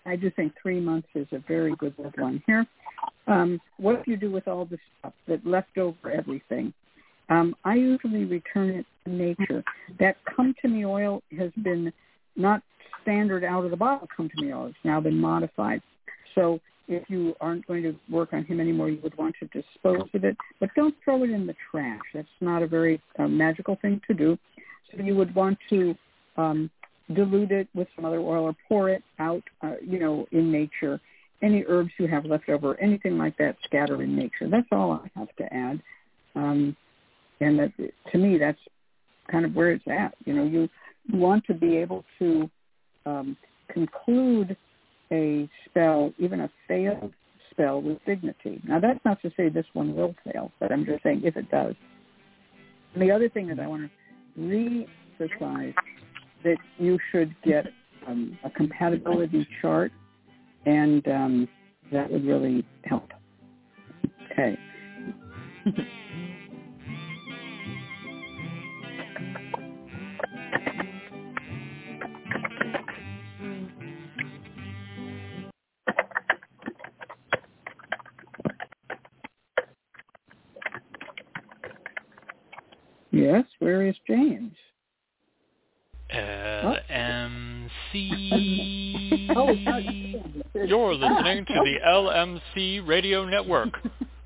[0.06, 2.66] I do think three months is a very good deadline here.
[3.26, 6.72] Um, what do you do with all the stuff that left over everything?
[7.28, 9.64] Um, I usually return it to nature.
[9.98, 11.92] That come to me oil has been
[12.36, 12.62] not
[13.02, 14.66] standard out of the bottle come to me oil.
[14.66, 15.82] It's now been modified.
[16.34, 20.08] So if you aren't going to work on him anymore, you would want to dispose
[20.14, 22.00] of it, but don't throw it in the trash.
[22.14, 24.38] That's not a very uh, magical thing to do.
[24.90, 25.96] So you would want to
[26.36, 26.70] um,
[27.14, 31.00] dilute it with some other oil or pour it out, uh, you know, in nature.
[31.42, 34.48] Any herbs you have left over, anything like that, scatter in nature.
[34.50, 35.82] That's all I have to add.
[36.34, 36.76] Um,
[37.40, 37.72] and that,
[38.12, 38.58] to me, that's
[39.30, 40.14] kind of where it's at.
[40.24, 40.68] You know, you
[41.12, 42.50] want to be able to
[43.04, 43.36] um,
[43.68, 44.56] conclude
[45.12, 47.12] a spell, even a failed
[47.50, 48.60] spell, with dignity.
[48.66, 51.50] Now, that's not to say this one will fail, but I'm just saying if it
[51.50, 51.74] does.
[52.94, 53.90] And the other thing that I want to
[54.42, 55.74] re-emphasize
[56.46, 57.66] that you should get
[58.06, 59.90] um, a compatibility chart,
[60.64, 61.48] and um,
[61.92, 63.10] that would really help.
[64.32, 64.56] Okay.
[83.12, 84.52] Yes, where is James?
[86.16, 87.68] Uh, LMC.
[90.54, 93.74] You're listening to the LMC Radio Network,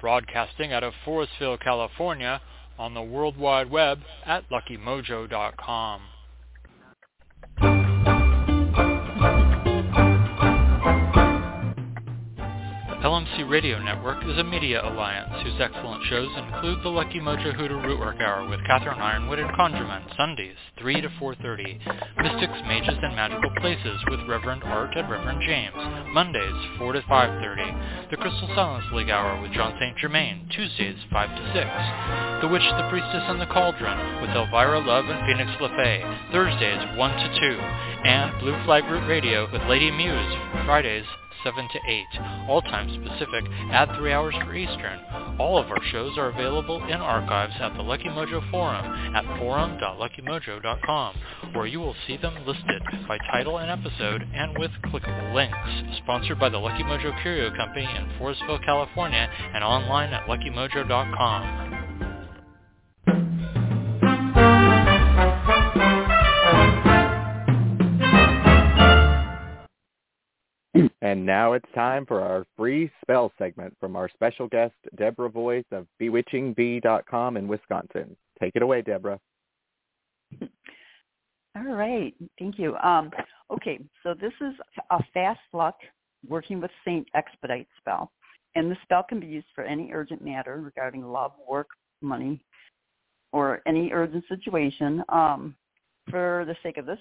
[0.01, 2.41] broadcasting out of Forestville, California,
[2.79, 6.01] on the World Wide Web at luckymojo.com.
[13.41, 17.77] LMC Radio Network is a media alliance whose excellent shows include the Lucky Mojo Hoodoo
[17.77, 21.81] Rootwork Hour with Catherine Yronwode and ConjureMan, Sundays, 3 to 4.30.
[22.21, 25.75] Mystics, Mages, and Magical Places with Reverend Art and Reverend James,
[26.13, 28.11] Mondays, 4 to 5.30.
[28.11, 29.97] The Crystal Silence League Hour with John St.
[29.97, 32.45] Germain, Tuesdays, 5 to 6.
[32.45, 37.11] The Witch, the Priestess, and the Cauldron with Elvira Love and Phoenix LeFae, Thursdays, 1
[37.11, 37.57] to 2.
[38.05, 40.35] And Blue Flag Root Radio with Lady Muse,
[40.67, 41.07] Fridays,
[41.45, 42.07] 7 to 8,
[42.49, 45.01] all times Pacific, at 3 hours for Eastern.
[45.39, 51.15] All of our shows are available in archives at the Lucky Mojo Forum at forum.luckymojo.com,
[51.55, 55.57] where you will see them listed by title and episode and with clickable links.
[56.03, 61.80] Sponsored by the Lucky Mojo Curio Company in Forestville, California, and online at luckymojo.com.
[71.11, 75.65] And now it's time for our free spell segment from our special guest, Deborah Voith
[75.73, 78.17] of BewitchingBee.com in Wisconsin.
[78.41, 79.19] Take it away, Deborah.
[80.41, 82.15] All right.
[82.39, 82.77] Thank you.
[82.77, 83.11] Um,
[83.53, 84.55] okay, so this is
[84.91, 85.75] a fast luck
[86.29, 88.13] working with Saint Expedite spell.
[88.55, 91.71] And the spell can be used for any urgent matter regarding love, work,
[92.03, 92.41] money,
[93.33, 95.03] or any urgent situation.
[95.09, 95.57] Um,
[96.09, 97.01] for the sake of this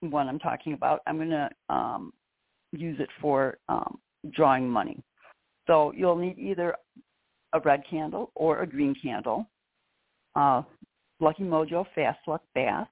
[0.00, 2.14] one I'm talking about, I'm going to um,
[2.72, 3.98] use it for um,
[4.32, 5.02] drawing money.
[5.66, 6.74] So you'll need either
[7.52, 9.46] a red candle or a green candle,
[10.34, 10.62] uh,
[11.20, 12.88] Lucky Mojo Fast Luck Bath,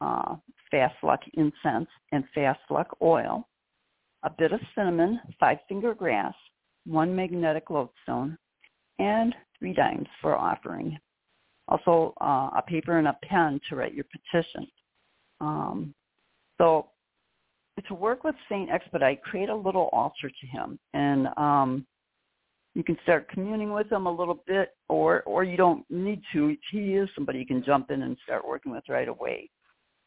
[0.00, 0.36] uh,
[0.70, 3.46] Fast Luck Incense, and Fast Luck Oil,
[4.24, 6.34] a bit of cinnamon, five-finger grass,
[6.86, 8.36] one magnetic lodestone,
[8.98, 10.98] and three dimes for offering.
[11.68, 14.66] Also, uh, a paper and a pen to write your petition.
[15.40, 15.94] Um,
[16.58, 16.88] so
[17.88, 21.86] to work with Saint Expedite, create a little altar to him, and um,
[22.74, 26.56] you can start communing with him a little bit, or or you don't need to.
[26.70, 29.50] He is somebody you can jump in and start working with right away.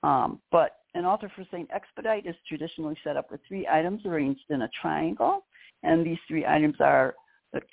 [0.03, 4.45] Um, but an altar for Saint Expedite is traditionally set up with three items arranged
[4.49, 5.45] in a triangle,
[5.83, 7.15] and these three items are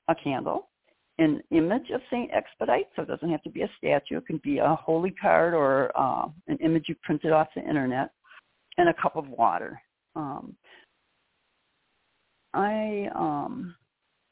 [0.09, 0.69] a candle,
[1.19, 4.19] an image of Saint Expedite, so it doesn't have to be a statue.
[4.19, 8.11] It can be a holy card or uh, an image you printed off the internet,
[8.79, 9.81] and a cup of water.
[10.17, 10.57] Um,
[12.55, 13.77] I um,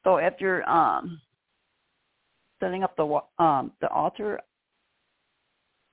[0.03, 1.21] so after um,
[2.59, 4.41] setting up the um, the altar,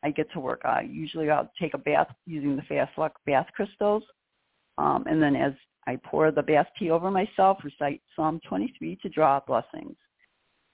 [0.03, 0.61] I get to work.
[0.63, 4.03] I usually I'll take a bath using the Fast Luck bath crystals,
[4.77, 5.53] um, and then as
[5.87, 9.95] I pour the bath tea over myself, recite Psalm 23 to draw blessings.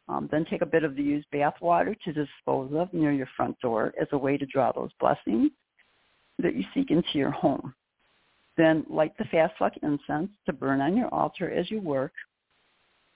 [0.09, 3.27] Um, then take a bit of the used bath water to dispose of near your
[3.35, 5.51] front door as a way to draw those blessings
[6.39, 7.73] that you seek into your home.
[8.57, 12.11] Then light the fast luck incense to burn on your altar as you work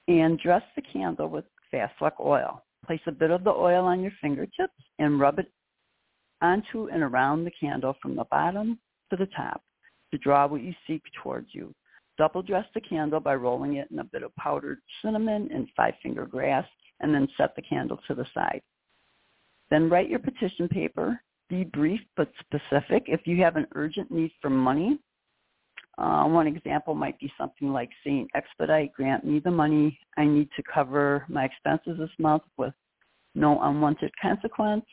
[0.08, 2.64] and dress the candle with fast luck oil.
[2.86, 5.52] Place a bit of the oil on your fingertips and rub it
[6.42, 9.64] onto and around the candle from the bottom to the top
[10.12, 11.74] to draw what you seek towards you.
[12.18, 16.26] Double dress the candle by rolling it in a bit of powdered cinnamon and five-finger
[16.26, 16.66] grass
[17.00, 18.62] and then set the candle to the side.
[19.70, 21.20] Then write your petition paper.
[21.50, 23.04] Be brief but specific.
[23.08, 25.00] If you have an urgent need for money,
[25.98, 30.50] uh, one example might be something like saying, Expedite, grant me the money I need
[30.56, 32.74] to cover my expenses this month with
[33.36, 34.86] no unwanted consequence.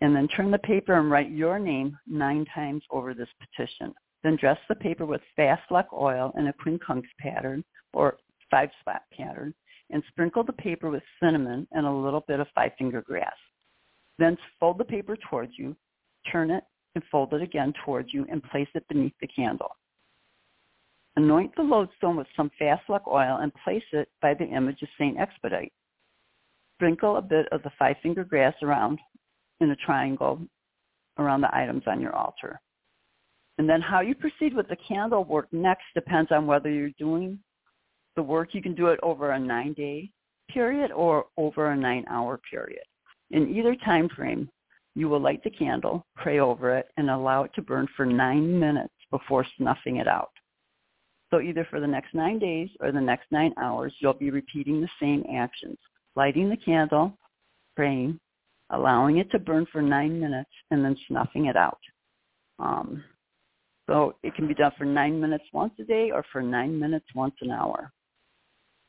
[0.00, 3.94] And then turn the paper and write your name nine times over this petition.
[4.22, 8.18] Then dress the paper with fast luck oil in a quincunx pattern or
[8.50, 9.54] five spot pattern
[9.90, 13.36] and sprinkle the paper with cinnamon and a little bit of five finger grass.
[14.18, 15.76] Then fold the paper towards you,
[16.30, 16.64] turn it
[16.94, 19.70] and fold it again towards you and place it beneath the candle.
[21.16, 24.88] Anoint the lodestone with some fast luck oil and place it by the image of
[24.98, 25.72] Saint Expedite.
[26.76, 28.98] Sprinkle a bit of the five finger grass around
[29.60, 30.40] in a triangle
[31.18, 32.60] around the items on your altar.
[33.58, 37.38] And then how you proceed with the candle work next depends on whether you're doing
[38.14, 38.50] the work.
[38.52, 40.10] You can do it over a nine day
[40.50, 42.84] period or over a nine hour period.
[43.30, 44.50] In either time frame,
[44.94, 48.58] you will light the candle, pray over it, and allow it to burn for nine
[48.58, 50.30] minutes before snuffing it out.
[51.30, 54.80] So either for the next nine days or the next nine hours, you'll be repeating
[54.80, 55.78] the same actions,
[56.14, 57.16] lighting the candle,
[57.74, 58.20] praying,
[58.70, 61.80] allowing it to burn for nine minutes, and then snuffing it out.
[62.58, 63.02] Um,
[63.88, 67.06] so it can be done for nine minutes once a day or for nine minutes
[67.14, 67.92] once an hour.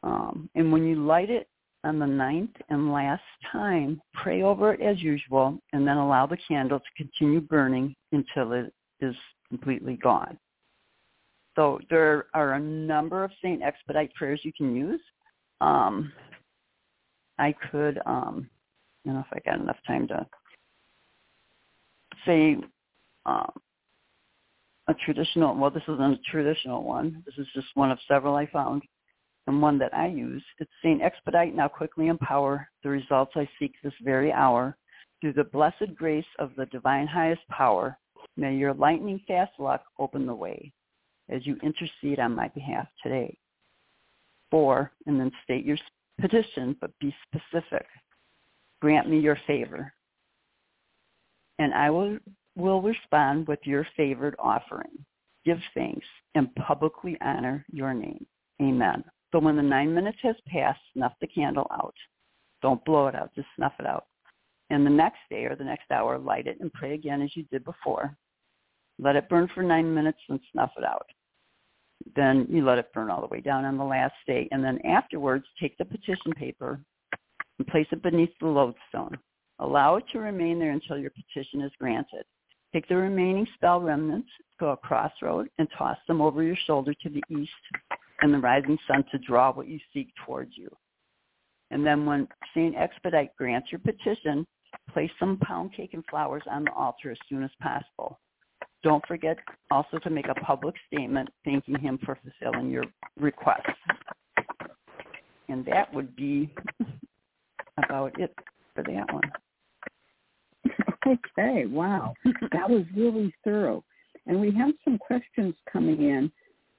[0.03, 1.47] Um, and when you light it
[1.83, 6.37] on the ninth and last time, pray over it as usual and then allow the
[6.47, 9.15] candle to continue burning until it is
[9.49, 10.37] completely gone.
[11.57, 15.01] So there are a number of Saint Expedite prayers you can use.
[15.59, 16.13] um,
[17.39, 18.49] I could, um,
[19.03, 20.25] I don't know if I got enough time to
[22.25, 22.57] say
[23.25, 23.51] um,
[24.87, 25.55] a traditional.
[25.55, 27.23] Well, this isn't a traditional one.
[27.25, 28.83] This is just one of several I found,
[29.47, 30.43] and one that I use.
[30.59, 34.77] It's saying, "Expedite now, quickly empower the results I seek this very hour,
[35.21, 37.97] through the blessed grace of the divine highest power.
[38.35, 40.71] May your lightning fast luck open the way,
[41.29, 43.37] as you intercede on my behalf today."
[44.49, 45.77] Four, and then state your
[46.19, 47.85] petition, but be specific.
[48.81, 49.93] Grant me your favor,
[51.59, 52.17] and I will
[52.55, 55.05] will respond with your favored offering.
[55.45, 56.05] Give thanks
[56.35, 58.25] and publicly honor your name.
[58.61, 59.03] Amen.
[59.31, 61.95] So when the nine minutes has passed, snuff the candle out.
[62.61, 64.05] Don't blow it out, just snuff it out.
[64.69, 67.43] And the next day or the next hour, light it and pray again as you
[67.43, 68.17] did before.
[68.99, 71.07] Let it burn for nine minutes and snuff it out.
[72.15, 74.47] Then you let it burn all the way down on the last day.
[74.51, 76.79] And then afterwards, take the petition paper
[77.57, 79.17] and place it beneath the lodestone.
[79.59, 82.23] Allow it to remain there until your petition is granted.
[82.73, 84.29] Take the remaining spell remnants,
[84.59, 87.51] go a crossroad, and toss them over your shoulder to the east
[88.21, 90.69] and the rising sun to draw what you seek towards you.
[91.71, 94.45] And then when Saint Expedite grants your petition,
[94.91, 98.19] place some pound cake and flowers on the altar as soon as possible.
[98.87, 99.37] Don't forget
[99.69, 102.85] also to make a public statement thanking him for fulfilling your
[103.19, 103.67] request.
[105.49, 106.49] And that would be
[107.85, 108.33] about it
[108.73, 109.29] for that one.
[111.05, 112.13] Okay, wow.
[112.53, 113.83] that was really thorough.
[114.25, 116.31] And we have some questions coming in,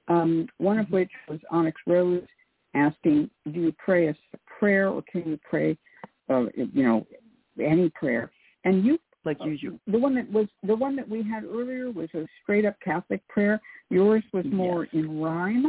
[0.07, 2.23] um, one of which was Onyx Rose
[2.73, 4.15] asking, do you pray a
[4.59, 5.77] prayer or can you pray,
[6.27, 7.05] uh, you know,
[7.63, 8.31] any prayer?
[8.65, 8.97] And you
[9.29, 9.79] like usual.
[9.87, 13.25] The one that was the one that we had earlier was a straight up Catholic
[13.27, 13.61] prayer.
[13.89, 14.93] Yours was more yes.
[14.93, 15.65] in rhyme,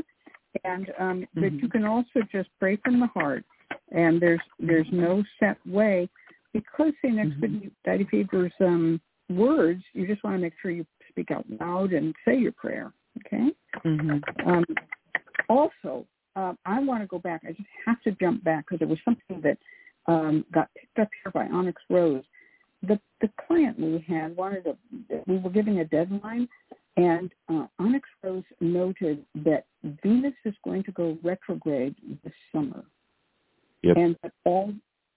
[0.64, 1.40] and um, mm-hmm.
[1.40, 3.44] but you can also just pray from the heart.
[3.92, 6.08] And there's there's no set way
[6.52, 7.18] because St.
[7.18, 8.64] Expedite mm-hmm.
[8.64, 12.52] um, words, you just want to make sure you speak out loud and say your
[12.52, 12.92] prayer.
[13.26, 13.48] Okay.
[13.84, 14.48] Mm-hmm.
[14.48, 14.64] Um,
[15.48, 16.06] also,
[16.36, 17.42] uh, I want to go back.
[17.44, 19.58] I just have to jump back because it was something that
[20.06, 22.24] um, got picked up here by Onyx Rose.
[22.82, 24.76] The the client we had wanted a.
[25.26, 26.48] We were giving a deadline,
[26.96, 29.66] and uh, Onyx Rose noted that
[30.02, 31.94] Venus is going to go retrograde
[32.24, 32.84] this summer,
[33.82, 33.96] yep.
[33.96, 34.72] and that all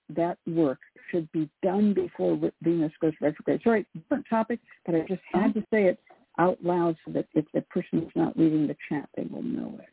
[0.10, 0.80] that work
[1.10, 3.62] should be done before Venus goes retrograde.
[3.64, 6.00] Sorry, different topic, but I just had to say it
[6.40, 9.76] out loud so that if the person is not reading the chat, they will know
[9.80, 9.90] it.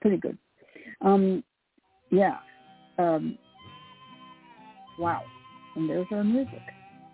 [0.00, 0.38] Pretty good.
[1.00, 1.42] Um,
[2.10, 2.38] yeah.
[2.98, 3.36] Um,
[4.98, 5.22] wow.
[5.76, 6.62] And there's our music.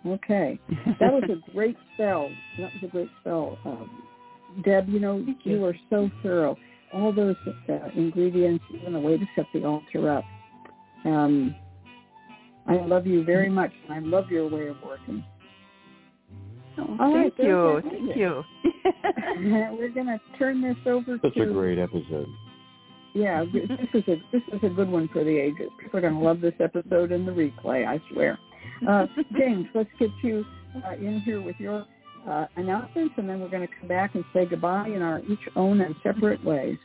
[0.05, 0.59] Okay.
[0.99, 2.29] That was a great spell.
[2.59, 3.57] That was a great spell.
[3.65, 4.03] Um,
[4.63, 5.35] Deb, you know, you.
[5.43, 6.57] you are so thorough.
[6.93, 7.35] All those
[7.69, 10.23] uh, ingredients, even the way to set the altar up.
[11.05, 11.55] Um,
[12.67, 13.71] I love you very much.
[13.89, 15.23] I love your way of working.
[16.77, 17.81] Oh, thank, right, you.
[17.83, 18.43] thank you.
[19.77, 21.39] We're going to turn this over Such to.
[21.39, 22.27] Such a great episode.
[23.13, 23.63] Yeah, this
[23.93, 25.69] is a this is a good one for the ages.
[25.79, 27.85] People are going to love this episode in the replay.
[27.85, 28.39] I swear.
[28.87, 29.05] Uh,
[29.37, 30.43] James, let's get you
[30.85, 31.85] uh, in here with your
[32.27, 35.39] uh, announcements, and then we're going to come back and say goodbye in our each
[35.55, 36.77] own and separate ways.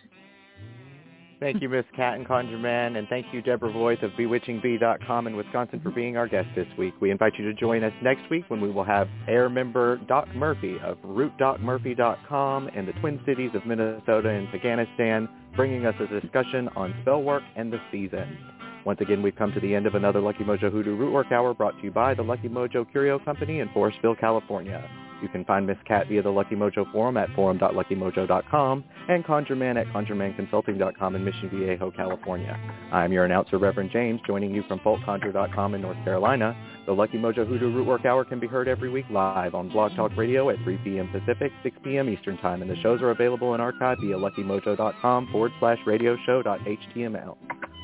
[1.41, 5.81] Thank you, Miss Cat and ConjureMan, and thank you, Deborah Voith of BewitchingBee.com in Wisconsin
[5.81, 6.95] for being our guest this week.
[7.01, 10.27] We invite you to join us next week when we will have AIRR member Doc
[10.35, 16.69] Murphy of RootDocMurphy.com in the Twin Cities of Minnesota and Afghanistan, bringing us a discussion
[16.75, 18.37] on spell work and the season.
[18.85, 21.77] Once again, we've come to the end of another Lucky Mojo Hoodoo Rootwork Hour brought
[21.79, 24.89] to you by the Lucky Mojo Curio Company in Forestville, California.
[25.23, 29.87] You can find Miss Cat via the Lucky Mojo forum at forum.luckymojo.com and ConjureMan at
[29.89, 32.57] conjuremanconsulting.com in Mission Viejo, California.
[32.93, 36.57] I'm your announcer, Reverend James, joining you from folkconjure.com in North Carolina.
[36.89, 40.17] The Lucky Mojo Hoodoo Rootwork Hour can be heard every week live on Blog Talk
[40.17, 41.07] Radio at 3 p.m.
[41.13, 42.09] Pacific, 6 p.m.
[42.09, 47.37] Eastern Time, and the shows are available in archive via luckymojo.com forward slash radio show.html.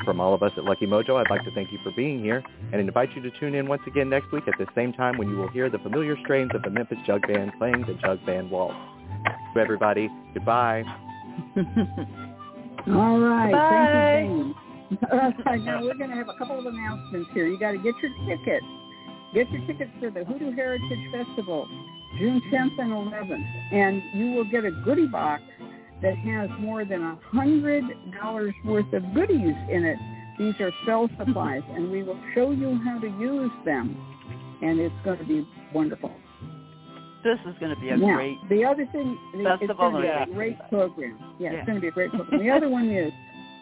[0.07, 2.43] From all of us at Lucky Mojo, I'd like to thank you for being here
[2.73, 5.29] and invite you to tune in once again next week at the same time when
[5.29, 8.51] you will hear the familiar strains of the Memphis Jug Band playing the Jug Band
[8.51, 8.75] Waltz.
[9.53, 10.83] To everybody, goodbye.
[12.89, 13.53] all right.
[13.53, 14.27] Bye.
[14.27, 17.47] Thank you, All right, now we're going to have a couple of announcements here.
[17.47, 18.65] You got to get your tickets.
[19.35, 21.67] Get your tickets for the Hoodoo Heritage Festival,
[22.19, 25.43] June 10th and 11th, and you will get a goodie box
[26.03, 27.83] that has more than a hundred
[28.13, 29.99] dollars worth of goodies in it.
[30.39, 33.97] These are spell supplies, and we will show you how to use them,
[34.63, 36.13] and it's going to be wonderful.
[37.25, 39.59] This is going to be a now, great the other thing festival.
[39.63, 41.19] It's going to be a great program.
[41.41, 42.41] Yeah, yeah, it's going to be a great program.
[42.41, 43.13] The other one is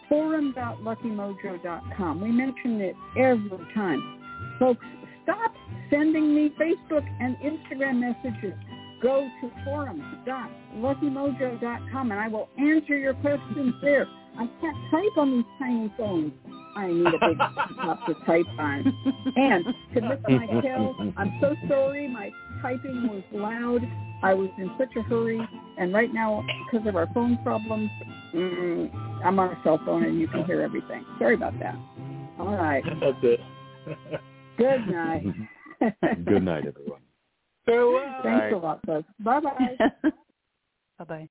[0.09, 2.21] forum.luckymojo.com.
[2.21, 4.19] We mention it every time.
[4.59, 4.85] Folks,
[5.23, 5.53] stop
[5.89, 8.53] sending me Facebook and Instagram messages.
[9.01, 14.07] Go to forum.luckymojo.com and I will answer your questions there.
[14.37, 16.31] I can't type on these tiny phones.
[16.75, 18.91] I need a big laptop to type on.
[19.35, 19.63] And
[19.93, 22.07] to Miss Michael, I'm so sorry.
[22.07, 22.31] My
[22.61, 23.87] typing was loud.
[24.23, 25.39] I was in such a hurry.
[25.77, 27.91] And right now, because of our phone problems,
[28.33, 28.89] mm,
[29.23, 31.05] I'm on a cell phone and you can hear everything.
[31.19, 31.75] Sorry about that.
[32.39, 32.83] All right.
[33.01, 33.39] That's it.
[34.57, 35.23] Good night.
[36.25, 37.01] Good night, everyone.
[38.23, 39.07] Thanks a lot, folks.
[39.19, 39.77] Bye-bye.
[40.99, 41.21] Bye-bye.